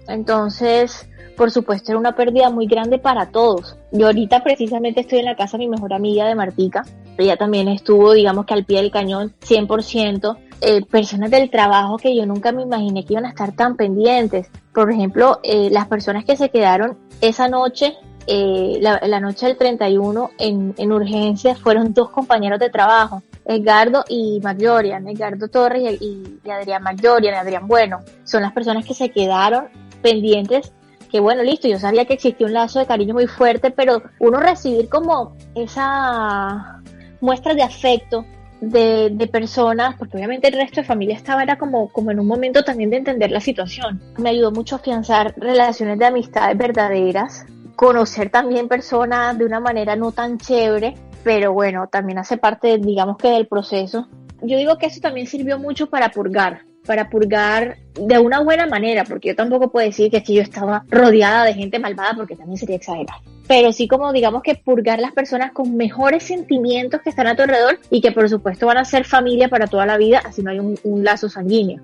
Entonces, 0.08 1.08
por 1.36 1.52
supuesto, 1.52 1.92
era 1.92 1.98
una 2.00 2.16
pérdida 2.16 2.50
muy 2.50 2.66
grande 2.66 2.98
para 2.98 3.30
todos. 3.30 3.76
Yo 3.92 4.06
ahorita 4.06 4.42
precisamente 4.42 5.02
estoy 5.02 5.20
en 5.20 5.26
la 5.26 5.36
casa 5.36 5.56
de 5.56 5.66
mi 5.66 5.70
mejor 5.70 5.92
amiga 5.92 6.26
de 6.26 6.34
Martica. 6.34 6.84
Ella 7.18 7.36
también 7.36 7.68
estuvo, 7.68 8.12
digamos 8.12 8.46
que 8.46 8.54
al 8.54 8.64
pie 8.64 8.78
del 8.78 8.90
cañón, 8.90 9.34
100%. 9.40 10.38
Eh, 10.60 10.84
personas 10.86 11.30
del 11.30 11.50
trabajo 11.50 11.98
que 11.98 12.16
yo 12.16 12.26
nunca 12.26 12.50
me 12.50 12.62
imaginé 12.62 13.04
que 13.04 13.12
iban 13.12 13.26
a 13.26 13.30
estar 13.30 13.52
tan 13.54 13.76
pendientes. 13.76 14.48
Por 14.72 14.90
ejemplo, 14.90 15.38
eh, 15.44 15.68
las 15.70 15.86
personas 15.86 16.24
que 16.24 16.36
se 16.36 16.50
quedaron 16.50 16.98
esa 17.20 17.48
noche, 17.48 17.96
eh, 18.26 18.78
la, 18.80 19.20
noche 19.20 19.46
del 19.46 19.56
31 19.56 20.30
en, 20.38 20.74
en 20.76 20.92
urgencias, 20.92 21.58
fueron 21.60 21.94
dos 21.94 22.10
compañeros 22.10 22.58
de 22.58 22.70
trabajo, 22.70 23.22
Edgardo 23.44 24.04
y 24.08 24.40
Maglorian, 24.42 25.06
Edgardo 25.06 25.48
Torres 25.48 25.96
y, 26.00 26.40
y 26.44 26.50
Adrián 26.50 26.82
Maglorian, 26.82 27.34
Adrián 27.34 27.68
Bueno. 27.68 28.00
Son 28.24 28.42
las 28.42 28.52
personas 28.52 28.84
que 28.84 28.94
se 28.94 29.10
quedaron 29.10 29.68
pendientes 30.02 30.72
que 31.08 31.20
bueno, 31.20 31.42
listo, 31.42 31.68
yo 31.68 31.78
sabía 31.78 32.04
que 32.04 32.14
existía 32.14 32.46
un 32.46 32.52
lazo 32.52 32.78
de 32.78 32.86
cariño 32.86 33.14
muy 33.14 33.26
fuerte, 33.26 33.70
pero 33.70 34.02
uno 34.18 34.38
recibir 34.38 34.88
como 34.88 35.36
esa 35.54 36.77
muestra 37.20 37.54
de 37.54 37.62
afecto 37.62 38.24
de, 38.60 39.10
de, 39.10 39.26
personas, 39.28 39.94
porque 39.96 40.16
obviamente 40.16 40.48
el 40.48 40.54
resto 40.54 40.80
de 40.80 40.86
familia 40.86 41.16
estaba, 41.16 41.42
era 41.42 41.56
como, 41.56 41.88
como 41.88 42.10
en 42.10 42.20
un 42.20 42.26
momento 42.26 42.64
también 42.64 42.90
de 42.90 42.96
entender 42.96 43.30
la 43.30 43.40
situación. 43.40 44.00
Me 44.18 44.30
ayudó 44.30 44.50
mucho 44.50 44.76
a 44.76 44.78
afianzar 44.78 45.34
relaciones 45.36 45.98
de 45.98 46.06
amistades 46.06 46.58
verdaderas, 46.58 47.46
conocer 47.76 48.30
también 48.30 48.66
personas 48.68 49.38
de 49.38 49.44
una 49.44 49.60
manera 49.60 49.94
no 49.94 50.10
tan 50.10 50.38
chévere, 50.38 50.94
pero 51.22 51.52
bueno, 51.52 51.86
también 51.88 52.18
hace 52.18 52.36
parte, 52.36 52.78
digamos 52.78 53.16
que 53.16 53.28
del 53.28 53.46
proceso. 53.46 54.08
Yo 54.42 54.56
digo 54.56 54.76
que 54.78 54.86
eso 54.86 55.00
también 55.00 55.26
sirvió 55.26 55.58
mucho 55.58 55.88
para 55.88 56.10
purgar, 56.10 56.62
para 56.88 57.10
purgar 57.10 57.76
de 57.94 58.18
una 58.18 58.40
buena 58.40 58.66
manera, 58.66 59.04
porque 59.04 59.28
yo 59.28 59.36
tampoco 59.36 59.70
puedo 59.70 59.86
decir 59.86 60.10
que 60.10 60.16
aquí 60.16 60.34
yo 60.34 60.40
estaba 60.40 60.86
rodeada 60.88 61.44
de 61.44 61.52
gente 61.52 61.78
malvada, 61.78 62.14
porque 62.16 62.34
también 62.34 62.56
sería 62.56 62.76
exagerar. 62.76 63.18
Pero 63.46 63.72
sí 63.72 63.86
como 63.86 64.10
digamos 64.10 64.42
que 64.42 64.54
purgar 64.54 64.98
las 64.98 65.12
personas 65.12 65.52
con 65.52 65.76
mejores 65.76 66.22
sentimientos 66.22 67.02
que 67.02 67.10
están 67.10 67.26
a 67.26 67.36
tu 67.36 67.42
alrededor 67.42 67.78
y 67.90 68.00
que 68.00 68.10
por 68.10 68.26
supuesto 68.30 68.66
van 68.66 68.78
a 68.78 68.86
ser 68.86 69.04
familia 69.04 69.48
para 69.48 69.66
toda 69.66 69.84
la 69.84 69.98
vida, 69.98 70.22
así 70.24 70.42
no 70.42 70.50
hay 70.50 70.60
un, 70.60 71.04
lazo 71.04 71.28
sanguíneo. 71.28 71.82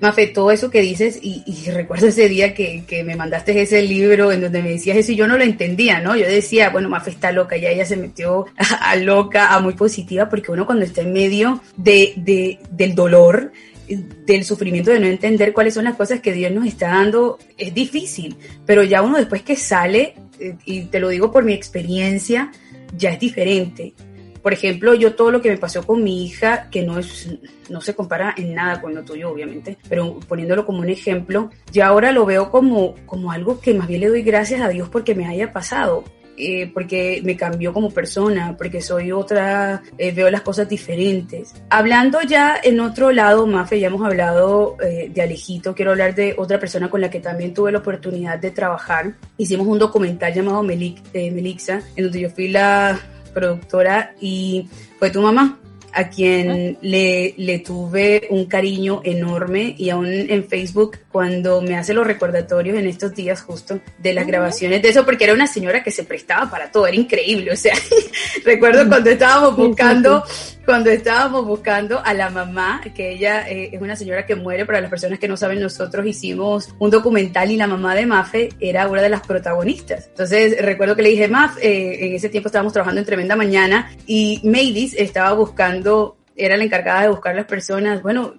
Mafe, 0.00 0.26
todo 0.26 0.50
eso 0.50 0.70
que 0.70 0.80
dices, 0.80 1.20
y, 1.22 1.44
y 1.46 1.70
recuerdo 1.72 2.08
ese 2.08 2.28
día 2.28 2.52
que, 2.52 2.82
que, 2.88 3.04
me 3.04 3.14
mandaste 3.14 3.60
ese 3.60 3.82
libro 3.82 4.32
en 4.32 4.40
donde 4.40 4.62
me 4.62 4.70
decías 4.70 4.96
eso 4.96 5.12
y 5.12 5.16
yo 5.16 5.28
no 5.28 5.36
lo 5.36 5.44
entendía, 5.44 6.00
¿no? 6.00 6.16
Yo 6.16 6.26
decía, 6.26 6.70
bueno, 6.70 6.88
Mafe 6.88 7.10
está 7.10 7.30
loca, 7.30 7.56
ya 7.56 7.68
ella 7.68 7.84
se 7.84 7.96
metió 7.96 8.46
a, 8.56 8.64
a 8.90 8.96
loca, 8.96 9.54
a 9.54 9.60
muy 9.60 9.74
positiva, 9.74 10.28
porque 10.28 10.50
uno 10.50 10.66
cuando 10.66 10.84
está 10.84 11.02
en 11.02 11.12
medio 11.12 11.60
de, 11.76 12.14
de, 12.16 12.58
del 12.72 12.96
dolor, 12.96 13.52
del 13.96 14.44
sufrimiento 14.44 14.90
de 14.90 15.00
no 15.00 15.06
entender 15.06 15.52
cuáles 15.52 15.74
son 15.74 15.84
las 15.84 15.96
cosas 15.96 16.20
que 16.20 16.32
Dios 16.32 16.52
nos 16.52 16.66
está 16.66 16.88
dando 16.88 17.38
es 17.56 17.74
difícil, 17.74 18.36
pero 18.64 18.82
ya 18.82 19.02
uno 19.02 19.18
después 19.18 19.42
que 19.42 19.56
sale, 19.56 20.14
eh, 20.38 20.56
y 20.64 20.84
te 20.84 21.00
lo 21.00 21.08
digo 21.08 21.30
por 21.32 21.44
mi 21.44 21.52
experiencia, 21.52 22.50
ya 22.96 23.10
es 23.10 23.20
diferente. 23.20 23.94
Por 24.42 24.54
ejemplo, 24.54 24.94
yo 24.94 25.14
todo 25.14 25.30
lo 25.30 25.42
que 25.42 25.50
me 25.50 25.58
pasó 25.58 25.86
con 25.86 26.02
mi 26.02 26.24
hija, 26.24 26.70
que 26.70 26.82
no 26.82 26.98
es, 26.98 27.28
no 27.68 27.80
se 27.82 27.94
compara 27.94 28.34
en 28.38 28.54
nada 28.54 28.80
con 28.80 28.94
lo 28.94 29.04
tuyo, 29.04 29.30
obviamente, 29.30 29.76
pero 29.88 30.18
poniéndolo 30.20 30.64
como 30.64 30.78
un 30.78 30.88
ejemplo, 30.88 31.50
ya 31.70 31.88
ahora 31.88 32.10
lo 32.10 32.24
veo 32.24 32.50
como, 32.50 32.94
como 33.04 33.32
algo 33.32 33.60
que 33.60 33.74
más 33.74 33.86
bien 33.86 34.00
le 34.00 34.08
doy 34.08 34.22
gracias 34.22 34.62
a 34.62 34.68
Dios 34.68 34.88
porque 34.88 35.14
me 35.14 35.26
haya 35.26 35.52
pasado 35.52 36.04
eh, 36.40 36.70
porque 36.72 37.20
me 37.24 37.36
cambió 37.36 37.72
como 37.72 37.90
persona, 37.90 38.56
porque 38.56 38.80
soy 38.80 39.12
otra, 39.12 39.82
eh, 39.98 40.12
veo 40.12 40.30
las 40.30 40.42
cosas 40.42 40.68
diferentes. 40.68 41.54
Hablando 41.68 42.20
ya 42.22 42.58
en 42.62 42.80
otro 42.80 43.12
lado, 43.12 43.46
Mafe, 43.46 43.78
ya 43.78 43.88
hemos 43.88 44.04
hablado 44.04 44.76
eh, 44.82 45.10
de 45.12 45.22
Alejito, 45.22 45.74
quiero 45.74 45.92
hablar 45.92 46.14
de 46.14 46.34
otra 46.36 46.58
persona 46.58 46.90
con 46.90 47.00
la 47.00 47.10
que 47.10 47.20
también 47.20 47.54
tuve 47.54 47.72
la 47.72 47.78
oportunidad 47.78 48.38
de 48.38 48.50
trabajar. 48.50 49.14
Hicimos 49.36 49.66
un 49.66 49.78
documental 49.78 50.32
llamado 50.34 50.62
Melixa, 50.62 51.82
en 51.94 52.04
donde 52.04 52.20
yo 52.20 52.30
fui 52.30 52.48
la 52.48 52.98
productora 53.32 54.14
y 54.20 54.68
fue 54.98 55.10
tu 55.10 55.20
mamá 55.22 55.59
a 55.92 56.08
quien 56.08 56.78
le, 56.80 57.34
le 57.36 57.58
tuve 57.60 58.26
un 58.30 58.46
cariño 58.46 59.00
enorme 59.04 59.74
y 59.76 59.90
aún 59.90 60.06
en 60.08 60.44
Facebook 60.44 60.98
cuando 61.10 61.60
me 61.62 61.76
hace 61.76 61.94
los 61.94 62.06
recordatorios 62.06 62.78
en 62.78 62.86
estos 62.86 63.14
días 63.14 63.42
justo 63.42 63.80
de 63.98 64.14
las 64.14 64.26
grabaciones 64.26 64.82
de 64.82 64.88
eso, 64.88 65.04
porque 65.04 65.24
era 65.24 65.34
una 65.34 65.46
señora 65.46 65.82
que 65.82 65.90
se 65.90 66.04
prestaba 66.04 66.50
para 66.50 66.70
todo, 66.70 66.86
era 66.86 66.96
increíble, 66.96 67.52
o 67.52 67.56
sea, 67.56 67.74
recuerdo 68.44 68.88
cuando 68.88 69.10
estábamos 69.10 69.56
buscando, 69.56 70.24
cuando 70.70 70.90
estábamos 70.90 71.46
buscando 71.46 72.00
a 72.04 72.14
la 72.14 72.30
mamá, 72.30 72.80
que 72.94 73.10
ella 73.10 73.50
eh, 73.50 73.70
es 73.72 73.82
una 73.82 73.96
señora 73.96 74.24
que 74.24 74.36
muere, 74.36 74.64
para 74.64 74.80
las 74.80 74.88
personas 74.88 75.18
que 75.18 75.26
no 75.26 75.36
saben, 75.36 75.60
nosotros 75.60 76.06
hicimos 76.06 76.72
un 76.78 76.90
documental 76.90 77.50
y 77.50 77.56
la 77.56 77.66
mamá 77.66 77.96
de 77.96 78.06
Mafe 78.06 78.50
era 78.60 78.86
una 78.86 79.02
de 79.02 79.08
las 79.08 79.26
protagonistas. 79.26 80.06
Entonces 80.06 80.64
recuerdo 80.64 80.94
que 80.94 81.02
le 81.02 81.08
dije, 81.08 81.26
Maf, 81.26 81.58
eh, 81.60 82.06
en 82.06 82.14
ese 82.14 82.28
tiempo 82.28 82.50
estábamos 82.50 82.72
trabajando 82.72 83.00
en 83.00 83.04
Tremenda 83.04 83.34
Mañana 83.34 83.90
y 84.06 84.40
Mavis 84.44 84.94
estaba 84.96 85.32
buscando 85.32 86.18
era 86.36 86.56
la 86.56 86.64
encargada 86.64 87.02
de 87.02 87.08
buscar 87.08 87.34
las 87.34 87.46
personas. 87.46 88.00
Bueno, 88.00 88.34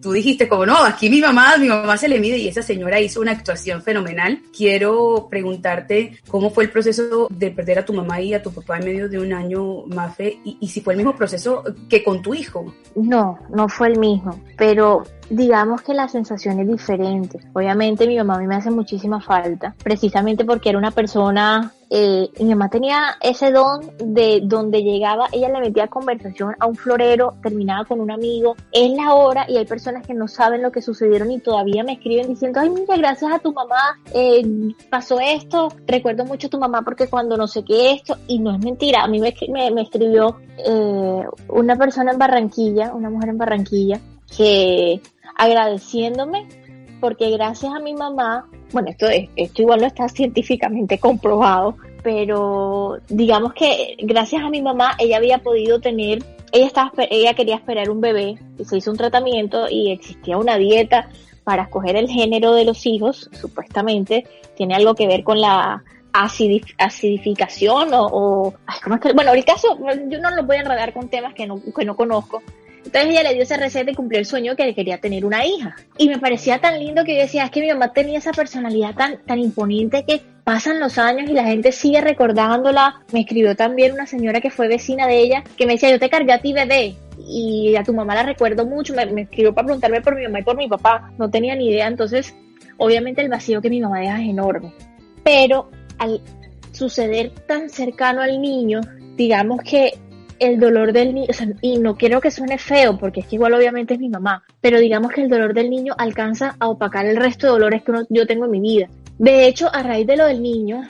tú 0.00 0.12
dijiste 0.12 0.48
como 0.48 0.66
no, 0.66 0.84
aquí 0.84 1.08
mi 1.10 1.20
mamá, 1.20 1.56
mi 1.58 1.68
mamá 1.68 1.96
se 1.96 2.08
le 2.08 2.18
mide 2.18 2.38
y 2.38 2.48
esa 2.48 2.62
señora 2.62 3.00
hizo 3.00 3.20
una 3.20 3.32
actuación 3.32 3.82
fenomenal. 3.82 4.42
Quiero 4.56 5.28
preguntarte 5.30 6.18
cómo 6.28 6.50
fue 6.50 6.64
el 6.64 6.70
proceso 6.70 7.28
de 7.30 7.50
perder 7.50 7.80
a 7.80 7.84
tu 7.84 7.92
mamá 7.92 8.20
y 8.20 8.34
a 8.34 8.42
tu 8.42 8.52
papá 8.52 8.78
en 8.78 8.84
medio 8.84 9.08
de 9.08 9.18
un 9.18 9.32
año, 9.32 9.84
Mafe, 9.86 10.38
y 10.44 10.68
si 10.68 10.80
fue 10.80 10.94
el 10.94 10.98
mismo 10.98 11.16
proceso 11.16 11.62
que 11.88 12.02
con 12.02 12.22
tu 12.22 12.34
hijo. 12.34 12.74
No, 12.94 13.38
no 13.54 13.68
fue 13.68 13.88
el 13.88 13.98
mismo, 13.98 14.40
pero 14.56 15.04
digamos 15.30 15.82
que 15.82 15.94
la 15.94 16.08
sensación 16.08 16.60
es 16.60 16.68
diferente. 16.68 17.38
Obviamente 17.52 18.06
mi 18.06 18.16
mamá 18.16 18.36
a 18.36 18.38
mí 18.38 18.46
me 18.46 18.56
hace 18.56 18.70
muchísima 18.70 19.20
falta, 19.20 19.74
precisamente 19.82 20.44
porque 20.44 20.70
era 20.70 20.78
una 20.78 20.90
persona, 20.90 21.72
eh, 21.90 22.30
mi 22.40 22.50
mamá 22.50 22.70
tenía 22.70 23.16
ese 23.20 23.52
don 23.52 23.80
de 23.98 24.40
donde 24.42 24.82
llegaba, 24.82 25.28
ella 25.30 25.50
le 25.50 25.60
metía 25.60 25.88
conversación 25.88 26.54
a 26.58 26.66
un 26.66 26.74
florero, 26.74 27.34
terminaba 27.42 27.84
con 27.84 28.00
un 28.00 28.10
amigo, 28.10 28.56
es 28.72 28.90
la 28.92 29.14
hora 29.14 29.44
y 29.48 29.58
hay 29.58 29.66
personas 29.66 30.06
que 30.06 30.14
no 30.14 30.26
saben 30.28 30.62
lo 30.62 30.72
que 30.72 30.80
sucedieron 30.80 31.30
y 31.30 31.40
todavía 31.40 31.84
me 31.84 31.92
escriben 31.92 32.28
diciendo, 32.28 32.60
ay 32.60 32.70
mira, 32.70 32.96
gracias 32.96 33.30
a 33.30 33.38
tu 33.38 33.52
mamá 33.52 33.98
eh, 34.14 34.42
pasó 34.88 35.20
esto, 35.20 35.68
recuerdo 35.86 36.24
mucho 36.24 36.46
a 36.46 36.50
tu 36.50 36.58
mamá 36.58 36.82
porque 36.82 37.08
cuando 37.08 37.36
no 37.36 37.46
sé 37.46 37.62
qué 37.64 37.92
esto, 37.92 38.16
y 38.26 38.38
no 38.38 38.54
es 38.54 38.58
mentira, 38.58 39.02
a 39.02 39.08
mí 39.08 39.20
me, 39.20 39.34
me, 39.70 39.82
escribió 39.82 40.38
eh, 40.66 41.24
una 41.48 41.76
persona 41.76 42.12
en 42.12 42.18
Barranquilla, 42.18 42.94
una 42.94 43.10
mujer 43.10 43.30
en 43.30 43.38
Barranquilla, 43.38 44.00
que 44.36 45.00
agradeciéndome 45.36 46.46
porque 47.02 47.30
gracias 47.30 47.74
a 47.74 47.80
mi 47.80 47.94
mamá, 47.94 48.48
bueno, 48.70 48.88
esto, 48.90 49.06
esto 49.34 49.62
igual 49.62 49.80
no 49.80 49.88
está 49.88 50.08
científicamente 50.08 50.98
comprobado, 50.98 51.76
pero 52.02 52.98
digamos 53.08 53.54
que 53.54 53.96
gracias 53.98 54.44
a 54.44 54.50
mi 54.50 54.62
mamá 54.62 54.94
ella 55.00 55.16
había 55.16 55.38
podido 55.38 55.80
tener, 55.80 56.20
ella, 56.52 56.66
estaba, 56.66 56.92
ella 57.10 57.34
quería 57.34 57.56
esperar 57.56 57.90
un 57.90 58.00
bebé 58.00 58.38
y 58.56 58.64
se 58.64 58.76
hizo 58.76 58.92
un 58.92 58.96
tratamiento 58.96 59.68
y 59.68 59.90
existía 59.90 60.38
una 60.38 60.56
dieta 60.58 61.08
para 61.42 61.64
escoger 61.64 61.96
el 61.96 62.08
género 62.08 62.54
de 62.54 62.66
los 62.66 62.86
hijos, 62.86 63.28
supuestamente 63.32 64.24
tiene 64.56 64.76
algo 64.76 64.94
que 64.94 65.08
ver 65.08 65.24
con 65.24 65.40
la 65.40 65.82
acidificación 66.12 67.94
o, 67.94 68.06
o 68.06 68.54
¿cómo 68.84 68.94
es 68.94 69.00
que? 69.00 69.12
bueno, 69.12 69.32
el 69.32 69.44
caso, 69.44 69.76
yo 70.08 70.20
no 70.20 70.30
lo 70.30 70.44
voy 70.44 70.58
a 70.58 70.60
enredar 70.60 70.92
con 70.92 71.08
temas 71.08 71.34
que 71.34 71.48
no, 71.48 71.60
que 71.76 71.84
no 71.84 71.96
conozco, 71.96 72.42
entonces 72.92 73.10
ella 73.12 73.22
le 73.22 73.34
dio 73.34 73.44
esa 73.44 73.56
receta 73.56 73.90
y 73.90 73.94
cumplió 73.94 74.20
el 74.20 74.26
sueño 74.26 74.54
que 74.54 74.66
le 74.66 74.74
quería 74.74 74.98
tener 74.98 75.24
una 75.24 75.46
hija. 75.46 75.74
Y 75.96 76.10
me 76.10 76.18
parecía 76.18 76.58
tan 76.58 76.78
lindo 76.78 77.04
que 77.04 77.14
yo 77.14 77.22
decía, 77.22 77.44
es 77.44 77.50
que 77.50 77.62
mi 77.62 77.68
mamá 77.68 77.94
tenía 77.94 78.18
esa 78.18 78.32
personalidad 78.32 78.94
tan, 78.94 79.16
tan 79.24 79.38
imponente 79.38 80.04
que 80.06 80.20
pasan 80.44 80.78
los 80.78 80.98
años 80.98 81.30
y 81.30 81.32
la 81.32 81.44
gente 81.44 81.72
sigue 81.72 82.02
recordándola. 82.02 83.00
Me 83.10 83.20
escribió 83.20 83.56
también 83.56 83.94
una 83.94 84.06
señora 84.06 84.42
que 84.42 84.50
fue 84.50 84.68
vecina 84.68 85.06
de 85.06 85.20
ella 85.20 85.42
que 85.56 85.64
me 85.64 85.72
decía, 85.72 85.90
yo 85.90 85.98
te 85.98 86.10
cargué 86.10 86.34
a 86.34 86.42
ti 86.42 86.52
bebé. 86.52 86.94
Y 87.26 87.74
a 87.76 87.82
tu 87.82 87.94
mamá 87.94 88.14
la 88.14 88.24
recuerdo 88.24 88.66
mucho, 88.66 88.92
me, 88.92 89.06
me 89.06 89.22
escribió 89.22 89.54
para 89.54 89.64
preguntarme 89.64 90.02
por 90.02 90.14
mi 90.14 90.24
mamá 90.24 90.40
y 90.40 90.42
por 90.42 90.58
mi 90.58 90.68
papá. 90.68 91.10
No 91.16 91.30
tenía 91.30 91.56
ni 91.56 91.70
idea, 91.70 91.86
entonces 91.86 92.34
obviamente 92.76 93.22
el 93.22 93.30
vacío 93.30 93.62
que 93.62 93.70
mi 93.70 93.80
mamá 93.80 94.00
deja 94.00 94.20
es 94.20 94.28
enorme. 94.28 94.74
Pero 95.24 95.70
al 95.96 96.20
suceder 96.72 97.30
tan 97.46 97.70
cercano 97.70 98.20
al 98.20 98.38
niño, 98.38 98.82
digamos 99.16 99.62
que 99.62 99.94
el 100.42 100.58
dolor 100.58 100.92
del 100.92 101.14
niño, 101.14 101.28
y 101.60 101.78
no 101.78 101.96
quiero 101.96 102.20
que 102.20 102.30
suene 102.30 102.58
feo, 102.58 102.98
porque 102.98 103.20
es 103.20 103.26
que 103.26 103.36
igual 103.36 103.54
obviamente 103.54 103.94
es 103.94 104.00
mi 104.00 104.08
mamá, 104.08 104.42
pero 104.60 104.80
digamos 104.80 105.12
que 105.12 105.22
el 105.22 105.28
dolor 105.28 105.54
del 105.54 105.70
niño 105.70 105.94
alcanza 105.96 106.56
a 106.58 106.68
opacar 106.68 107.06
el 107.06 107.16
resto 107.16 107.46
de 107.46 107.52
dolores 107.52 107.82
que 107.82 107.92
yo 108.10 108.26
tengo 108.26 108.46
en 108.46 108.50
mi 108.50 108.60
vida. 108.60 108.88
De 109.18 109.46
hecho, 109.46 109.72
a 109.72 109.82
raíz 109.82 110.06
de 110.06 110.16
lo 110.16 110.26
del 110.26 110.42
niño, 110.42 110.82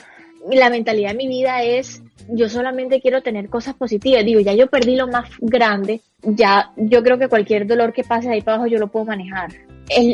la 0.51 0.71
mentalidad 0.71 1.11
de 1.11 1.17
mi 1.17 1.29
vida 1.29 1.63
es, 1.63 2.03
yo 2.29 2.49
solamente 2.49 3.01
quiero 3.01 3.23
tener 3.23 3.49
cosas 3.49 3.75
positivas. 3.75 4.25
Digo, 4.25 4.41
ya 4.41 4.55
yo 4.55 4.69
perdí 4.69 4.97
lo 4.97 5.07
más 5.07 5.29
grande, 5.41 6.01
ya 6.23 6.73
yo 6.77 7.03
creo 7.03 7.19
que 7.19 7.29
cualquier 7.29 7.67
dolor 7.67 7.93
que 7.93 8.05
pase 8.05 8.31
ahí 8.31 8.41
para 8.41 8.57
abajo 8.57 8.71
yo 8.71 8.79
lo 8.79 8.89
puedo 8.89 9.07
manejar 9.07 9.51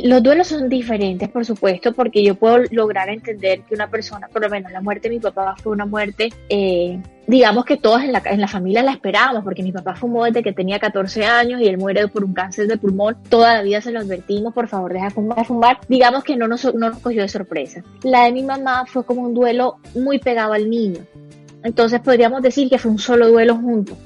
los 0.05 0.23
duelos 0.23 0.49
son 0.49 0.69
diferentes, 0.69 1.29
por 1.29 1.45
supuesto, 1.45 1.93
porque 1.93 2.23
yo 2.23 2.35
puedo 2.35 2.59
lograr 2.71 3.09
entender 3.09 3.62
que 3.62 3.75
una 3.75 3.88
persona, 3.88 4.29
por 4.29 4.43
lo 4.43 4.49
menos 4.49 4.73
la 4.73 4.81
muerte 4.81 5.09
de 5.09 5.14
mi 5.14 5.21
papá 5.21 5.55
fue 5.62 5.73
una 5.73 5.87
muerte, 5.87 6.31
eh, 6.49 7.01
digamos 7.27 7.64
que 7.64 7.77
todos 7.77 8.03
en 8.03 8.12
la, 8.12 8.23
en 8.25 8.41
la 8.41 8.49
familia 8.49 8.83
la 8.83 8.93
esperábamos, 8.93 9.45
porque 9.45 9.62
mi 9.62 9.73
papá 9.73 9.95
fumó 9.95 10.25
desde 10.25 10.43
que 10.43 10.53
tenía 10.53 10.79
14 10.79 11.25
años 11.25 11.61
y 11.61 11.67
él 11.67 11.79
muere 11.79 12.09
por 12.09 12.25
un 12.25 12.33
cáncer 12.33 12.67
de 12.67 12.79
pulmón. 12.79 13.17
Toda 13.29 13.55
la 13.55 13.62
vida 13.62 13.81
se 13.81 13.93
lo 13.93 14.01
advertimos, 14.01 14.55
por 14.55 14.69
favor, 14.69 14.93
deja 14.93 15.07
de 15.07 15.11
fumar, 15.11 15.45
fumar. 15.45 15.79
Digamos 15.88 16.25
que 16.25 16.37
no 16.37 16.49
nos, 16.49 16.64
no 16.75 16.91
nos 16.91 16.99
cogió 16.99 17.23
de 17.23 17.29
sorpresa. 17.29 17.83
La 18.03 18.25
de 18.25 18.33
mi 18.33 18.43
mamá 18.43 18.85
fue 18.87 19.05
como 19.05 19.23
un 19.23 19.35
duelo 19.35 19.77
muy 19.95 20.19
pegado 20.19 20.53
al 20.53 20.69
niño. 20.69 21.01
Entonces 21.62 22.01
podríamos 22.01 22.43
decir 22.43 22.69
que 22.69 22.79
fue 22.79 22.91
un 22.91 22.99
solo 22.99 23.29
duelo 23.29 23.57
junto 23.57 23.97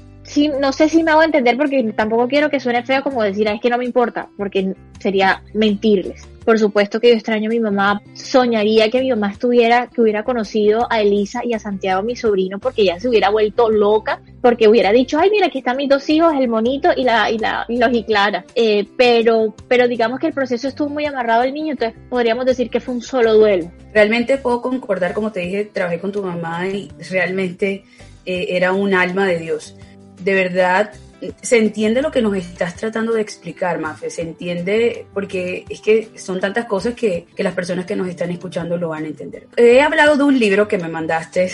no 0.59 0.73
sé 0.73 0.89
si 0.89 1.03
me 1.03 1.11
hago 1.11 1.23
entender 1.23 1.57
porque 1.57 1.83
tampoco 1.95 2.27
quiero 2.27 2.49
que 2.49 2.59
suene 2.59 2.83
feo 2.83 3.03
como 3.03 3.23
decir, 3.23 3.47
es 3.47 3.61
que 3.61 3.69
no 3.69 3.77
me 3.77 3.85
importa, 3.85 4.29
porque 4.37 4.73
sería 4.99 5.43
mentirles. 5.53 6.27
Por 6.43 6.59
supuesto 6.59 6.99
que 6.99 7.09
yo 7.09 7.13
extraño 7.13 7.49
a 7.49 7.53
mi 7.53 7.59
mamá, 7.59 8.01
soñaría 8.13 8.89
que 8.89 8.99
mi 8.99 9.09
mamá 9.09 9.31
estuviera, 9.31 9.87
que 9.87 10.01
hubiera 10.01 10.23
conocido 10.23 10.87
a 10.89 11.01
Elisa 11.01 11.41
y 11.43 11.53
a 11.53 11.59
Santiago, 11.59 12.03
mi 12.03 12.15
sobrino, 12.15 12.59
porque 12.59 12.81
ella 12.81 12.99
se 12.99 13.07
hubiera 13.07 13.29
vuelto 13.29 13.69
loca, 13.69 14.21
porque 14.41 14.67
hubiera 14.67 14.91
dicho, 14.91 15.17
ay, 15.19 15.29
mira, 15.29 15.47
aquí 15.47 15.59
están 15.59 15.77
mis 15.77 15.87
dos 15.87 16.09
hijos, 16.09 16.33
el 16.37 16.49
monito 16.49 16.89
y 16.95 17.03
la, 17.03 17.31
y 17.31 17.37
la, 17.37 17.65
y 17.69 17.77
los 17.77 17.93
y 17.93 18.03
Clara. 18.03 18.43
Eh, 18.55 18.85
pero, 18.97 19.55
pero 19.69 19.87
digamos 19.87 20.19
que 20.19 20.27
el 20.27 20.33
proceso 20.33 20.67
estuvo 20.67 20.89
muy 20.89 21.05
amarrado 21.05 21.43
al 21.43 21.53
niño, 21.53 21.73
entonces 21.73 21.97
podríamos 22.09 22.45
decir 22.45 22.69
que 22.69 22.81
fue 22.81 22.95
un 22.95 23.01
solo 23.01 23.35
duelo. 23.35 23.71
Realmente 23.93 24.37
puedo 24.37 24.61
concordar, 24.61 25.13
como 25.13 25.31
te 25.31 25.41
dije, 25.41 25.69
trabajé 25.71 25.99
con 25.99 26.11
tu 26.11 26.21
mamá 26.21 26.67
y 26.67 26.91
realmente 27.09 27.85
eh, 28.25 28.47
era 28.49 28.73
un 28.73 28.93
alma 28.93 29.27
de 29.27 29.39
Dios 29.39 29.77
de 30.21 30.33
verdad 30.33 30.93
se 31.41 31.57
entiende 31.57 32.01
lo 32.01 32.11
que 32.11 32.21
nos 32.21 32.35
estás 32.35 32.75
tratando 32.75 33.13
de 33.13 33.21
explicar, 33.21 33.79
Mafe, 33.79 34.09
se 34.09 34.21
entiende 34.21 35.05
porque 35.13 35.65
es 35.69 35.81
que 35.81 36.09
son 36.15 36.39
tantas 36.39 36.65
cosas 36.65 36.93
que, 36.93 37.27
las 37.37 37.53
personas 37.53 37.85
que 37.85 37.95
nos 37.95 38.07
están 38.07 38.31
escuchando 38.31 38.77
lo 38.77 38.89
van 38.89 39.05
a 39.05 39.07
entender. 39.07 39.47
He 39.55 39.81
hablado 39.81 40.17
de 40.17 40.23
un 40.23 40.39
libro 40.39 40.67
que 40.67 40.77
me 40.77 40.87
mandaste 40.87 41.51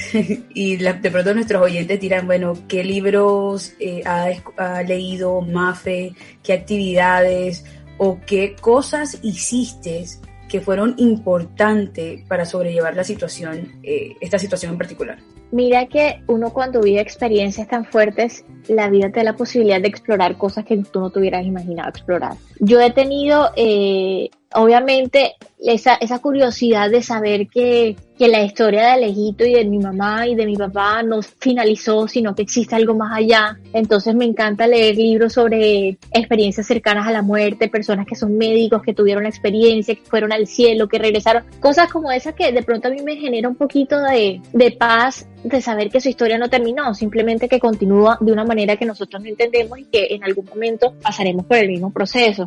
y 0.53 0.77
de 0.77 1.11
pronto 1.11 1.33
nuestros 1.33 1.61
oyentes 1.61 1.99
dirán, 1.99 2.25
bueno, 2.25 2.53
¿qué 2.67 2.83
libros 2.83 3.73
eh, 3.79 4.01
ha, 4.05 4.29
ha 4.57 4.83
leído 4.83 5.41
Mafe? 5.41 6.13
¿Qué 6.43 6.53
actividades 6.53 7.65
o 7.97 8.19
qué 8.25 8.55
cosas 8.59 9.19
hiciste 9.21 10.05
que 10.49 10.59
fueron 10.59 10.95
importantes 10.97 12.21
para 12.27 12.45
sobrellevar 12.45 12.95
la 12.95 13.03
situación, 13.03 13.79
eh, 13.83 14.15
esta 14.19 14.37
situación 14.37 14.73
en 14.73 14.77
particular? 14.77 15.17
Mira 15.51 15.87
que 15.87 16.21
uno 16.27 16.51
cuando 16.51 16.81
vive 16.81 17.01
experiencias 17.01 17.67
tan 17.67 17.85
fuertes, 17.85 18.45
la 18.67 18.89
vida 18.89 19.09
te 19.09 19.19
da 19.19 19.23
la 19.23 19.35
posibilidad 19.35 19.81
de 19.81 19.87
explorar 19.87 20.37
cosas 20.37 20.63
que 20.65 20.77
tú 20.77 20.99
no 20.99 21.09
te 21.09 21.19
hubieras 21.19 21.45
imaginado 21.45 21.89
explorar. 21.89 22.33
Yo 22.59 22.79
he 22.79 22.91
tenido, 22.91 23.49
eh, 23.55 24.29
obviamente, 24.53 25.35
esa, 25.59 25.95
esa 25.95 26.19
curiosidad 26.19 26.91
de 26.91 27.01
saber 27.01 27.47
que, 27.47 27.95
que 28.17 28.27
la 28.27 28.43
historia 28.43 28.81
de 28.81 28.91
Alejito 28.91 29.43
y 29.43 29.53
de 29.53 29.65
mi 29.65 29.79
mamá 29.79 30.27
y 30.27 30.35
de 30.35 30.45
mi 30.45 30.55
papá 30.55 31.01
no 31.01 31.21
finalizó, 31.21 32.07
sino 32.07 32.35
que 32.35 32.43
existe 32.43 32.75
algo 32.75 32.93
más 32.93 33.17
allá. 33.17 33.57
Entonces 33.73 34.15
me 34.15 34.25
encanta 34.25 34.67
leer 34.67 34.95
libros 34.95 35.33
sobre 35.33 35.97
experiencias 36.11 36.67
cercanas 36.67 37.07
a 37.07 37.11
la 37.11 37.21
muerte, 37.21 37.67
personas 37.67 38.05
que 38.05 38.15
son 38.15 38.37
médicos, 38.37 38.81
que 38.81 38.93
tuvieron 38.93 39.23
la 39.23 39.29
experiencia, 39.29 39.95
que 39.95 40.01
fueron 40.01 40.31
al 40.31 40.47
cielo, 40.47 40.87
que 40.87 40.97
regresaron. 40.97 41.43
Cosas 41.59 41.91
como 41.91 42.11
esas 42.11 42.33
que 42.33 42.51
de 42.51 42.63
pronto 42.63 42.87
a 42.87 42.91
mí 42.91 43.01
me 43.03 43.17
genera 43.17 43.47
un 43.47 43.55
poquito 43.55 44.01
de, 44.01 44.41
de 44.53 44.71
paz 44.71 45.27
de 45.43 45.61
saber 45.61 45.89
que 45.89 46.01
su 46.01 46.09
historia 46.09 46.37
no 46.37 46.49
terminó, 46.49 46.93
simplemente 46.93 47.47
que 47.47 47.59
continúa 47.59 48.17
de 48.19 48.31
una 48.31 48.43
manera 48.43 48.75
que 48.75 48.85
nosotros 48.85 49.21
no 49.21 49.29
entendemos 49.29 49.79
y 49.79 49.85
que 49.85 50.07
en 50.11 50.23
algún 50.23 50.45
momento 50.45 50.95
pasaremos 51.01 51.45
por 51.45 51.57
el 51.57 51.69
mismo 51.69 51.91
proceso. 51.91 52.45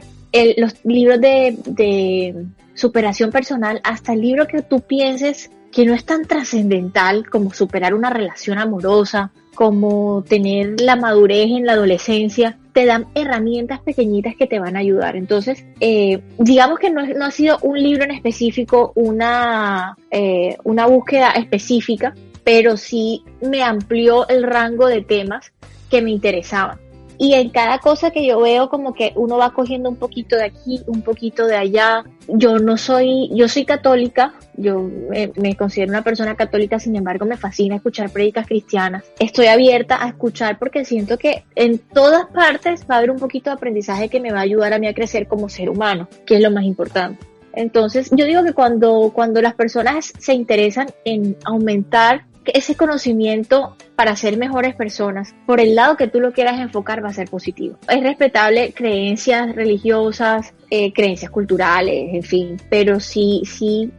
los 0.57 0.75
libros 0.85 1.21
de, 1.21 1.57
de 1.67 2.47
superación 2.75 3.31
personal, 3.31 3.81
hasta 3.85 4.13
el 4.13 4.21
libro 4.21 4.47
que 4.47 4.63
tú 4.63 4.81
pienses 4.81 5.51
que 5.71 5.87
no 5.87 5.95
es 5.95 6.05
tan 6.05 6.27
trascendental 6.27 7.29
como 7.31 7.53
superar 7.53 7.95
una 7.95 8.11
relación 8.11 8.59
amorosa, 8.59 9.33
como 9.55 10.25
tener 10.27 10.81
la 10.81 10.97
madurez 10.97 11.47
en 11.51 11.67
la 11.67 11.73
adolescencia, 11.73 12.59
te 12.73 12.87
dan 12.87 13.07
herramientas 13.15 13.81
pequeñitas 13.81 14.35
que 14.37 14.47
te 14.47 14.59
van 14.59 14.77
a 14.77 14.81
ayudar. 14.81 15.17
Entonces, 15.17 15.65
eh, 15.81 16.21
digamos 16.39 16.79
que 16.79 16.91
no, 16.91 17.03
ha 17.25 17.31
sido 17.31 17.59
un 17.63 17.81
libro 17.83 18.05
en 18.05 18.13
específico, 18.13 18.93
una, 18.95 19.97
eh, 20.11 20.57
una 20.65 20.87
búsqueda 20.87 21.33
específica, 21.33 22.15
pero 22.45 22.77
sí 22.77 23.25
me 23.41 23.63
amplió 23.63 24.27
el 24.29 24.43
rango 24.43 24.87
de 24.87 25.03
temas 25.03 25.53
que 25.91 26.03
me 26.03 26.11
interesaban 26.11 26.79
y 27.23 27.35
en 27.35 27.51
cada 27.51 27.79
cosa 27.79 28.11
que 28.11 28.27
yo 28.27 28.41
veo 28.41 28.69
como 28.69 28.95
que 28.95 29.13
uno 29.15 29.37
va 29.37 29.53
cogiendo 29.53 29.89
un 29.89 29.95
poquito 29.95 30.35
de 30.35 30.47
aquí, 30.47 30.83
un 30.89 31.03
poquito 31.03 31.47
de 31.47 31.55
allá. 31.55 32.03
Yo 32.27 32.59
no 32.59 32.77
soy, 32.77 33.31
yo 33.33 33.49
soy 33.49 33.65
católica, 33.65 34.35
yo 34.57 34.91
me, 35.37 35.55
considero 35.55 35.93
una 35.93 36.03
persona 36.03 36.35
católica, 36.35 36.81
sin 36.81 36.97
embargo 36.97 37.25
me 37.25 37.37
fascina 37.37 37.77
escuchar 37.77 38.11
prédicas 38.11 38.49
cristianas. 38.49 39.05
Estoy 39.21 39.47
abierta 39.47 40.05
a 40.05 40.09
escuchar 40.09 40.59
porque 40.59 40.85
siento 40.85 41.17
que 41.17 41.45
en 41.55 41.79
todas 41.79 42.27
partes 42.27 42.87
va 42.91 42.97
a 42.97 42.99
haber 42.99 43.13
un 43.13 43.21
poquito 43.21 43.51
de 43.51 43.55
aprendizaje 43.55 44.09
que 44.09 44.19
me 44.19 44.33
va 44.33 44.41
a 44.41 44.43
ayudar 44.43 44.73
a 44.73 44.81
mí 44.81 44.89
a 44.89 44.95
crecer 44.95 45.29
como 45.29 45.49
ser 45.49 45.71
humano, 45.71 46.09
que 46.27 46.35
es 46.35 46.41
lo 46.41 46.51
más 46.51 46.65
importante. 46.65 47.25
Entonces, 47.53 48.11
yo 48.11 48.27
digo 48.27 48.43
que 48.43 48.53
cuando, 48.53 49.13
cuando 49.15 49.41
las 49.41 49.55
personas 49.55 50.13
se 50.19 50.35
interesan 50.35 50.89
en 51.05 51.37
aumentar 51.45 52.25
ese 52.47 52.75
conocimiento 52.75 53.77
para 53.97 54.17
ser 54.17 54.37
mejores 54.37 54.75
personas, 54.75 55.35
por 55.47 55.61
el 55.61 55.75
lado 55.75 55.97
que 55.97 56.09
tú 56.09 56.21
lo 56.21 56.33
quieras 56.33 56.61
enfocar, 56.61 57.05
va 57.05 57.11
a 57.11 57.13
ser 57.13 57.29
positivo. 57.29 57.79
Es 57.89 58.03
respetable 58.03 58.73
creencias 58.73 59.55
religiosas, 59.55 60.53
eh, 60.71 60.93
creencias 60.93 61.31
culturales, 61.31 62.15
en 62.15 62.23
fin, 62.23 62.57
pero 62.69 63.01
sí, 63.01 63.43
sí, 63.45 63.93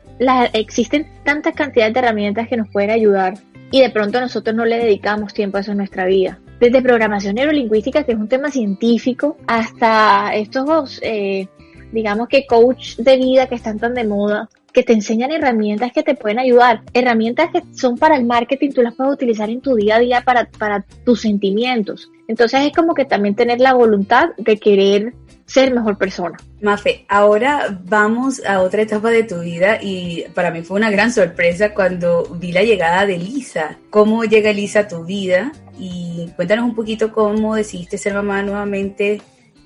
existen 0.53 1.07
tantas 1.23 1.53
cantidades 1.53 1.93
de 1.93 1.99
herramientas 1.99 2.47
que 2.47 2.57
nos 2.57 2.69
pueden 2.69 2.91
ayudar 2.91 3.35
y 3.71 3.81
de 3.81 3.89
pronto 3.89 4.21
nosotros 4.21 4.55
no 4.55 4.65
le 4.65 4.77
dedicamos 4.77 5.33
tiempo 5.33 5.57
a 5.57 5.61
eso 5.61 5.71
en 5.71 5.77
nuestra 5.77 6.05
vida. 6.05 6.39
Desde 6.59 6.81
programación 6.81 7.35
neurolingüística, 7.35 8.03
que 8.03 8.11
es 8.11 8.17
un 8.17 8.27
tema 8.27 8.51
científico, 8.51 9.37
hasta 9.47 10.33
estos, 10.35 10.99
eh, 11.01 11.47
digamos 11.91 12.27
que 12.27 12.45
coach 12.45 12.97
de 12.97 13.17
vida 13.17 13.47
que 13.47 13.55
están 13.55 13.79
tan 13.79 13.95
de 13.95 14.03
moda, 14.03 14.47
que 14.73 14.83
te 14.83 14.93
enseñan 14.93 15.31
herramientas 15.31 15.91
que 15.91 16.03
te 16.03 16.15
pueden 16.15 16.39
ayudar, 16.39 16.81
herramientas 16.93 17.51
que 17.51 17.63
son 17.73 17.97
para 17.97 18.15
el 18.17 18.25
marketing, 18.25 18.71
tú 18.71 18.81
las 18.81 18.95
puedes 18.95 19.13
utilizar 19.13 19.49
en 19.49 19.61
tu 19.61 19.75
día 19.75 19.97
a 19.97 19.99
día 19.99 20.21
para, 20.21 20.49
para 20.49 20.83
tus 21.05 21.21
sentimientos. 21.21 22.09
Entonces 22.27 22.61
es 22.65 22.73
como 22.73 22.93
que 22.93 23.05
también 23.05 23.35
tener 23.35 23.59
la 23.59 23.73
voluntad 23.73 24.29
de 24.37 24.57
querer 24.57 25.13
ser 25.45 25.73
mejor 25.73 25.97
persona. 25.97 26.37
Mafe, 26.61 27.05
ahora 27.07 27.79
vamos 27.85 28.41
a 28.45 28.61
otra 28.61 28.81
etapa 28.81 29.11
de 29.11 29.23
tu 29.23 29.41
vida 29.41 29.77
y 29.81 30.23
para 30.33 30.49
mí 30.49 30.63
fue 30.63 30.77
una 30.77 30.89
gran 30.89 31.11
sorpresa 31.11 31.73
cuando 31.73 32.23
vi 32.39 32.51
la 32.51 32.63
llegada 32.63 33.05
de 33.05 33.17
Lisa. 33.17 33.77
¿Cómo 33.89 34.23
llega 34.23 34.53
Lisa 34.53 34.81
a 34.81 34.87
tu 34.87 35.03
vida? 35.03 35.51
Y 35.77 36.29
cuéntanos 36.35 36.65
un 36.65 36.75
poquito 36.75 37.11
cómo 37.11 37.55
decidiste 37.55 37.97
ser 37.97 38.13
mamá 38.13 38.41
nuevamente 38.41 39.21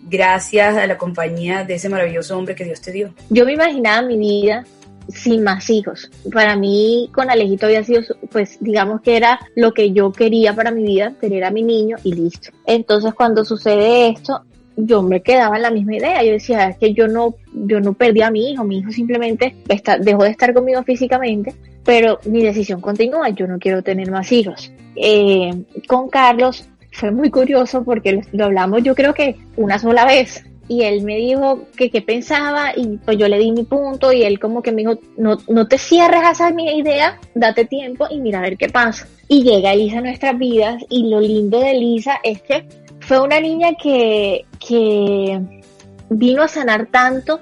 gracias 0.10 0.78
a 0.78 0.88
la 0.88 0.98
compañía 0.98 1.64
de 1.64 1.76
ese 1.76 1.90
maravilloso 1.90 2.38
hombre 2.38 2.56
que 2.56 2.64
Dios 2.64 2.82
te 2.82 2.92
dio. 2.92 3.14
Yo 3.30 3.46
me 3.46 3.54
imaginaba 3.54 4.02
mi 4.02 4.18
vida 4.18 4.66
sin 5.10 5.44
más 5.44 5.70
hijos. 5.70 6.10
Para 6.34 6.56
mí 6.56 7.10
con 7.14 7.30
Alejito 7.30 7.66
había 7.66 7.84
sido, 7.84 8.02
pues 8.32 8.58
digamos 8.60 9.02
que 9.02 9.18
era 9.18 9.40
lo 9.56 9.74
que 9.74 9.92
yo 9.92 10.12
quería 10.12 10.54
para 10.54 10.72
mi 10.72 10.84
vida, 10.84 11.14
tener 11.20 11.44
a 11.44 11.52
mi 11.52 11.64
niño 11.64 11.98
y 12.04 12.14
listo. 12.14 12.52
Entonces 12.66 13.14
cuando 13.14 13.46
sucede 13.46 14.10
esto, 14.10 14.44
yo 14.78 15.02
me 15.02 15.22
quedaba 15.22 15.56
en 15.56 15.64
la 15.64 15.72
misma 15.72 15.96
idea. 15.96 16.24
Yo 16.24 16.32
decía, 16.34 16.70
es 16.70 16.78
que 16.78 16.94
yo 16.94 17.08
no, 17.08 17.36
yo 17.54 17.80
no 17.80 17.94
perdí 17.94 18.22
a 18.22 18.32
mi 18.32 18.52
hijo, 18.52 18.64
mi 18.64 18.80
hijo 18.80 18.92
simplemente 18.92 19.56
está, 19.68 19.98
dejó 19.98 20.24
de 20.24 20.30
estar 20.30 20.54
conmigo 20.54 20.84
físicamente, 20.84 21.54
pero 21.84 22.20
mi 22.26 22.44
decisión 22.44 22.80
continúa, 22.80 23.30
yo 23.30 23.48
no 23.48 23.58
quiero 23.58 23.82
tener 23.82 24.12
más 24.12 24.32
hijos. 24.32 24.72
Eh, 24.96 25.52
con 25.88 26.10
Carlos 26.10 26.70
fue 26.92 27.12
muy 27.12 27.30
curioso 27.30 27.84
porque 27.84 28.22
lo 28.32 28.46
hablamos 28.46 28.82
yo 28.82 28.96
creo 28.96 29.14
que 29.14 29.36
una 29.56 29.78
sola 29.78 30.06
vez 30.06 30.44
y 30.68 30.84
él 30.84 31.04
me 31.04 31.16
dijo 31.16 31.66
que 31.76 31.90
qué 31.90 32.02
pensaba 32.02 32.72
y 32.76 32.98
pues 32.98 33.18
yo 33.18 33.28
le 33.28 33.40
di 33.40 33.52
mi 33.52 33.64
punto 33.64 34.12
y 34.12 34.24
él 34.24 34.40
como 34.40 34.62
que 34.62 34.72
me 34.72 34.82
dijo, 34.82 35.00
no, 35.18 35.38
no 35.48 35.68
te 35.68 35.78
cierres 35.78 36.22
a 36.24 36.32
esa 36.32 36.52
mi 36.52 36.78
idea, 36.78 37.20
date 37.36 37.66
tiempo 37.66 38.08
y 38.10 38.20
mira 38.20 38.40
a 38.40 38.42
ver 38.42 38.58
qué 38.58 38.70
pasa. 38.70 39.08
Y 39.28 39.44
llega 39.44 39.74
Elisa 39.74 40.00
a 40.00 40.02
nuestras 40.02 40.38
vidas 40.38 40.84
y 40.90 41.10
lo 41.10 41.20
lindo 41.20 41.60
de 41.60 41.72
Elisa 41.72 42.20
es 42.24 42.42
que 42.42 42.68
fue 43.00 43.20
una 43.22 43.40
niña 43.40 43.76
que, 43.82 44.46
que 44.66 45.42
vino 46.10 46.44
a 46.44 46.48
sanar 46.48 46.88
tanto 46.88 47.40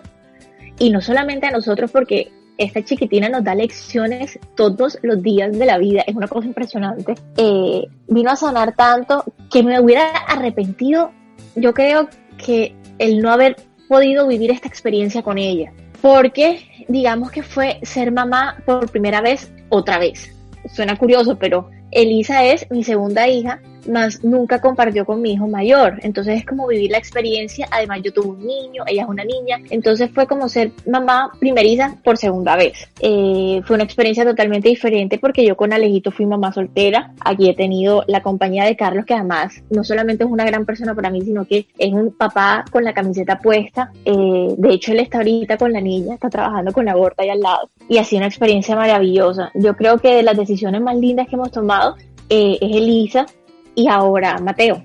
y 0.78 0.90
no 0.90 1.02
solamente 1.02 1.48
a 1.48 1.52
nosotros 1.52 1.92
porque 1.92 2.32
esta 2.58 2.84
chiquitina 2.84 3.30
nos 3.30 3.44
da 3.44 3.56
lecciones 3.56 4.40
todos 4.56 4.98
los 5.02 5.22
días 5.22 5.58
de 5.58 5.66
la 5.66 5.78
vida, 5.78 6.04
es 6.08 6.16
una 6.16 6.28
cosa 6.28 6.48
impresionante. 6.48 7.16
Eh, 7.38 7.88
vino 8.08 8.32
a 8.32 8.36
sanar 8.36 8.76
tanto 8.76 9.24
que 9.52 9.64
me 9.64 9.80
hubiera 9.80 10.10
arrepentido, 10.28 11.12
yo 11.56 11.74
creo 11.74 12.08
que 12.38 12.76
el 13.00 13.22
no 13.22 13.32
haber 13.32 13.56
podido 13.88 14.28
vivir 14.28 14.52
esta 14.52 14.68
experiencia 14.68 15.22
con 15.22 15.38
ella. 15.38 15.72
Porque 16.02 16.86
digamos 16.88 17.32
que 17.32 17.44
fue 17.44 17.80
ser 17.84 18.12
mamá 18.12 18.62
por 18.66 18.92
primera 18.92 19.22
vez 19.22 19.52
otra 19.70 19.98
vez. 19.98 20.32
Suena 20.74 20.98
curioso, 20.98 21.38
pero 21.38 21.70
Elisa 21.92 22.44
es 22.44 22.70
mi 22.70 22.84
segunda 22.84 23.28
hija 23.28 23.62
más 23.88 24.24
nunca 24.24 24.60
compartió 24.62 25.06
con 25.06 25.22
mi 25.22 25.34
hijo 25.34 25.48
mayor. 25.48 26.00
Entonces 26.02 26.40
es 26.40 26.46
como 26.46 26.68
vivir 26.68 26.92
la 26.92 26.98
experiencia. 26.98 27.68
Además, 27.72 28.02
yo 28.04 28.14
tuve 28.14 28.30
un 28.30 28.46
niño, 28.46 28.84
ella 28.88 29.04
es 29.04 29.08
una 29.08 29.24
niña. 29.24 29.60
Entonces 29.70 30.10
fue 30.14 30.28
como 30.28 30.50
ser 30.50 30.72
mamá 30.88 31.32
primeriza 31.40 31.96
por 32.04 32.18
segunda 32.18 32.56
vez. 32.56 32.88
Eh, 33.00 33.62
fue 33.66 33.76
una 33.76 33.84
experiencia 33.84 34.26
totalmente 34.26 34.70
diferente 34.70 35.18
porque 35.20 35.46
yo 35.46 35.56
con 35.56 35.74
Alejito 35.74 36.12
fui 36.12 36.26
mamá 36.26 36.52
soltera. 36.52 37.14
Aquí 37.24 37.50
he 37.50 37.54
tenido 37.54 38.04
la 38.08 38.22
compañía 38.22 38.66
de 38.66 38.76
Carlos, 38.76 39.06
que 39.06 39.14
además 39.14 39.62
no 39.70 39.84
solamente 39.84 40.24
es 40.24 40.30
una 40.30 40.46
gran 40.46 40.66
persona 40.66 40.94
para 40.96 41.10
mí, 41.10 41.22
sino 41.22 41.46
que 41.46 41.68
es 41.78 41.94
un 41.94 42.12
papá 42.12 42.66
con 42.72 42.84
la 42.84 42.94
camiseta 42.94 43.40
puesta. 43.40 43.92
Eh, 44.04 44.56
de 44.58 44.74
hecho, 44.74 44.92
él 44.92 45.00
está 45.00 45.20
ahorita 45.20 45.58
con 45.58 45.74
la 45.74 45.82
niña, 45.82 46.16
está 46.16 46.30
trabajando 46.30 46.72
con 46.72 46.86
la 46.86 46.94
gorda 46.94 47.16
ahí 47.24 47.30
al 47.30 47.40
lado. 47.40 47.70
Y 47.90 47.98
ha 47.98 48.04
sido 48.04 48.20
una 48.20 48.28
experiencia 48.28 48.76
maravillosa. 48.76 49.52
Yo 49.56 49.76
creo 49.76 49.98
que 49.98 50.16
de 50.16 50.24
las 50.24 50.38
decisiones 50.38 50.82
más 50.82 50.96
lindas 50.98 51.28
que 51.28 51.36
hemos 51.36 51.52
tomado 51.52 51.96
eh, 52.30 52.58
es 52.62 52.76
Elisa, 52.76 53.26
y 53.76 53.88
ahora 53.88 54.38
Mateo, 54.40 54.84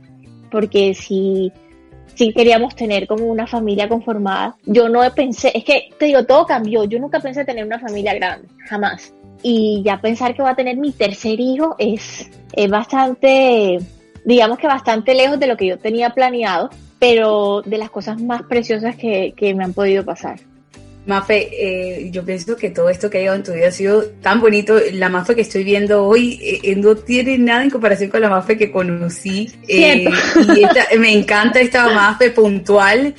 porque 0.51 0.95
si, 0.95 1.53
si 2.15 2.33
queríamos 2.33 2.75
tener 2.75 3.07
como 3.07 3.27
una 3.27 3.47
familia 3.47 3.89
conformada, 3.89 4.57
yo 4.67 4.89
no 4.89 5.01
pensé, 5.15 5.53
es 5.55 5.65
que 5.65 5.91
te 5.99 6.07
digo, 6.07 6.27
todo 6.27 6.45
cambió, 6.45 6.85
yo 6.85 6.99
nunca 6.99 7.21
pensé 7.21 7.45
tener 7.45 7.65
una 7.65 7.79
familia 7.79 8.15
grande, 8.15 8.49
jamás. 8.69 9.15
Y 9.43 9.83
ya 9.85 10.01
pensar 10.01 10.35
que 10.35 10.43
voy 10.43 10.51
a 10.51 10.57
tener 10.57 10.77
mi 10.77 10.93
tercer 10.93 11.41
hijo 11.41 11.77
es, 11.79 12.31
es 12.53 12.71
bastante, 12.71 13.79
digamos 14.25 14.59
que 14.59 14.67
bastante 14.67 15.15
lejos 15.15 15.41
de 15.41 15.47
lo 15.47 15.57
que 15.57 15.67
yo 15.67 15.79
tenía 15.79 16.11
planeado, 16.11 16.69
pero 16.99 17.63
de 17.65 17.79
las 17.79 17.91
cosas 17.91 18.21
más 18.21 18.43
preciosas 18.43 18.97
que, 18.97 19.33
que 19.35 19.55
me 19.55 19.65
han 19.65 19.73
podido 19.73 20.05
pasar. 20.05 20.39
Mafe, 21.07 21.49
eh, 21.53 22.11
yo 22.11 22.25
pienso 22.25 22.57
que 22.57 22.71
todo 22.71 22.91
esto 22.91 23.09
que 23.09 23.19
ha 23.19 23.21
llegado 23.21 23.39
en 23.39 23.43
tu 23.43 23.53
vida 23.53 23.69
ha 23.69 23.73
sido 23.73 24.05
tan 24.23 24.41
bonito. 24.41 24.79
La 24.93 25.09
Mafe 25.09 25.35
que 25.35 25.41
estoy 25.41 25.65
viendo 25.65 26.05
hoy 26.05 26.39
eh, 26.63 26.77
no 26.77 26.95
tiene 26.95 27.39
nada 27.39 27.63
en 27.65 27.71
comparación 27.71 28.11
con 28.11 28.21
la 28.21 28.29
Mafe 28.29 28.59
que 28.59 28.71
conocí. 28.71 29.51
Eh, 29.67 30.05
y 30.93 30.99
me 30.99 31.13
encanta 31.13 31.61
esta 31.61 31.89
Mafe 31.89 32.31
puntual. 32.31 33.15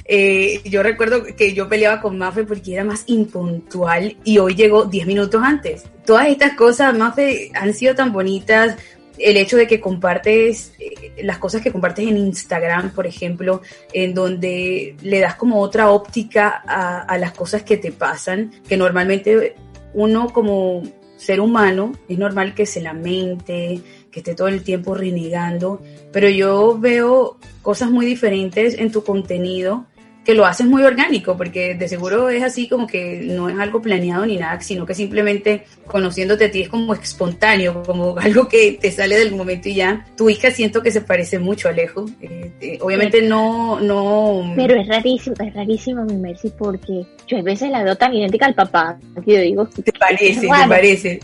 yo 0.63 0.83
recuerdo 0.83 1.23
que 1.23 1.53
yo 1.53 1.67
peleaba 1.67 2.01
con 2.01 2.17
Mafe 2.17 2.43
porque 2.43 2.73
era 2.73 2.83
más 2.83 3.03
impuntual 3.07 4.15
y 4.23 4.37
hoy 4.37 4.55
llegó 4.55 4.85
10 4.85 5.07
minutos 5.07 5.41
antes. 5.43 5.83
Todas 6.05 6.27
estas 6.27 6.53
cosas, 6.53 6.95
Mafe, 6.95 7.51
han 7.53 7.73
sido 7.73 7.95
tan 7.95 8.13
bonitas 8.13 8.77
el 9.23 9.37
hecho 9.37 9.57
de 9.57 9.67
que 9.67 9.79
compartes 9.79 10.73
eh, 10.79 11.23
las 11.23 11.37
cosas 11.37 11.61
que 11.61 11.71
compartes 11.71 12.07
en 12.07 12.17
Instagram, 12.17 12.91
por 12.91 13.07
ejemplo, 13.07 13.61
en 13.93 14.13
donde 14.13 14.95
le 15.01 15.19
das 15.19 15.35
como 15.35 15.59
otra 15.59 15.91
óptica 15.91 16.49
a, 16.49 17.17
las 17.17 17.31
cosas 17.31 17.63
que 17.63 17.77
te 17.77 17.91
pasan, 17.91 18.51
que 18.67 18.77
normalmente 18.77 19.55
uno 19.93 20.29
como 20.29 20.83
ser 21.17 21.39
humano 21.39 21.91
es 22.09 22.17
normal 22.17 22.55
que 22.55 22.65
se 22.65 22.81
lamente, 22.81 23.81
que 24.11 24.19
esté 24.19 24.33
todo 24.33 24.47
el 24.47 24.63
tiempo 24.63 24.95
renegando, 24.95 25.81
pero 26.11 26.29
yo 26.29 26.77
veo 26.79 27.37
cosas 27.61 27.91
muy 27.91 28.05
diferentes 28.05 28.77
en 28.77 28.91
tu 28.91 29.03
contenido 29.03 29.85
que 30.23 30.35
lo 30.35 30.45
haces 30.45 30.67
muy 30.67 30.83
orgánico, 30.83 31.35
porque 31.35 31.75
de 31.75 31.87
seguro 31.87 32.29
es 32.29 32.43
así 32.43 32.67
como 32.67 32.85
que 32.85 33.21
no 33.23 33.49
es 33.49 33.57
algo 33.57 33.81
planeado 33.81 34.25
ni 34.25 34.37
nada, 34.37 34.59
sino 34.61 34.85
que 34.85 34.93
simplemente 34.93 35.63
conociéndote 35.87 36.45
a 36.45 36.51
ti 36.51 36.61
es 36.61 36.69
como 36.69 36.93
espontáneo, 36.93 37.81
como 37.83 38.17
algo 38.19 38.47
que 38.47 38.77
te 38.79 38.91
sale 38.91 39.17
del 39.17 39.35
momento 39.35 39.69
y 39.69 39.75
ya. 39.75 40.05
Tu 40.15 40.29
hija 40.29 40.51
siento 40.51 40.81
que 40.83 40.91
se 40.91 41.01
parece 41.01 41.39
mucho 41.39 41.67
a 41.67 41.71
Alejo. 41.71 42.05
Eh, 42.21 42.51
eh, 42.61 42.77
obviamente 42.81 43.21
no, 43.21 43.79
no... 43.79 44.53
Pero 44.55 44.75
es 44.75 44.87
rarísimo, 44.87 45.35
es 45.39 45.53
rarísimo 45.53 46.05
mi 46.05 46.15
Mercy, 46.15 46.51
porque 46.55 47.05
yo 47.27 47.37
a 47.37 47.41
veces 47.41 47.71
la 47.71 47.83
veo 47.83 47.95
tan 47.95 48.13
idéntica 48.13 48.45
al 48.45 48.55
papá, 48.55 48.99
que 49.25 49.33
yo 49.33 49.41
digo... 49.41 49.65
Te 49.67 49.91
parece, 49.93 50.41
te 50.41 50.47
parece 50.47 51.19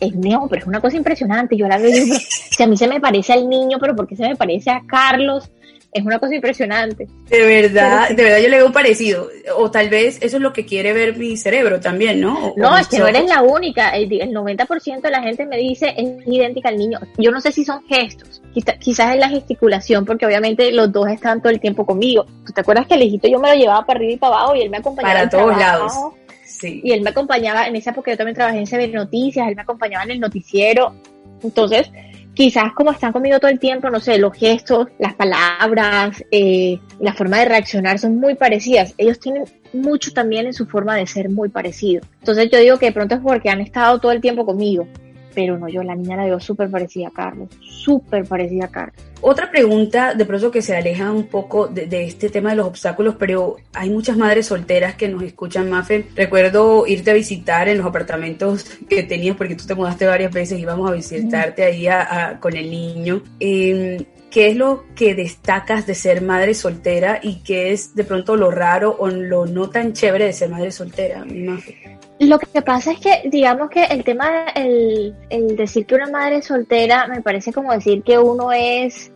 es 0.00 0.14
neo, 0.14 0.46
pero 0.48 0.62
es 0.62 0.68
una 0.68 0.80
cosa 0.80 0.96
impresionante. 0.96 1.56
Yo 1.56 1.66
la 1.66 1.78
veo 1.78 1.90
y 1.90 2.10
si 2.10 2.62
a 2.62 2.66
mí 2.66 2.76
se 2.76 2.88
me 2.88 3.00
parece 3.00 3.32
al 3.32 3.48
niño, 3.48 3.78
pero 3.80 3.94
¿por 3.94 4.06
qué 4.06 4.16
se 4.16 4.28
me 4.28 4.36
parece 4.36 4.70
a 4.70 4.82
Carlos? 4.86 5.50
Es 5.92 6.04
una 6.04 6.18
cosa 6.18 6.34
impresionante. 6.34 7.08
De 7.28 7.44
verdad, 7.44 8.10
de 8.10 8.22
verdad 8.22 8.38
yo 8.38 8.48
le 8.48 8.58
veo 8.58 8.72
parecido. 8.72 9.28
O 9.56 9.70
tal 9.70 9.88
vez 9.88 10.18
eso 10.20 10.36
es 10.36 10.42
lo 10.42 10.52
que 10.52 10.64
quiere 10.64 10.92
ver 10.92 11.16
mi 11.16 11.36
cerebro 11.36 11.80
también, 11.80 12.20
¿no? 12.20 12.54
no, 12.56 12.78
es 12.78 12.86
que 12.86 12.98
no 12.98 13.08
eres 13.08 13.26
la 13.26 13.42
única. 13.42 13.90
El, 13.90 14.08
90% 14.08 15.00
de 15.00 15.10
la 15.10 15.22
gente 15.22 15.46
me 15.46 15.56
dice 15.56 15.92
es 15.96 16.26
idéntica 16.26 16.68
al 16.68 16.76
niño. 16.76 17.00
Yo 17.18 17.30
no 17.30 17.40
sé 17.40 17.50
si 17.50 17.64
son 17.64 17.82
gestos. 17.88 18.40
Quizás 18.78 19.14
es 19.14 19.20
la 19.20 19.28
gesticulación, 19.28 20.04
porque 20.04 20.26
obviamente 20.26 20.70
los 20.72 20.92
dos 20.92 21.08
están 21.08 21.40
todo 21.40 21.50
el 21.50 21.60
tiempo 21.60 21.84
conmigo. 21.84 22.24
¿Tú 22.46 22.52
te 22.52 22.60
acuerdas 22.60 22.86
que 22.86 22.94
el 22.94 23.02
hijito 23.02 23.28
yo 23.28 23.40
me 23.40 23.48
lo 23.48 23.54
llevaba 23.54 23.84
para 23.84 23.98
arriba 23.98 24.12
y 24.12 24.16
para 24.16 24.36
abajo 24.36 24.54
y 24.54 24.62
él 24.62 24.70
me 24.70 24.76
acompañaba? 24.76 25.14
Para 25.14 25.28
todos 25.28 25.58
lados. 25.58 25.92
Sí. 26.44 26.80
Y 26.84 26.92
él 26.92 27.00
me 27.00 27.10
acompañaba 27.10 27.66
en 27.66 27.76
esa 27.76 27.90
época 27.90 28.10
yo 28.10 28.16
también 28.16 28.34
trabajé 28.36 28.58
en 28.58 28.66
CB 28.66 28.92
Noticias, 28.92 29.48
él 29.48 29.56
me 29.56 29.62
acompañaba 29.62 30.04
en 30.04 30.12
el 30.12 30.20
noticiero. 30.20 30.94
Entonces, 31.42 31.90
quizás 32.40 32.72
como 32.72 32.90
están 32.90 33.12
conmigo 33.12 33.38
todo 33.38 33.50
el 33.50 33.58
tiempo, 33.58 33.90
no 33.90 34.00
sé, 34.00 34.16
los 34.16 34.32
gestos, 34.34 34.88
las 34.98 35.12
palabras, 35.12 36.24
eh, 36.30 36.78
la 36.98 37.12
forma 37.12 37.38
de 37.38 37.44
reaccionar 37.44 37.98
son 37.98 38.16
muy 38.18 38.34
parecidas. 38.34 38.94
Ellos 38.96 39.20
tienen 39.20 39.44
mucho 39.74 40.12
también 40.12 40.46
en 40.46 40.54
su 40.54 40.64
forma 40.64 40.96
de 40.96 41.06
ser 41.06 41.28
muy 41.28 41.50
parecido. 41.50 42.00
Entonces 42.20 42.48
yo 42.50 42.58
digo 42.58 42.78
que 42.78 42.86
de 42.86 42.92
pronto 42.92 43.16
es 43.16 43.20
porque 43.20 43.50
han 43.50 43.60
estado 43.60 43.98
todo 43.98 44.12
el 44.12 44.22
tiempo 44.22 44.46
conmigo 44.46 44.88
pero 45.34 45.58
no, 45.58 45.68
yo 45.68 45.82
la 45.82 45.94
niña 45.94 46.16
la 46.16 46.24
veo 46.24 46.40
súper 46.40 46.70
parecida 46.70 47.08
a 47.08 47.10
Carlos, 47.10 47.48
súper 47.60 48.24
parecida 48.24 48.66
a 48.66 48.68
Carlos. 48.68 49.10
Otra 49.22 49.50
pregunta, 49.50 50.14
de 50.14 50.24
pronto 50.24 50.50
que 50.50 50.62
se 50.62 50.74
aleja 50.74 51.12
un 51.12 51.26
poco 51.26 51.68
de, 51.68 52.04
este 52.04 52.30
tema 52.30 52.50
de 52.50 52.56
los 52.56 52.66
obstáculos, 52.66 53.16
pero 53.18 53.56
hay 53.74 53.90
muchas 53.90 54.16
madres 54.16 54.46
solteras 54.46 54.94
que 54.94 55.08
nos 55.08 55.22
escuchan, 55.22 55.68
Mafe. 55.68 56.06
Recuerdo 56.16 56.86
irte 56.86 57.10
a 57.10 57.14
visitar 57.14 57.68
en 57.68 57.78
los 57.78 57.86
apartamentos 57.86 58.64
que 58.88 59.02
tenías, 59.02 59.36
porque 59.36 59.56
tú 59.56 59.66
te 59.66 59.74
mudaste 59.74 60.06
varias 60.06 60.32
veces 60.32 60.58
íbamos 60.58 60.90
a 60.90 60.94
visitarte 60.94 61.64
ahí 61.64 61.86
con 62.40 62.56
el 62.56 62.70
niño. 62.70 63.22
Em, 63.38 64.04
¿Qué 64.30 64.50
es 64.50 64.56
lo 64.56 64.84
que 64.94 65.16
destacas 65.16 65.86
de 65.86 65.96
ser 65.96 66.22
madre 66.22 66.54
soltera 66.54 67.18
y 67.20 67.42
qué 67.42 67.72
es 67.72 67.96
de 67.96 68.04
pronto 68.04 68.36
lo 68.36 68.52
raro 68.52 68.96
o 68.96 69.08
lo 69.08 69.44
no 69.44 69.70
tan 69.70 69.92
chévere 69.92 70.26
de 70.26 70.32
ser 70.32 70.50
madre 70.50 70.70
soltera, 70.70 71.24
Mafe? 71.24 71.89
Lo 72.20 72.38
que 72.38 72.60
pasa 72.60 72.92
es 72.92 73.00
que, 73.00 73.22
digamos 73.30 73.70
que 73.70 73.84
el 73.84 74.04
tema, 74.04 74.44
el, 74.54 75.16
el 75.30 75.56
decir 75.56 75.86
que 75.86 75.94
una 75.94 76.06
madre 76.10 76.36
es 76.36 76.44
soltera, 76.44 77.06
me 77.06 77.22
parece 77.22 77.50
como 77.50 77.72
decir 77.72 78.02
que 78.02 78.18
uno 78.18 78.52
es, 78.52 79.10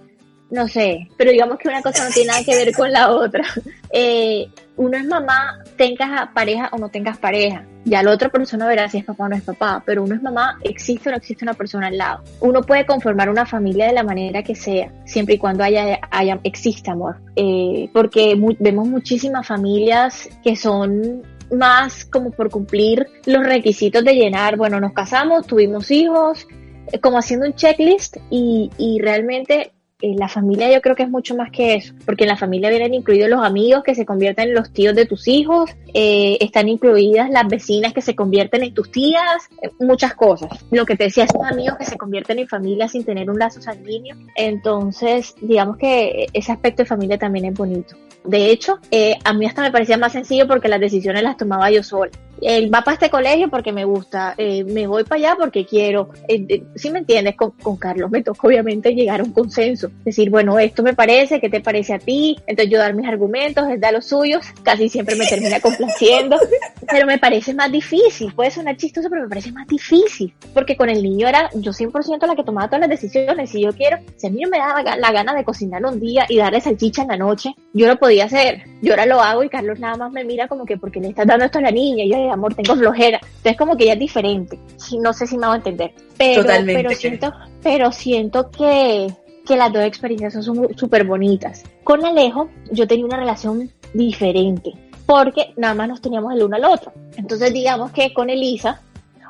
no 0.50 0.66
sé, 0.68 1.10
pero 1.18 1.30
digamos 1.30 1.58
que 1.58 1.68
una 1.68 1.82
cosa 1.82 2.04
no 2.04 2.10
tiene 2.14 2.28
nada 2.28 2.42
que 2.42 2.56
ver 2.56 2.74
con 2.74 2.90
la 2.90 3.10
otra. 3.10 3.44
Eh, 3.96 4.48
uno 4.76 4.96
es 4.96 5.04
mamá, 5.04 5.60
tengas 5.76 6.28
pareja 6.34 6.68
o 6.72 6.78
no 6.78 6.88
tengas 6.88 7.16
pareja. 7.16 7.64
Ya 7.84 8.02
la 8.02 8.10
otra 8.10 8.28
persona 8.28 8.66
verá 8.66 8.88
si 8.88 8.98
es 8.98 9.04
papá 9.04 9.26
o 9.26 9.28
no 9.28 9.36
es 9.36 9.44
papá, 9.44 9.84
pero 9.86 10.02
uno 10.02 10.16
es 10.16 10.22
mamá, 10.22 10.58
existe 10.62 11.08
o 11.08 11.12
no 11.12 11.18
existe 11.18 11.44
una 11.44 11.54
persona 11.54 11.86
al 11.86 11.96
lado. 11.96 12.24
Uno 12.40 12.60
puede 12.62 12.84
conformar 12.86 13.30
una 13.30 13.46
familia 13.46 13.86
de 13.86 13.92
la 13.92 14.02
manera 14.02 14.42
que 14.42 14.56
sea, 14.56 14.90
siempre 15.04 15.36
y 15.36 15.38
cuando 15.38 15.62
haya, 15.62 16.00
haya 16.10 16.40
exista 16.42 16.90
amor. 16.90 17.18
Eh, 17.36 17.88
porque 17.92 18.34
vemos 18.58 18.88
muchísimas 18.88 19.46
familias 19.46 20.28
que 20.42 20.56
son 20.56 21.22
más 21.52 22.04
como 22.04 22.30
por 22.30 22.50
cumplir 22.50 23.06
los 23.26 23.44
requisitos 23.44 24.04
de 24.04 24.14
llenar, 24.14 24.56
bueno, 24.56 24.80
nos 24.80 24.92
casamos, 24.92 25.46
tuvimos 25.46 25.90
hijos, 25.90 26.46
eh, 26.92 26.98
como 26.98 27.18
haciendo 27.18 27.46
un 27.46 27.54
checklist 27.54 28.16
y, 28.30 28.70
y 28.78 29.00
realmente 29.00 29.72
la 30.12 30.28
familia 30.28 30.70
yo 30.72 30.80
creo 30.82 30.94
que 30.94 31.04
es 31.04 31.08
mucho 31.08 31.34
más 31.34 31.50
que 31.50 31.74
eso, 31.74 31.94
porque 32.04 32.24
en 32.24 32.28
la 32.28 32.36
familia 32.36 32.68
vienen 32.68 32.94
incluidos 32.94 33.30
los 33.30 33.42
amigos 33.42 33.82
que 33.82 33.94
se 33.94 34.04
convierten 34.04 34.48
en 34.48 34.54
los 34.54 34.72
tíos 34.72 34.94
de 34.94 35.06
tus 35.06 35.26
hijos, 35.28 35.70
eh, 35.94 36.36
están 36.40 36.68
incluidas 36.68 37.30
las 37.30 37.48
vecinas 37.48 37.94
que 37.94 38.02
se 38.02 38.14
convierten 38.14 38.62
en 38.62 38.74
tus 38.74 38.90
tías, 38.90 39.48
eh, 39.62 39.70
muchas 39.80 40.14
cosas. 40.14 40.50
Lo 40.70 40.84
que 40.84 40.96
te 40.96 41.04
decía, 41.04 41.24
esos 41.24 41.42
amigos 41.42 41.78
que 41.78 41.86
se 41.86 41.96
convierten 41.96 42.38
en 42.38 42.48
familia 42.48 42.88
sin 42.88 43.04
tener 43.04 43.30
un 43.30 43.38
lazo 43.38 43.62
sanguíneo. 43.62 44.16
Entonces, 44.36 45.34
digamos 45.40 45.76
que 45.78 46.26
ese 46.32 46.52
aspecto 46.52 46.82
de 46.82 46.86
familia 46.86 47.18
también 47.18 47.46
es 47.46 47.54
bonito. 47.54 47.96
De 48.24 48.50
hecho, 48.50 48.78
eh, 48.90 49.16
a 49.22 49.34
mí 49.34 49.44
hasta 49.44 49.62
me 49.62 49.70
parecía 49.70 49.98
más 49.98 50.12
sencillo 50.12 50.48
porque 50.48 50.68
las 50.68 50.80
decisiones 50.80 51.22
las 51.22 51.36
tomaba 51.36 51.70
yo 51.70 51.82
sola. 51.82 52.10
Él 52.44 52.72
va 52.72 52.82
para 52.82 52.94
este 52.94 53.10
colegio 53.10 53.48
porque 53.48 53.72
me 53.72 53.84
gusta, 53.84 54.34
eh, 54.36 54.64
me 54.64 54.86
voy 54.86 55.04
para 55.04 55.18
allá 55.18 55.36
porque 55.38 55.64
quiero. 55.64 56.10
Eh, 56.28 56.62
si 56.74 56.90
me 56.90 56.98
entiendes, 57.00 57.36
con, 57.36 57.52
Carlos 57.78 58.10
me 58.10 58.22
tocó 58.22 58.48
obviamente 58.48 58.94
llegar 58.94 59.20
a 59.20 59.24
un 59.24 59.32
consenso. 59.32 59.90
Decir, 60.04 60.30
bueno, 60.30 60.58
esto 60.58 60.82
me 60.82 60.94
parece, 60.94 61.40
¿qué 61.40 61.48
te 61.48 61.60
parece 61.60 61.94
a 61.94 61.98
ti? 61.98 62.36
Entonces 62.46 62.70
yo 62.70 62.78
dar 62.78 62.94
mis 62.94 63.08
argumentos, 63.08 63.68
él 63.68 63.80
da 63.80 63.92
los 63.92 64.06
suyos, 64.06 64.44
casi 64.62 64.88
siempre 64.88 65.16
me 65.16 65.26
termina 65.26 65.60
complaciendo, 65.60 66.36
pero 66.90 67.06
me 67.06 67.18
parece 67.18 67.54
más 67.54 67.72
difícil. 67.72 68.32
Puede 68.34 68.50
sonar 68.50 68.76
chistoso, 68.76 69.08
pero 69.08 69.22
me 69.22 69.28
parece 69.28 69.50
más 69.50 69.66
difícil. 69.66 70.34
Porque 70.52 70.76
con 70.76 70.90
el 70.90 71.02
niño 71.02 71.26
era 71.26 71.48
yo 71.54 71.72
100% 71.72 72.26
la 72.26 72.36
que 72.36 72.44
tomaba 72.44 72.68
todas 72.68 72.80
las 72.80 72.90
decisiones. 72.90 73.50
Si 73.50 73.62
yo 73.62 73.72
quiero, 73.72 73.98
si 74.16 74.26
a 74.26 74.30
mí 74.30 74.40
no 74.42 74.50
me 74.50 74.58
da 74.58 74.96
la, 74.96 75.12
gana 75.12 75.34
de 75.34 75.44
cocinar 75.44 75.84
un 75.84 76.00
día 76.00 76.26
y 76.28 76.36
darle 76.36 76.60
salchicha 76.60 77.02
en 77.02 77.08
la 77.08 77.16
noche, 77.16 77.54
yo 77.72 77.86
lo 77.86 77.96
podía 77.96 78.26
hacer. 78.26 78.64
Yo 78.82 78.92
ahora 78.92 79.06
lo 79.06 79.20
hago 79.20 79.42
y 79.44 79.48
Carlos 79.48 79.78
nada 79.78 79.96
más 79.96 80.12
me 80.12 80.24
mira 80.24 80.48
como 80.48 80.66
que 80.66 80.76
porque 80.76 81.00
le 81.00 81.08
estás 81.08 81.26
dando 81.26 81.44
esto 81.46 81.58
a 81.58 81.62
la 81.62 81.70
niña. 81.70 82.04
Y 82.04 82.10
yo, 82.10 82.33
amor, 82.34 82.54
tengo 82.54 82.76
flojera. 82.76 83.20
Entonces 83.22 83.56
como 83.56 83.76
que 83.76 83.86
ya 83.86 83.94
es 83.94 83.98
diferente. 83.98 84.58
No 85.00 85.12
sé 85.12 85.26
si 85.26 85.36
me 85.36 85.46
va 85.46 85.54
a 85.54 85.56
entender. 85.56 85.94
Pero, 86.16 86.44
pero 86.66 86.90
siento, 86.90 87.32
pero 87.62 87.92
siento 87.92 88.50
que, 88.50 89.12
que 89.46 89.56
las 89.56 89.72
dos 89.72 89.84
experiencias 89.84 90.44
son 90.44 90.76
súper 90.76 91.04
bonitas. 91.04 91.64
Con 91.82 92.04
Alejo 92.04 92.48
yo 92.70 92.86
tenía 92.86 93.04
una 93.04 93.16
relación 93.16 93.70
diferente 93.92 94.72
porque 95.06 95.52
nada 95.56 95.74
más 95.74 95.88
nos 95.88 96.00
teníamos 96.00 96.34
el 96.34 96.42
uno 96.42 96.56
al 96.56 96.64
otro. 96.64 96.92
Entonces 97.16 97.52
digamos 97.52 97.90
que 97.92 98.12
con 98.12 98.30
Elisa, 98.30 98.80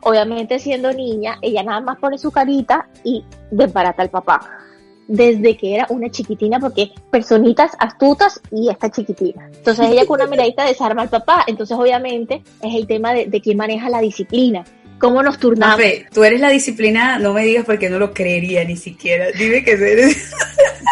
obviamente 0.02 0.58
siendo 0.58 0.92
niña, 0.92 1.38
ella 1.42 1.62
nada 1.62 1.80
más 1.80 1.98
pone 1.98 2.18
su 2.18 2.30
carita 2.30 2.88
y 3.02 3.24
desbarata 3.50 4.02
al 4.02 4.10
papá 4.10 4.63
desde 5.08 5.56
que 5.56 5.74
era 5.74 5.86
una 5.90 6.10
chiquitina, 6.10 6.58
porque 6.60 6.90
personitas 7.10 7.72
astutas 7.78 8.40
y 8.50 8.70
esta 8.70 8.90
chiquitina. 8.90 9.48
Entonces 9.52 9.90
ella 9.90 10.06
con 10.06 10.20
una 10.20 10.30
miradita 10.30 10.64
desarma 10.66 11.02
al 11.02 11.08
papá. 11.08 11.44
Entonces 11.46 11.76
obviamente 11.76 12.42
es 12.62 12.74
el 12.74 12.86
tema 12.86 13.12
de, 13.12 13.26
de 13.26 13.40
quién 13.40 13.56
maneja 13.56 13.88
la 13.88 14.00
disciplina. 14.00 14.64
¿Cómo 14.98 15.22
nos 15.22 15.38
turnamos? 15.38 15.76
Fe, 15.76 16.06
tú 16.12 16.24
eres 16.24 16.40
la 16.40 16.48
disciplina, 16.48 17.18
no 17.18 17.34
me 17.34 17.44
digas 17.44 17.64
porque 17.64 17.90
no 17.90 17.98
lo 17.98 18.14
creería 18.14 18.64
ni 18.64 18.76
siquiera. 18.76 19.26
Dime 19.36 19.64
que 19.64 19.72
eres. 19.72 20.32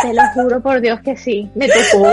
Te 0.02 0.12
lo 0.12 0.22
juro 0.34 0.60
por 0.60 0.80
Dios 0.80 1.00
que 1.00 1.16
sí. 1.16 1.48
Me 1.54 1.68
tocó. 1.68 2.08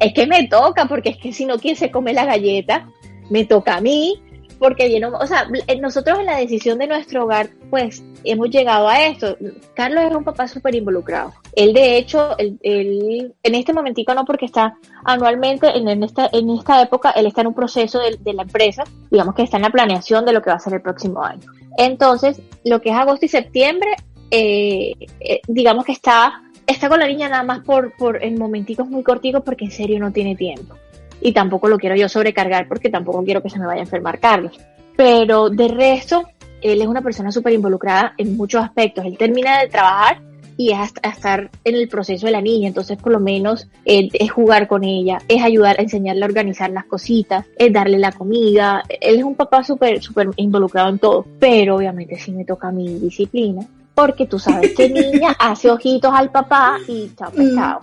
Es 0.00 0.14
que 0.14 0.26
me 0.26 0.48
toca, 0.48 0.86
porque 0.86 1.10
es 1.10 1.16
que 1.18 1.32
si 1.32 1.44
no, 1.44 1.58
¿quién 1.58 1.76
se 1.76 1.90
come 1.90 2.12
la 2.12 2.24
galleta? 2.24 2.88
Me 3.30 3.44
toca 3.44 3.76
a 3.76 3.80
mí 3.80 4.22
porque 4.58 4.88
viene, 4.88 5.06
o 5.06 5.26
sea, 5.26 5.46
nosotros 5.80 6.18
en 6.18 6.26
la 6.26 6.38
decisión 6.38 6.78
de 6.78 6.86
nuestro 6.86 7.24
hogar, 7.24 7.48
pues 7.70 8.02
hemos 8.24 8.50
llegado 8.50 8.88
a 8.88 9.06
esto. 9.06 9.36
Carlos 9.74 10.04
es 10.04 10.14
un 10.14 10.24
papá 10.24 10.48
súper 10.48 10.74
involucrado. 10.74 11.32
Él, 11.54 11.72
de 11.72 11.96
hecho, 11.96 12.36
él, 12.38 13.34
en 13.42 13.54
este 13.54 13.72
momentico 13.72 14.14
no, 14.14 14.24
porque 14.24 14.46
está 14.46 14.76
anualmente, 15.04 15.68
en, 15.76 16.02
esta, 16.02 16.28
en 16.32 16.50
esta 16.50 16.82
época, 16.82 17.10
él 17.10 17.26
está 17.26 17.42
en 17.42 17.48
un 17.48 17.54
proceso 17.54 18.00
de, 18.00 18.32
la 18.32 18.42
empresa, 18.42 18.84
digamos 19.10 19.34
que 19.34 19.42
está 19.42 19.56
en 19.56 19.64
la 19.64 19.70
planeación 19.70 20.24
de 20.24 20.32
lo 20.32 20.42
que 20.42 20.50
va 20.50 20.56
a 20.56 20.60
ser 20.60 20.74
el 20.74 20.82
próximo 20.82 21.22
año. 21.22 21.50
Entonces, 21.76 22.40
lo 22.64 22.80
que 22.80 22.90
es 22.90 22.96
agosto 22.96 23.26
y 23.26 23.28
septiembre, 23.28 23.90
eh, 24.30 24.94
eh, 25.20 25.40
digamos 25.46 25.84
que 25.84 25.92
está, 25.92 26.42
está 26.66 26.88
con 26.88 26.98
la 26.98 27.06
niña 27.06 27.28
nada 27.28 27.44
más 27.44 27.60
por, 27.60 27.96
por 27.96 28.22
en 28.22 28.38
momenticos 28.38 28.88
muy 28.88 29.02
corticos 29.02 29.42
porque 29.44 29.64
en 29.64 29.70
serio 29.70 29.98
no 30.00 30.12
tiene 30.12 30.34
tiempo 30.36 30.74
y 31.20 31.32
tampoco 31.32 31.68
lo 31.68 31.78
quiero 31.78 31.96
yo 31.96 32.08
sobrecargar 32.08 32.68
porque 32.68 32.90
tampoco 32.90 33.24
quiero 33.24 33.42
que 33.42 33.50
se 33.50 33.58
me 33.58 33.66
vaya 33.66 33.80
a 33.80 33.84
enfermar 33.84 34.18
Carlos. 34.18 34.58
Pero 34.96 35.50
de 35.50 35.68
resto, 35.68 36.24
él 36.60 36.80
es 36.82 36.88
una 36.88 37.02
persona 37.02 37.30
súper 37.30 37.52
involucrada 37.52 38.14
en 38.18 38.36
muchos 38.36 38.62
aspectos. 38.62 39.04
Él 39.04 39.16
termina 39.16 39.60
de 39.60 39.68
trabajar 39.68 40.22
y 40.58 40.72
es 40.72 40.78
hasta 40.78 41.08
estar 41.08 41.50
en 41.64 41.74
el 41.76 41.88
proceso 41.88 42.26
de 42.26 42.32
la 42.32 42.40
niña, 42.40 42.66
entonces 42.66 42.98
por 42.98 43.12
lo 43.12 43.20
menos 43.20 43.68
es 43.84 44.30
jugar 44.32 44.66
con 44.66 44.82
ella, 44.82 45.18
es 45.28 45.40
ayudar 45.42 45.78
a 45.78 45.82
enseñarle 45.82 46.24
a 46.24 46.26
organizar 46.26 46.68
las 46.70 46.84
cositas, 46.84 47.46
es 47.56 47.72
darle 47.72 47.96
la 47.96 48.10
comida, 48.10 48.82
él 48.88 49.18
es 49.18 49.24
un 49.24 49.36
papá 49.36 49.62
súper, 49.62 50.02
súper 50.02 50.30
involucrado 50.34 50.88
en 50.88 50.98
todo, 50.98 51.24
pero 51.38 51.76
obviamente 51.76 52.18
sí 52.18 52.32
me 52.32 52.44
toca 52.44 52.72
mi 52.72 52.98
disciplina, 52.98 53.64
porque 53.94 54.26
tú 54.26 54.40
sabes 54.40 54.74
que 54.74 54.90
niña 54.90 55.36
hace 55.38 55.70
ojitos 55.70 56.12
al 56.12 56.30
papá 56.32 56.78
y 56.88 57.08
chao, 57.16 57.30
pues, 57.32 57.54
chao. 57.54 57.80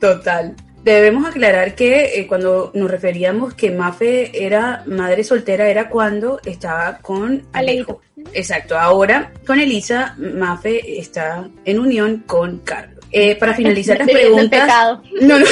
Total. 0.00 0.54
Debemos 0.86 1.26
aclarar 1.26 1.74
que 1.74 2.12
eh, 2.14 2.28
cuando 2.28 2.70
nos 2.72 2.88
referíamos 2.88 3.54
que 3.54 3.72
Mafe 3.72 4.30
era 4.46 4.84
madre 4.86 5.24
soltera 5.24 5.68
era 5.68 5.88
cuando 5.88 6.40
estaba 6.44 6.98
con 6.98 7.42
Alejo. 7.52 8.02
Exacto. 8.32 8.78
Ahora 8.78 9.32
con 9.44 9.58
Elisa, 9.58 10.14
Mafe 10.16 11.00
está 11.00 11.48
en 11.64 11.80
unión 11.80 12.22
con 12.24 12.58
Carlos. 12.60 13.04
Eh, 13.10 13.34
para 13.34 13.54
finalizar 13.54 13.98
las 13.98 14.08
preguntas. 14.12 15.00
No, 15.22 15.40
no. 15.40 15.46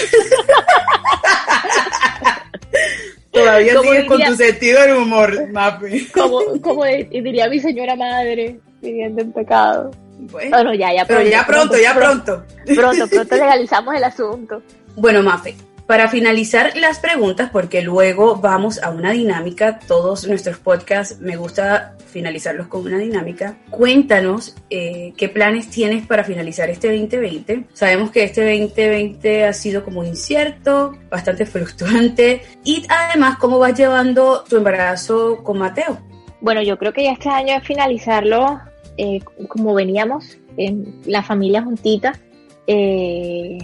Todavía 3.32 3.80
sigues 3.80 4.04
con 4.04 4.22
tu 4.22 4.36
sentido 4.36 4.82
del 4.82 4.96
humor, 4.98 5.50
Mafe. 5.50 6.06
Como, 6.14 6.60
como 6.60 6.84
diría 6.84 7.48
mi 7.48 7.58
señora 7.58 7.96
madre, 7.96 8.60
viviendo 8.80 9.22
en 9.22 9.32
pecado. 9.32 9.90
Bueno, 10.30 10.72
ya, 10.74 10.94
ya, 10.94 11.04
pero 11.04 11.22
ya 11.22 11.44
pronto, 11.44 11.76
ya 11.76 11.92
pronto. 11.92 12.44
Pronto, 12.72 13.08
pronto 13.08 13.34
legalizamos 13.34 13.96
el 13.96 14.04
asunto. 14.04 14.62
Bueno, 14.96 15.22
Mafe, 15.22 15.56
Para 15.86 16.08
finalizar 16.08 16.76
las 16.76 16.98
preguntas, 16.98 17.50
porque 17.50 17.82
luego 17.82 18.36
vamos 18.36 18.82
a 18.82 18.90
una 18.90 19.12
dinámica, 19.12 19.80
todos 19.86 20.26
nuestros 20.26 20.58
podcasts 20.58 21.20
me 21.20 21.36
gusta 21.36 21.94
finalizarlos 22.06 22.68
con 22.68 22.86
una 22.86 22.96
dinámica. 22.96 23.58
Cuéntanos 23.68 24.56
eh, 24.70 25.12
qué 25.16 25.28
planes 25.28 25.68
tienes 25.68 26.06
para 26.06 26.24
finalizar 26.24 26.70
este 26.70 26.88
2020. 26.88 27.66
Sabemos 27.74 28.10
que 28.12 28.22
este 28.22 28.48
2020 28.58 29.44
ha 29.44 29.52
sido 29.52 29.84
como 29.84 30.04
incierto, 30.04 30.96
bastante 31.10 31.44
fluctuante 31.44 32.40
y 32.64 32.86
además 32.88 33.36
cómo 33.38 33.58
vas 33.58 33.76
llevando 33.76 34.42
tu 34.48 34.56
embarazo 34.56 35.42
con 35.42 35.58
Mateo. 35.58 35.98
Bueno, 36.40 36.62
yo 36.62 36.78
creo 36.78 36.92
que 36.92 37.04
ya 37.04 37.12
este 37.12 37.28
año 37.28 37.56
es 37.56 37.66
finalizarlo 37.66 38.60
eh, 38.96 39.20
como 39.48 39.74
veníamos, 39.74 40.38
en 40.56 41.00
la 41.04 41.22
familia 41.22 41.62
juntita. 41.62 42.12
Eh, 42.66 43.58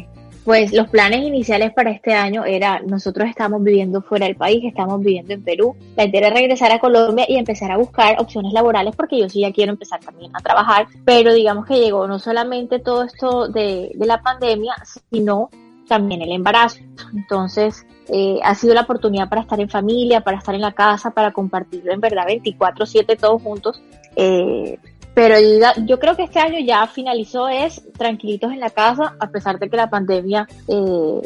pues 0.44 0.72
los 0.72 0.88
planes 0.88 1.20
iniciales 1.20 1.72
para 1.72 1.90
este 1.90 2.14
año 2.14 2.44
era, 2.44 2.80
nosotros 2.80 3.28
estamos 3.28 3.62
viviendo 3.62 4.02
fuera 4.02 4.26
del 4.26 4.36
país, 4.36 4.64
estamos 4.64 5.00
viviendo 5.00 5.34
en 5.34 5.42
Perú. 5.42 5.76
La 5.96 6.04
idea 6.04 6.20
era 6.20 6.30
regresar 6.30 6.72
a 6.72 6.78
Colombia 6.78 7.26
y 7.28 7.36
empezar 7.36 7.70
a 7.70 7.76
buscar 7.76 8.20
opciones 8.20 8.52
laborales 8.52 8.96
porque 8.96 9.18
yo 9.18 9.28
sí 9.28 9.40
ya 9.40 9.52
quiero 9.52 9.72
empezar 9.72 10.00
también 10.00 10.30
a 10.34 10.40
trabajar. 10.40 10.86
Pero 11.04 11.34
digamos 11.34 11.66
que 11.66 11.78
llegó 11.78 12.06
no 12.06 12.18
solamente 12.18 12.78
todo 12.78 13.04
esto 13.04 13.48
de, 13.48 13.92
de 13.94 14.06
la 14.06 14.22
pandemia, 14.22 14.74
sino 15.10 15.50
también 15.90 16.22
el 16.22 16.30
embarazo. 16.30 16.78
Entonces, 17.14 17.84
eh, 18.08 18.38
ha 18.44 18.54
sido 18.54 18.74
la 18.74 18.82
oportunidad 18.82 19.28
para 19.28 19.42
estar 19.42 19.60
en 19.60 19.68
familia, 19.68 20.20
para 20.20 20.38
estar 20.38 20.54
en 20.54 20.60
la 20.60 20.72
casa, 20.72 21.10
para 21.10 21.32
compartirlo 21.32 21.92
en 21.92 22.00
verdad 22.00 22.26
24/7 22.28 23.16
todos 23.18 23.42
juntos. 23.42 23.82
Eh, 24.14 24.78
pero 25.14 25.36
yo, 25.86 25.98
creo 25.98 26.16
que 26.16 26.22
este 26.22 26.38
año 26.38 26.58
ya 26.60 26.86
finalizó 26.86 27.48
es 27.48 27.82
tranquilitos 27.96 28.52
en 28.52 28.60
la 28.60 28.70
casa, 28.70 29.16
a 29.18 29.28
pesar 29.28 29.58
de 29.58 29.68
que 29.68 29.76
la 29.76 29.90
pandemia, 29.90 30.46
eh, 30.68 31.20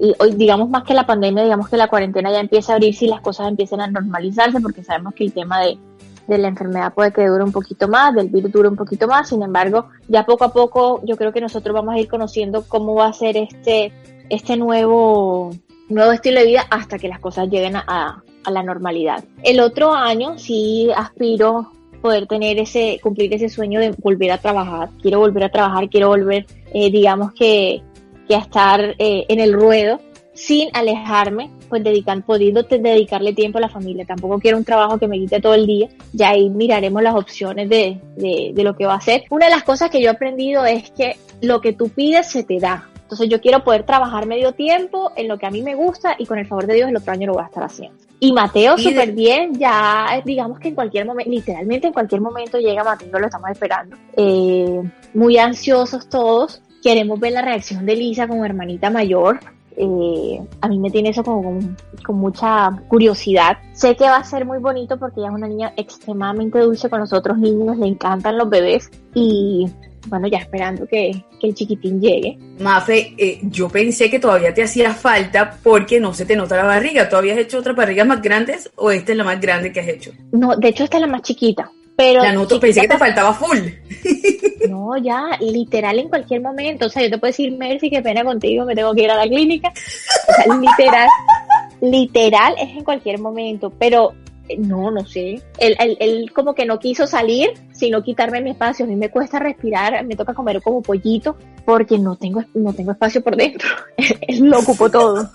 y 0.00 0.34
digamos 0.34 0.70
más 0.70 0.84
que 0.84 0.94
la 0.94 1.06
pandemia, 1.06 1.44
digamos 1.44 1.68
que 1.68 1.76
la 1.76 1.88
cuarentena 1.88 2.30
ya 2.32 2.40
empieza 2.40 2.72
a 2.72 2.76
abrirse 2.76 3.04
y 3.04 3.08
las 3.08 3.20
cosas 3.20 3.48
empiezan 3.48 3.80
a 3.80 3.86
normalizarse, 3.86 4.60
porque 4.60 4.82
sabemos 4.82 5.14
que 5.14 5.24
el 5.24 5.32
tema 5.32 5.60
de, 5.60 5.78
de 6.26 6.38
la 6.38 6.48
enfermedad 6.48 6.94
puede 6.94 7.12
que 7.12 7.26
dure 7.26 7.44
un 7.44 7.52
poquito 7.52 7.86
más, 7.88 8.14
del 8.14 8.28
virus 8.28 8.50
dure 8.50 8.68
un 8.68 8.76
poquito 8.76 9.06
más, 9.06 9.28
sin 9.28 9.42
embargo, 9.42 9.88
ya 10.08 10.24
poco 10.24 10.44
a 10.44 10.52
poco 10.52 11.00
yo 11.04 11.16
creo 11.16 11.32
que 11.32 11.40
nosotros 11.40 11.74
vamos 11.74 11.94
a 11.94 11.98
ir 11.98 12.08
conociendo 12.08 12.64
cómo 12.66 12.94
va 12.94 13.08
a 13.08 13.12
ser 13.12 13.36
este, 13.36 13.92
este 14.30 14.56
nuevo, 14.56 15.50
nuevo 15.88 16.12
estilo 16.12 16.40
de 16.40 16.46
vida 16.46 16.66
hasta 16.70 16.98
que 16.98 17.08
las 17.08 17.18
cosas 17.18 17.48
lleguen 17.48 17.76
a, 17.76 18.22
a 18.44 18.50
la 18.50 18.62
normalidad. 18.62 19.22
El 19.42 19.60
otro 19.60 19.92
año 19.92 20.38
sí 20.38 20.90
aspiro 20.96 21.72
poder 21.98 22.26
tener 22.26 22.58
ese, 22.58 22.98
cumplir 23.02 23.32
ese 23.34 23.48
sueño 23.48 23.80
de 23.80 23.90
volver 23.90 24.30
a 24.32 24.38
trabajar. 24.38 24.90
Quiero 25.02 25.20
volver 25.20 25.44
a 25.44 25.48
trabajar, 25.50 25.88
quiero 25.88 26.08
volver, 26.08 26.46
eh, 26.72 26.90
digamos 26.90 27.32
que, 27.32 27.82
que 28.26 28.34
a 28.34 28.38
estar 28.38 28.94
eh, 28.98 29.24
en 29.28 29.40
el 29.40 29.52
ruedo 29.52 30.00
sin 30.38 30.68
alejarme, 30.72 31.50
pues 31.68 31.82
dedican, 31.82 32.22
pudiendo 32.22 32.62
dedicarle 32.62 33.32
tiempo 33.32 33.58
a 33.58 33.62
la 33.62 33.68
familia. 33.68 34.04
Tampoco 34.06 34.38
quiero 34.38 34.56
un 34.56 34.64
trabajo 34.64 34.96
que 34.96 35.08
me 35.08 35.18
quite 35.18 35.40
todo 35.40 35.54
el 35.54 35.66
día. 35.66 35.88
Ya 36.12 36.30
ahí 36.30 36.48
miraremos 36.48 37.02
las 37.02 37.16
opciones 37.16 37.68
de, 37.68 38.00
de, 38.16 38.52
de 38.54 38.64
lo 38.64 38.76
que 38.76 38.86
va 38.86 38.94
a 38.94 39.00
ser. 39.00 39.24
Una 39.30 39.46
de 39.46 39.50
las 39.50 39.64
cosas 39.64 39.90
que 39.90 40.00
yo 40.00 40.06
he 40.06 40.12
aprendido 40.12 40.64
es 40.64 40.92
que 40.92 41.16
lo 41.40 41.60
que 41.60 41.72
tú 41.72 41.88
pides 41.88 42.30
se 42.30 42.44
te 42.44 42.60
da. 42.60 42.88
Entonces 43.08 43.30
yo 43.30 43.40
quiero 43.40 43.64
poder 43.64 43.84
trabajar 43.84 44.26
medio 44.26 44.52
tiempo 44.52 45.12
en 45.16 45.28
lo 45.28 45.38
que 45.38 45.46
a 45.46 45.50
mí 45.50 45.62
me 45.62 45.74
gusta 45.74 46.14
y 46.18 46.26
con 46.26 46.38
el 46.38 46.46
favor 46.46 46.66
de 46.66 46.74
Dios 46.74 46.90
el 46.90 46.96
otro 46.98 47.10
año 47.10 47.28
lo 47.28 47.32
voy 47.32 47.42
a 47.42 47.46
estar 47.46 47.64
haciendo. 47.64 47.96
Y 48.20 48.32
Mateo 48.32 48.76
súper 48.76 49.12
bien, 49.12 49.58
ya 49.58 50.20
digamos 50.26 50.58
que 50.58 50.68
en 50.68 50.74
cualquier 50.74 51.06
momento, 51.06 51.30
literalmente 51.30 51.86
en 51.86 51.94
cualquier 51.94 52.20
momento 52.20 52.58
llega 52.58 52.84
Mateo, 52.84 53.18
lo 53.18 53.24
estamos 53.24 53.48
esperando. 53.48 53.96
Eh, 54.14 54.82
muy 55.14 55.38
ansiosos 55.38 56.10
todos, 56.10 56.60
queremos 56.82 57.18
ver 57.18 57.32
la 57.32 57.40
reacción 57.40 57.86
de 57.86 57.96
Lisa 57.96 58.28
como 58.28 58.44
hermanita 58.44 58.90
mayor. 58.90 59.40
Eh, 59.74 60.42
a 60.60 60.68
mí 60.68 60.78
me 60.78 60.90
tiene 60.90 61.08
eso 61.08 61.24
como 61.24 61.44
con, 61.44 61.76
con, 62.04 62.16
mucha 62.16 62.78
curiosidad. 62.88 63.56
Sé 63.72 63.96
que 63.96 64.04
va 64.04 64.16
a 64.16 64.24
ser 64.24 64.44
muy 64.44 64.58
bonito 64.58 64.98
porque 64.98 65.20
ella 65.20 65.30
es 65.30 65.34
una 65.34 65.48
niña 65.48 65.72
extremadamente 65.78 66.58
dulce 66.58 66.90
con 66.90 67.00
los 67.00 67.14
otros 67.14 67.38
niños, 67.38 67.78
le 67.78 67.86
encantan 67.86 68.36
los 68.36 68.50
bebés 68.50 68.90
y 69.14 69.66
bueno, 70.06 70.28
ya 70.28 70.38
esperando 70.38 70.86
que, 70.86 71.12
el 71.42 71.54
chiquitín 71.54 72.00
llegue. 72.00 72.38
Mafe, 72.58 73.14
eh, 73.16 73.40
yo 73.42 73.68
pensé 73.68 74.10
que 74.10 74.18
todavía 74.18 74.52
te 74.52 74.62
hacía 74.62 74.92
falta 74.92 75.58
porque 75.62 76.00
no 76.00 76.14
se 76.14 76.24
te 76.24 76.36
nota 76.36 76.56
la 76.56 76.64
barriga. 76.64 77.08
¿Tú 77.08 77.16
habías 77.16 77.38
hecho 77.38 77.58
otras 77.58 77.76
barrigas 77.76 78.06
más 78.06 78.22
grandes 78.22 78.70
o 78.76 78.90
esta 78.90 79.12
es 79.12 79.18
la 79.18 79.24
más 79.24 79.40
grande 79.40 79.72
que 79.72 79.80
has 79.80 79.88
hecho? 79.88 80.10
No, 80.32 80.56
de 80.56 80.68
hecho 80.68 80.84
esta 80.84 80.96
es 80.96 81.00
la 81.02 81.06
más 81.06 81.22
chiquita. 81.22 81.70
Pero 81.96 82.22
la 82.22 82.32
noto, 82.32 82.60
pensé 82.60 82.82
que 82.82 82.88
te 82.88 82.98
faltaba 82.98 83.34
full. 83.34 83.58
No, 84.68 84.96
ya, 84.98 85.38
literal 85.40 85.98
en 86.00 86.08
cualquier 86.08 86.40
momento. 86.40 86.86
O 86.86 86.88
sea, 86.88 87.02
yo 87.02 87.10
te 87.10 87.18
puedo 87.18 87.30
decir, 87.30 87.52
Mercy, 87.52 87.90
qué 87.90 88.02
pena 88.02 88.24
contigo, 88.24 88.64
me 88.64 88.74
tengo 88.74 88.92
que 88.92 89.04
ir 89.04 89.10
a 89.10 89.16
la 89.16 89.28
clínica. 89.28 89.72
O 89.72 90.32
sea, 90.32 90.56
literal, 90.56 91.08
literal 91.80 92.54
es 92.58 92.76
en 92.76 92.84
cualquier 92.84 93.20
momento. 93.20 93.70
Pero 93.78 94.14
no, 94.58 94.90
no 94.90 95.06
sé. 95.06 95.42
Él, 95.58 95.76
él, 95.78 96.32
como 96.32 96.54
que 96.54 96.64
no 96.64 96.78
quiso 96.78 97.06
salir, 97.06 97.50
sino 97.72 98.02
quitarme 98.02 98.40
mi 98.40 98.50
espacio. 98.50 98.84
A 98.84 98.88
mí 98.88 98.96
me 98.96 99.10
cuesta 99.10 99.38
respirar, 99.38 100.04
me 100.06 100.16
toca 100.16 100.34
comer 100.34 100.62
como 100.62 100.82
pollito, 100.82 101.36
porque 101.64 101.98
no 101.98 102.16
tengo, 102.16 102.42
no 102.54 102.72
tengo 102.72 102.92
espacio 102.92 103.22
por 103.22 103.36
dentro. 103.36 103.68
él 103.96 104.44
lo 104.44 104.60
ocupó 104.60 104.90
todo. 104.90 105.30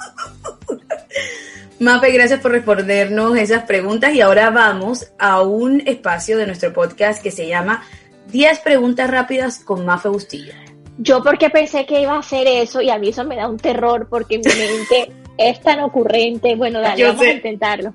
Mape, 1.80 2.12
gracias 2.12 2.40
por 2.40 2.52
respondernos 2.52 3.38
esas 3.38 3.64
preguntas 3.64 4.14
y 4.14 4.22
ahora 4.22 4.50
vamos 4.50 5.12
a 5.20 5.42
un 5.42 5.82
espacio 5.86 6.38
de 6.38 6.46
nuestro 6.46 6.72
podcast 6.72 7.22
que 7.22 7.32
se 7.32 7.48
llama 7.48 7.84
10 8.32 8.60
preguntas 8.60 9.10
rápidas 9.10 9.60
con 9.60 9.86
Mafe 9.86 10.08
Bustillo. 10.08 10.54
Yo 10.98 11.24
porque 11.24 11.50
pensé 11.50 11.86
que 11.86 12.02
iba 12.02 12.14
a 12.14 12.20
hacer 12.20 12.48
eso 12.48 12.82
y 12.82 12.90
a 12.90 12.98
mí 12.98 13.10
eso 13.10 13.24
me 13.26 13.36
da 13.36 13.50
un 13.50 13.58
terror 13.58 14.08
porque 14.10 14.38
mi 14.38 14.44
mente 14.46 15.12
es 15.38 15.60
tan 15.62 15.80
ocurrente. 15.82 16.56
Bueno, 16.56 16.80
dale, 16.80 17.04
vamos 17.04 17.22
a 17.22 17.32
intentarlo. 17.32 17.94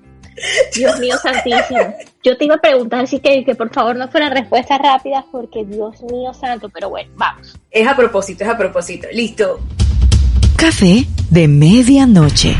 Dios 0.74 0.98
mío 0.98 1.16
santísimo. 1.22 1.94
Yo 2.22 2.36
te 2.36 2.44
iba 2.44 2.56
a 2.56 2.58
preguntar 2.58 3.06
si 3.06 3.20
que, 3.20 3.44
que 3.44 3.54
por 3.54 3.72
favor 3.72 3.96
no 3.96 4.08
fueran 4.08 4.32
respuestas 4.32 4.78
rápidas 4.78 5.24
porque 5.30 5.64
Dios 5.64 6.02
mío 6.02 6.32
santo, 6.34 6.68
pero 6.68 6.90
bueno, 6.90 7.10
vamos. 7.16 7.58
Es 7.70 7.86
a 7.86 7.96
propósito, 7.96 8.44
es 8.44 8.50
a 8.50 8.56
propósito. 8.56 9.08
Listo. 9.12 9.60
Café 10.56 11.04
de 11.30 11.48
medianoche. 11.48 12.56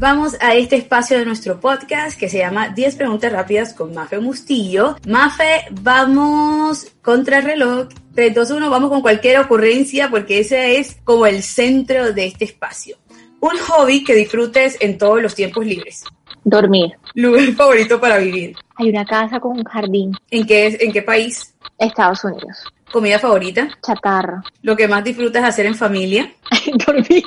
Vamos 0.00 0.34
a 0.40 0.54
este 0.54 0.76
espacio 0.76 1.18
de 1.18 1.26
nuestro 1.26 1.60
podcast 1.60 2.18
que 2.18 2.30
se 2.30 2.38
llama 2.38 2.70
10 2.70 2.96
preguntas 2.96 3.30
rápidas 3.30 3.74
con 3.74 3.92
Mafe 3.92 4.18
Mustillo. 4.18 4.96
Mafe, 5.06 5.66
vamos 5.82 6.86
contra 7.02 7.36
el 7.36 7.44
reloj. 7.44 7.88
3, 8.14 8.34
2, 8.34 8.50
1, 8.50 8.70
vamos 8.70 8.88
con 8.88 9.02
cualquier 9.02 9.40
ocurrencia 9.40 10.08
porque 10.08 10.40
ese 10.40 10.78
es 10.78 10.96
como 11.04 11.26
el 11.26 11.42
centro 11.42 12.14
de 12.14 12.24
este 12.24 12.46
espacio. 12.46 12.96
Un 13.40 13.58
hobby 13.58 14.02
que 14.02 14.14
disfrutes 14.14 14.78
en 14.80 14.96
todos 14.96 15.20
los 15.20 15.34
tiempos 15.34 15.66
libres. 15.66 16.04
Dormir. 16.44 16.92
Lugar 17.14 17.52
favorito 17.52 18.00
para 18.00 18.18
vivir. 18.18 18.56
Hay 18.76 18.88
una 18.88 19.04
casa 19.04 19.40
con 19.40 19.58
un 19.58 19.64
jardín. 19.64 20.16
¿En 20.30 20.46
qué, 20.46 20.78
en 20.80 20.92
qué 20.92 21.02
país? 21.02 21.54
Estados 21.78 22.24
Unidos. 22.24 22.64
¿Comida 22.90 23.18
favorita? 23.18 23.68
Chatarra. 23.84 24.42
¿Lo 24.62 24.76
que 24.76 24.88
más 24.88 25.04
disfrutas 25.04 25.44
hacer 25.44 25.66
en 25.66 25.74
familia? 25.74 26.32
Dormir. 26.86 27.24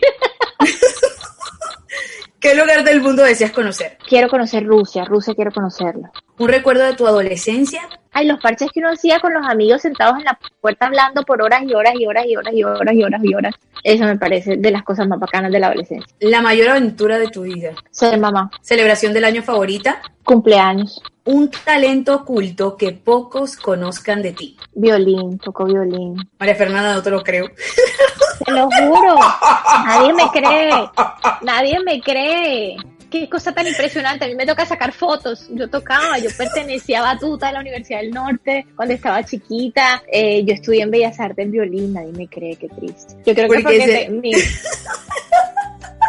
¿Qué 2.43 2.55
lugar 2.55 2.83
del 2.83 2.99
mundo 2.99 3.23
deseas 3.23 3.51
conocer? 3.51 3.97
Quiero 4.05 4.27
conocer 4.27 4.65
Rusia, 4.65 5.05
Rusia 5.05 5.33
quiero 5.33 5.49
conocerla. 5.49 6.11
¿Un 6.37 6.49
recuerdo 6.49 6.83
de 6.83 6.93
tu 6.93 7.07
adolescencia? 7.07 7.87
Ay, 8.11 8.27
los 8.27 8.37
parches 8.41 8.69
que 8.73 8.81
uno 8.81 8.89
hacía 8.89 9.21
con 9.21 9.33
los 9.33 9.47
amigos 9.47 9.81
sentados 9.81 10.17
en 10.17 10.25
la 10.25 10.37
puerta 10.59 10.87
hablando 10.87 11.23
por 11.23 11.41
horas 11.41 11.61
y 11.65 11.73
horas 11.73 11.93
y 11.97 12.05
horas 12.05 12.25
y 12.27 12.35
horas 12.35 12.53
y 12.53 12.63
horas 12.65 12.95
y 12.95 13.01
horas 13.01 13.21
y 13.23 13.33
horas. 13.33 13.55
Eso 13.81 14.03
me 14.03 14.17
parece 14.17 14.57
de 14.57 14.71
las 14.71 14.83
cosas 14.83 15.07
más 15.07 15.21
bacanas 15.21 15.53
de 15.53 15.59
la 15.59 15.67
adolescencia. 15.67 16.13
La 16.19 16.41
mayor 16.41 16.67
aventura 16.67 17.17
de 17.17 17.29
tu 17.29 17.43
vida. 17.43 17.71
Ser 17.91 18.19
mamá. 18.19 18.51
¿Celebración 18.61 19.13
del 19.13 19.23
año 19.23 19.41
favorita? 19.41 20.01
Cumpleaños. 20.25 21.01
Un 21.23 21.49
talento 21.49 22.13
oculto 22.13 22.75
que 22.75 22.91
pocos 22.91 23.55
conozcan 23.55 24.21
de 24.21 24.33
ti. 24.33 24.57
Violín, 24.73 25.39
toco 25.39 25.63
violín. 25.63 26.17
María 26.37 26.55
Fernanda, 26.55 26.93
no 26.93 27.01
te 27.01 27.09
lo 27.09 27.23
creo. 27.23 27.45
Te 28.45 28.51
lo 28.51 28.69
juro. 28.69 29.15
Nadie 29.85 30.13
me 30.13 30.23
cree. 30.31 30.89
Nadie 31.41 31.79
me 31.83 32.01
cree. 32.01 32.77
Qué 33.09 33.29
cosa 33.29 33.51
tan 33.51 33.67
impresionante. 33.67 34.25
A 34.25 34.27
mí 34.27 34.35
me 34.35 34.45
toca 34.45 34.65
sacar 34.65 34.91
fotos. 34.91 35.47
Yo 35.51 35.69
tocaba, 35.69 36.17
yo 36.17 36.29
pertenecía 36.35 36.99
a 36.99 37.13
Batuta 37.13 37.47
de 37.47 37.53
la 37.53 37.59
Universidad 37.59 37.99
del 37.99 38.11
Norte 38.11 38.65
cuando 38.75 38.95
estaba 38.95 39.23
chiquita. 39.23 40.01
Eh, 40.11 40.43
yo 40.43 40.55
estudié 40.55 40.81
en 40.81 40.91
Bellas 40.91 41.19
Artes 41.19 41.45
en 41.45 41.51
violín. 41.51 41.93
Nadie 41.93 42.11
me 42.11 42.27
cree, 42.27 42.55
qué 42.55 42.69
triste. 42.69 43.15
Yo 43.25 43.35
creo 43.35 43.49
que 43.49 43.59
porque 43.59 44.09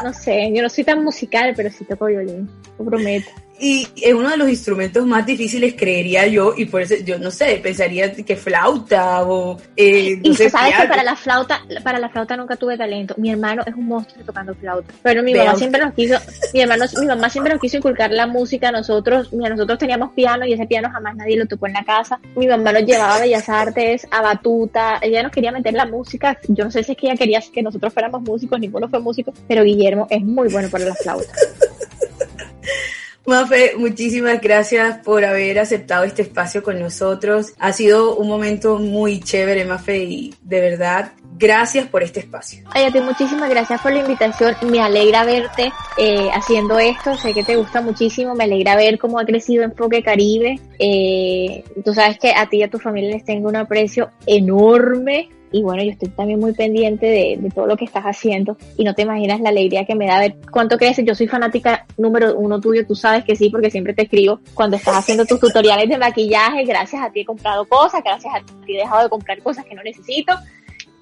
no 0.02 0.12
sé, 0.12 0.52
yo 0.52 0.62
no 0.62 0.68
soy 0.68 0.84
tan 0.84 1.02
musical, 1.02 1.54
pero 1.56 1.70
sí 1.70 1.84
toco 1.84 2.06
violín. 2.06 2.48
Lo 2.78 2.84
prometo. 2.84 3.30
Y 3.58 3.88
es 4.02 4.12
uno 4.14 4.30
de 4.30 4.36
los 4.36 4.48
instrumentos 4.48 5.06
más 5.06 5.24
difíciles, 5.24 5.74
creería 5.74 6.26
yo, 6.26 6.54
y 6.56 6.64
por 6.64 6.82
eso 6.82 6.96
yo 7.04 7.18
no 7.18 7.30
sé, 7.30 7.60
pensaría 7.62 8.12
que 8.12 8.36
flauta 8.36 9.24
o 9.24 9.58
eh, 9.76 10.18
y 10.22 10.34
sabes 10.34 10.74
que 10.76 10.88
para 10.88 11.04
la 11.04 11.14
flauta, 11.14 11.60
para 11.82 11.98
la 11.98 12.08
flauta 12.08 12.36
nunca 12.36 12.56
tuve 12.56 12.76
talento. 12.76 13.14
Mi 13.16 13.30
hermano 13.30 13.62
es 13.64 13.74
un 13.74 13.86
monstruo 13.86 14.24
tocando 14.24 14.54
flauta, 14.54 14.92
pero 15.02 15.22
mi 15.22 15.34
mamá 15.34 15.54
siempre 15.54 15.80
nos 15.80 15.94
quiso, 15.94 16.16
mi 16.52 16.60
hermano, 16.60 16.84
mi 17.00 17.06
mamá 17.06 17.30
siempre 17.30 17.52
nos 17.52 17.60
quiso 17.60 17.76
inculcar 17.76 18.10
la 18.10 18.26
música 18.26 18.68
a 18.68 18.72
nosotros. 18.72 19.32
Mira, 19.32 19.50
nosotros 19.50 19.78
teníamos 19.78 20.12
piano 20.12 20.44
y 20.44 20.52
ese 20.52 20.66
piano 20.66 20.90
jamás 20.90 21.14
nadie 21.16 21.36
lo 21.36 21.46
tocó 21.46 21.66
en 21.66 21.74
la 21.74 21.84
casa. 21.84 22.18
Mi 22.34 22.46
mamá 22.46 22.72
nos 22.72 22.84
llevaba 22.84 23.16
a 23.16 23.20
Bellas 23.20 23.48
Artes, 23.48 24.06
a 24.10 24.20
Batuta. 24.20 24.98
Ella 25.00 25.22
nos 25.22 25.32
quería 25.32 25.52
meter 25.52 25.74
la 25.74 25.86
música. 25.86 26.38
Yo 26.48 26.64
no 26.64 26.70
sé 26.70 26.82
si 26.82 26.92
es 26.92 26.98
que 26.98 27.06
ella 27.06 27.16
quería 27.16 27.40
que 27.52 27.62
nosotros 27.62 27.92
fuéramos 27.92 28.22
músicos, 28.22 28.58
ninguno 28.58 28.88
fue 28.88 29.00
músico, 29.00 29.32
pero 29.46 29.62
Guillermo 29.62 30.06
es 30.10 30.22
muy 30.22 30.48
bueno 30.48 30.68
para 30.68 30.86
la 30.86 30.94
flauta. 30.94 31.32
Mafe, 33.26 33.72
muchísimas 33.78 34.38
gracias 34.40 34.98
por 34.98 35.24
haber 35.24 35.58
aceptado 35.58 36.04
este 36.04 36.22
espacio 36.22 36.62
con 36.62 36.78
nosotros. 36.78 37.54
Ha 37.58 37.72
sido 37.72 38.16
un 38.16 38.28
momento 38.28 38.78
muy 38.78 39.20
chévere, 39.20 39.64
Mafe, 39.64 40.04
y 40.04 40.34
de 40.42 40.60
verdad, 40.60 41.12
gracias 41.38 41.86
por 41.86 42.02
este 42.02 42.20
espacio. 42.20 42.64
Ay, 42.70 42.84
a 42.84 42.92
ti 42.92 43.00
muchísimas 43.00 43.48
gracias 43.48 43.80
por 43.80 43.92
la 43.92 44.00
invitación. 44.00 44.54
Me 44.70 44.80
alegra 44.80 45.24
verte 45.24 45.72
eh, 45.96 46.28
haciendo 46.34 46.78
esto. 46.78 47.16
Sé 47.16 47.32
que 47.32 47.42
te 47.42 47.56
gusta 47.56 47.80
muchísimo. 47.80 48.34
Me 48.34 48.44
alegra 48.44 48.76
ver 48.76 48.98
cómo 48.98 49.18
ha 49.18 49.24
crecido 49.24 49.64
Enfoque 49.64 50.02
Caribe. 50.02 50.60
Eh, 50.78 51.64
tú 51.82 51.94
sabes 51.94 52.18
que 52.18 52.32
a 52.34 52.46
ti 52.50 52.58
y 52.58 52.62
a 52.62 52.70
tu 52.70 52.78
familia 52.78 53.10
les 53.10 53.24
tengo 53.24 53.48
un 53.48 53.56
aprecio 53.56 54.10
enorme 54.26 55.30
y 55.54 55.62
bueno, 55.62 55.84
yo 55.84 55.92
estoy 55.92 56.08
también 56.08 56.40
muy 56.40 56.52
pendiente 56.52 57.06
de, 57.06 57.48
todo 57.54 57.68
lo 57.68 57.76
que 57.76 57.84
estás 57.84 58.02
haciendo 58.02 58.56
y 58.76 58.82
no 58.82 58.92
te 58.92 59.02
imaginas 59.02 59.40
la 59.40 59.50
alegría 59.50 59.84
que 59.84 59.94
me 59.94 60.08
da 60.08 60.18
ver 60.18 60.34
cuánto 60.50 60.76
creces. 60.76 61.04
Yo 61.04 61.14
soy 61.14 61.28
fanática 61.28 61.86
número 61.96 62.36
uno 62.36 62.60
tuyo, 62.60 62.84
tú 62.84 62.96
sabes 62.96 63.22
que 63.22 63.36
sí, 63.36 63.50
porque 63.50 63.70
siempre 63.70 63.94
te 63.94 64.02
escribo 64.02 64.40
cuando 64.52 64.76
estás 64.76 64.96
haciendo 64.96 65.24
tus 65.24 65.38
tutoriales 65.38 65.88
de 65.88 65.96
maquillaje. 65.96 66.64
Gracias 66.64 67.00
a 67.00 67.12
ti 67.12 67.20
he 67.20 67.24
comprado 67.24 67.66
cosas, 67.66 68.02
gracias 68.02 68.34
a 68.34 68.40
ti 68.40 68.74
he 68.74 68.78
dejado 68.78 69.04
de 69.04 69.08
comprar 69.08 69.40
cosas 69.44 69.64
que 69.64 69.76
no 69.76 69.84
necesito. 69.84 70.32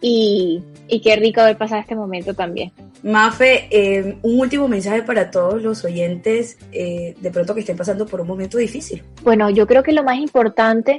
Y, 0.03 0.63
qué 1.03 1.17
rico 1.17 1.41
haber 1.41 1.57
pasado 1.57 1.81
este 1.81 1.95
momento 1.95 2.35
también. 2.35 2.73
Mafe, 3.03 3.69
eh, 3.71 4.19
un 4.21 4.39
último 4.39 4.69
mensaje 4.69 5.03
para 5.03 5.31
todos 5.31 5.63
los 5.63 5.83
oyentes 5.87 6.59
eh, 6.73 7.15
de 7.19 7.31
pronto 7.31 7.55
que 7.55 7.61
estén 7.61 7.79
pasando 7.79 8.05
por 8.05 8.21
un 8.21 8.27
momento 8.27 8.59
difícil. 8.59 9.03
Bueno, 9.23 9.49
yo 9.49 9.67
creo 9.67 9.83
que 9.83 9.93
lo 9.93 10.03
más 10.03 10.19
importante 10.19 10.99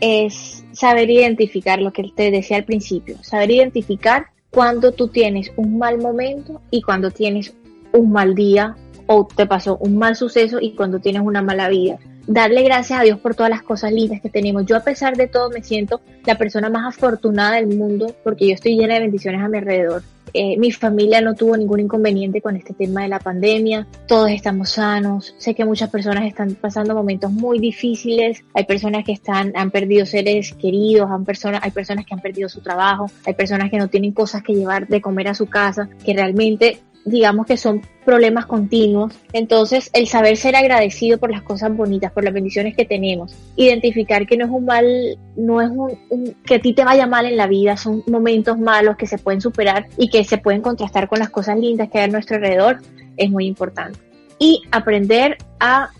es 0.00 0.64
saber 0.72 1.10
identificar 1.10 1.80
lo 1.80 1.92
que 1.92 2.10
te 2.14 2.30
decía 2.30 2.58
al 2.58 2.64
principio, 2.64 3.16
saber 3.22 3.50
identificar 3.50 4.26
cuando 4.50 4.92
tú 4.92 5.08
tienes 5.08 5.52
un 5.56 5.78
mal 5.78 5.98
momento 5.98 6.60
y 6.70 6.82
cuando 6.82 7.10
tienes 7.10 7.54
un 7.92 8.12
mal 8.12 8.34
día 8.34 8.76
o 9.06 9.26
te 9.26 9.46
pasó 9.46 9.76
un 9.78 9.96
mal 9.98 10.16
suceso 10.16 10.58
y 10.60 10.74
cuando 10.74 11.00
tienes 11.00 11.22
una 11.22 11.42
mala 11.42 11.68
vida. 11.68 11.98
Darle 12.26 12.62
gracias 12.62 12.98
a 12.98 13.02
Dios 13.02 13.18
por 13.18 13.34
todas 13.34 13.50
las 13.50 13.62
cosas 13.62 13.92
lindas 13.92 14.20
que 14.20 14.30
tenemos. 14.30 14.64
Yo 14.64 14.76
a 14.76 14.80
pesar 14.80 15.16
de 15.16 15.26
todo 15.26 15.50
me 15.50 15.62
siento 15.62 16.00
la 16.24 16.38
persona 16.38 16.70
más 16.70 16.96
afortunada 16.96 17.56
del 17.56 17.66
mundo 17.66 18.14
porque 18.24 18.46
yo 18.48 18.54
estoy 18.54 18.76
llena 18.76 18.94
de 18.94 19.00
bendiciones 19.00 19.42
a 19.42 19.48
mi 19.48 19.58
alrededor. 19.58 20.02
Eh, 20.32 20.56
mi 20.58 20.72
familia 20.72 21.20
no 21.20 21.34
tuvo 21.34 21.56
ningún 21.56 21.80
inconveniente 21.80 22.40
con 22.40 22.56
este 22.56 22.74
tema 22.74 23.02
de 23.02 23.08
la 23.08 23.20
pandemia, 23.20 23.86
todos 24.08 24.30
estamos 24.30 24.70
sanos, 24.70 25.32
sé 25.38 25.54
que 25.54 25.64
muchas 25.64 25.90
personas 25.90 26.24
están 26.24 26.56
pasando 26.56 26.92
momentos 26.92 27.30
muy 27.30 27.60
difíciles, 27.60 28.42
hay 28.52 28.64
personas 28.64 29.04
que 29.04 29.12
están, 29.12 29.52
han 29.54 29.70
perdido 29.70 30.06
seres 30.06 30.52
queridos, 30.54 31.08
han 31.08 31.24
hay 31.62 31.70
personas 31.70 32.04
que 32.04 32.14
han 32.14 32.20
perdido 32.20 32.48
su 32.48 32.62
trabajo, 32.62 33.08
hay 33.24 33.34
personas 33.34 33.70
que 33.70 33.78
no 33.78 33.86
tienen 33.86 34.10
cosas 34.10 34.42
que 34.42 34.54
llevar 34.54 34.88
de 34.88 35.00
comer 35.00 35.28
a 35.28 35.34
su 35.34 35.46
casa, 35.46 35.88
que 36.04 36.14
realmente 36.14 36.80
digamos 37.04 37.46
que 37.46 37.56
son 37.56 37.82
problemas 38.04 38.46
continuos. 38.46 39.14
Entonces, 39.32 39.90
el 39.92 40.06
saber 40.06 40.36
ser 40.36 40.56
agradecido 40.56 41.18
por 41.18 41.30
las 41.30 41.42
cosas 41.42 41.74
bonitas, 41.76 42.12
por 42.12 42.24
las 42.24 42.34
bendiciones 42.34 42.76
que 42.76 42.84
tenemos, 42.84 43.34
identificar 43.56 44.26
que 44.26 44.36
no 44.36 44.44
es 44.44 44.50
un 44.50 44.64
mal, 44.64 45.18
no 45.36 45.60
es 45.60 45.70
un, 45.70 46.36
que 46.44 46.56
a 46.56 46.60
ti 46.60 46.72
te 46.74 46.84
vaya 46.84 47.06
mal 47.06 47.26
en 47.26 47.36
la 47.36 47.46
vida, 47.46 47.76
son 47.76 48.02
momentos 48.06 48.58
malos 48.58 48.96
que 48.96 49.06
se 49.06 49.18
pueden 49.18 49.40
superar 49.40 49.86
y 49.96 50.08
que 50.08 50.24
se 50.24 50.38
pueden 50.38 50.60
contrastar 50.60 51.08
con 51.08 51.18
las 51.18 51.30
cosas 51.30 51.58
lindas 51.58 51.88
que 51.90 51.98
hay 51.98 52.04
a 52.04 52.08
nuestro 52.08 52.36
alrededor, 52.36 52.80
es 53.16 53.30
muy 53.30 53.46
importante. 53.46 53.98
Y 54.38 54.62
aprender 54.70 55.38
a 55.60 55.90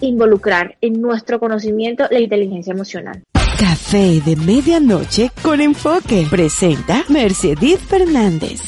involucrar 0.00 0.76
en 0.80 1.00
nuestro 1.00 1.38
conocimiento 1.38 2.04
la 2.10 2.20
inteligencia 2.20 2.72
emocional. 2.72 3.22
Café 3.58 4.20
de 4.20 4.36
medianoche 4.36 5.30
con 5.42 5.60
enfoque. 5.60 6.26
Presenta 6.28 7.04
Mercedes 7.08 7.78
Fernández. 7.80 8.60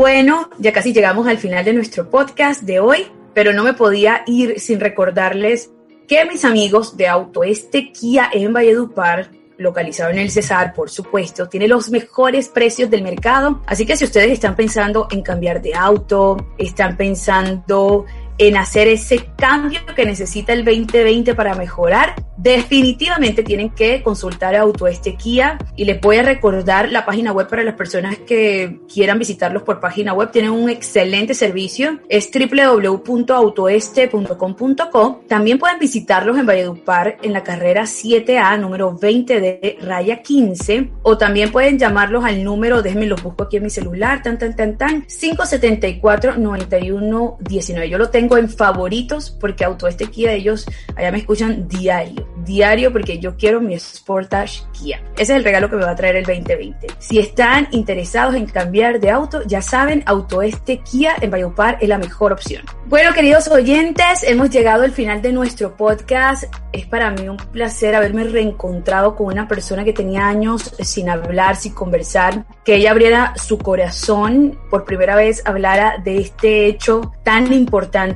Bueno, 0.00 0.48
ya 0.56 0.72
casi 0.72 0.94
llegamos 0.94 1.26
al 1.26 1.36
final 1.36 1.62
de 1.62 1.74
nuestro 1.74 2.08
podcast 2.08 2.62
de 2.62 2.80
hoy, 2.80 3.08
pero 3.34 3.52
no 3.52 3.62
me 3.62 3.74
podía 3.74 4.22
ir 4.26 4.58
sin 4.58 4.80
recordarles 4.80 5.72
que 6.08 6.24
mis 6.24 6.46
amigos 6.46 6.96
de 6.96 7.06
Autoeste 7.06 7.92
Kia 7.92 8.30
en 8.32 8.50
Valledupar 8.50 9.30
localizado 9.58 10.10
en 10.10 10.18
el 10.18 10.30
Cesar, 10.30 10.72
por 10.72 10.88
supuesto, 10.88 11.50
tiene 11.50 11.68
los 11.68 11.90
mejores 11.90 12.48
precios 12.48 12.88
del 12.88 13.02
mercado. 13.02 13.60
Así 13.66 13.84
que 13.84 13.94
si 13.94 14.06
ustedes 14.06 14.32
están 14.32 14.56
pensando 14.56 15.06
en 15.10 15.20
cambiar 15.20 15.60
de 15.60 15.74
auto, 15.74 16.48
están 16.56 16.96
pensando 16.96 18.06
en 18.40 18.56
hacer 18.56 18.88
ese 18.88 19.28
cambio 19.36 19.80
que 19.94 20.04
necesita 20.06 20.54
el 20.54 20.64
2020 20.64 21.34
para 21.34 21.54
mejorar, 21.54 22.14
definitivamente 22.38 23.42
tienen 23.42 23.68
que 23.68 24.02
consultar 24.02 24.54
a 24.54 24.62
Autoeste 24.62 25.14
Kia 25.14 25.58
y 25.76 25.84
les 25.84 26.00
voy 26.00 26.16
a 26.16 26.22
recordar 26.22 26.90
la 26.90 27.04
página 27.04 27.32
web 27.32 27.48
para 27.48 27.62
las 27.62 27.74
personas 27.74 28.16
que 28.16 28.80
quieran 28.90 29.18
visitarlos 29.18 29.62
por 29.62 29.78
página 29.78 30.14
web. 30.14 30.30
Tienen 30.30 30.52
un 30.52 30.70
excelente 30.70 31.34
servicio, 31.34 32.00
es 32.08 32.30
www.autoeste.com.co. 32.32 35.24
También 35.28 35.58
pueden 35.58 35.78
visitarlos 35.78 36.38
en 36.38 36.46
Valledupar 36.46 37.18
en 37.20 37.34
la 37.34 37.42
carrera 37.42 37.82
7A, 37.82 38.58
número 38.58 38.96
20 38.96 39.38
de 39.38 39.76
raya 39.82 40.22
15, 40.22 40.92
o 41.02 41.18
también 41.18 41.52
pueden 41.52 41.78
llamarlos 41.78 42.24
al 42.24 42.42
número, 42.42 42.80
déjenme 42.80 43.04
los 43.04 43.22
busco 43.22 43.42
aquí 43.42 43.58
en 43.58 43.64
mi 43.64 43.70
celular, 43.70 44.22
tan, 44.22 44.38
tan, 44.38 44.56
tan, 44.56 44.78
tan, 44.78 45.06
574-9119. 45.06 47.86
Yo 47.86 47.98
lo 47.98 48.08
tengo 48.08 48.29
en 48.36 48.48
favoritos 48.48 49.30
porque 49.30 49.64
Autoeste 49.64 50.06
Kia, 50.06 50.32
ellos 50.32 50.66
allá 50.96 51.12
me 51.12 51.18
escuchan 51.18 51.68
diario, 51.68 52.26
diario 52.44 52.92
porque 52.92 53.18
yo 53.18 53.36
quiero 53.36 53.60
mi 53.60 53.78
Sportage 53.78 54.62
Kia. 54.72 55.02
Ese 55.14 55.32
es 55.32 55.38
el 55.38 55.44
regalo 55.44 55.68
que 55.68 55.76
me 55.76 55.84
va 55.84 55.92
a 55.92 55.96
traer 55.96 56.16
el 56.16 56.24
2020. 56.24 56.86
Si 56.98 57.18
están 57.18 57.68
interesados 57.72 58.34
en 58.34 58.46
cambiar 58.46 59.00
de 59.00 59.10
auto, 59.10 59.42
ya 59.46 59.62
saben, 59.62 60.02
Autoeste 60.06 60.78
Kia 60.78 61.16
en 61.20 61.30
Bayopar 61.30 61.78
es 61.80 61.88
la 61.88 61.98
mejor 61.98 62.32
opción. 62.32 62.62
Bueno, 62.86 63.12
queridos 63.14 63.46
oyentes, 63.46 64.24
hemos 64.24 64.50
llegado 64.50 64.82
al 64.82 64.90
final 64.90 65.22
de 65.22 65.32
nuestro 65.32 65.76
podcast. 65.76 66.44
Es 66.72 66.86
para 66.86 67.10
mí 67.12 67.28
un 67.28 67.36
placer 67.36 67.94
haberme 67.94 68.24
reencontrado 68.24 69.14
con 69.14 69.26
una 69.26 69.46
persona 69.46 69.84
que 69.84 69.92
tenía 69.92 70.26
años 70.26 70.74
sin 70.80 71.08
hablar, 71.08 71.54
sin 71.54 71.72
conversar, 71.72 72.44
que 72.64 72.76
ella 72.76 72.90
abriera 72.90 73.34
su 73.36 73.58
corazón, 73.58 74.58
por 74.70 74.84
primera 74.84 75.14
vez 75.14 75.42
hablara 75.44 75.98
de 76.02 76.18
este 76.18 76.66
hecho 76.66 77.12
tan 77.22 77.48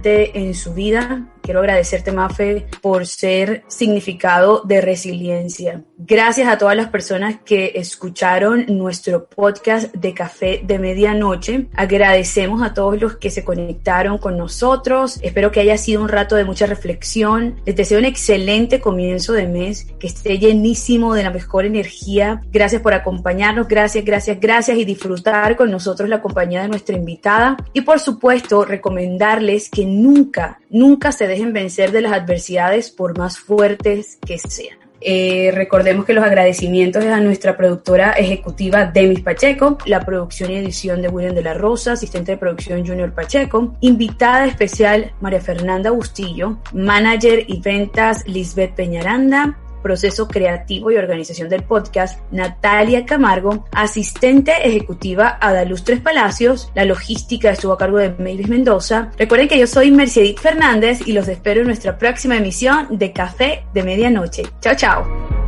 en 0.04 0.54
su 0.54 0.74
vida. 0.74 1.26
Quiero 1.44 1.60
agradecerte, 1.60 2.10
Mafe, 2.10 2.66
por 2.80 3.06
ser 3.06 3.64
significado 3.68 4.62
de 4.64 4.80
resiliencia. 4.80 5.82
Gracias 5.98 6.48
a 6.48 6.56
todas 6.56 6.74
las 6.74 6.88
personas 6.88 7.36
que 7.44 7.72
escucharon 7.74 8.64
nuestro 8.68 9.26
podcast 9.26 9.94
de 9.94 10.14
Café 10.14 10.62
de 10.64 10.78
Medianoche. 10.78 11.66
Agradecemos 11.74 12.62
a 12.62 12.72
todos 12.72 12.98
los 12.98 13.16
que 13.18 13.28
se 13.28 13.44
conectaron 13.44 14.16
con 14.16 14.38
nosotros. 14.38 15.18
Espero 15.20 15.52
que 15.52 15.60
haya 15.60 15.76
sido 15.76 16.00
un 16.00 16.08
rato 16.08 16.34
de 16.34 16.46
mucha 16.46 16.64
reflexión. 16.64 17.60
Les 17.66 17.76
deseo 17.76 17.98
un 17.98 18.06
excelente 18.06 18.80
comienzo 18.80 19.34
de 19.34 19.46
mes, 19.46 19.86
que 20.00 20.06
esté 20.06 20.38
llenísimo 20.38 21.12
de 21.12 21.24
la 21.24 21.30
mejor 21.30 21.66
energía. 21.66 22.40
Gracias 22.52 22.80
por 22.80 22.94
acompañarnos. 22.94 23.68
Gracias, 23.68 24.02
gracias, 24.02 24.40
gracias 24.40 24.78
y 24.78 24.86
disfrutar 24.86 25.56
con 25.56 25.70
nosotros 25.70 26.08
la 26.08 26.22
compañía 26.22 26.62
de 26.62 26.68
nuestra 26.68 26.96
invitada. 26.96 27.58
Y 27.74 27.82
por 27.82 28.00
supuesto, 28.00 28.64
recomendarles 28.64 29.68
que 29.68 29.84
nunca, 29.84 30.58
nunca 30.70 31.12
se 31.12 31.33
dejen 31.34 31.52
vencer 31.52 31.92
de 31.92 32.00
las 32.00 32.12
adversidades 32.12 32.90
por 32.90 33.18
más 33.18 33.38
fuertes 33.38 34.18
que 34.24 34.38
sean. 34.38 34.78
Eh, 35.06 35.50
recordemos 35.52 36.06
que 36.06 36.14
los 36.14 36.24
agradecimientos 36.24 37.04
es 37.04 37.10
a 37.10 37.20
nuestra 37.20 37.58
productora 37.58 38.12
ejecutiva 38.12 38.86
Demis 38.86 39.20
Pacheco, 39.20 39.76
la 39.84 40.00
producción 40.00 40.50
y 40.50 40.56
edición 40.56 41.02
de 41.02 41.08
William 41.08 41.34
de 41.34 41.42
la 41.42 41.52
Rosa, 41.52 41.92
asistente 41.92 42.32
de 42.32 42.38
producción 42.38 42.86
Junior 42.86 43.12
Pacheco, 43.12 43.74
invitada 43.80 44.46
especial 44.46 45.12
María 45.20 45.42
Fernanda 45.42 45.90
Bustillo, 45.90 46.56
manager 46.72 47.44
y 47.46 47.60
ventas 47.60 48.26
Lisbeth 48.26 48.74
Peñaranda, 48.74 49.58
proceso 49.84 50.26
creativo 50.26 50.90
y 50.90 50.96
organización 50.96 51.48
del 51.48 51.62
podcast, 51.62 52.18
Natalia 52.32 53.04
Camargo, 53.04 53.66
asistente 53.70 54.52
ejecutiva 54.66 55.38
Adaluz 55.40 55.84
Tres 55.84 56.00
Palacios, 56.00 56.72
la 56.74 56.86
logística 56.86 57.50
estuvo 57.50 57.74
a 57.74 57.78
cargo 57.78 57.98
de 57.98 58.08
Mavis 58.10 58.48
Mendoza. 58.48 59.12
Recuerden 59.18 59.46
que 59.46 59.58
yo 59.58 59.66
soy 59.66 59.90
Mercedit 59.90 60.40
Fernández 60.40 61.06
y 61.06 61.12
los 61.12 61.28
espero 61.28 61.60
en 61.60 61.66
nuestra 61.66 61.98
próxima 61.98 62.36
emisión 62.36 62.88
de 62.98 63.12
Café 63.12 63.64
de 63.74 63.82
Medianoche. 63.82 64.44
Chao, 64.60 64.74
chao. 64.74 65.43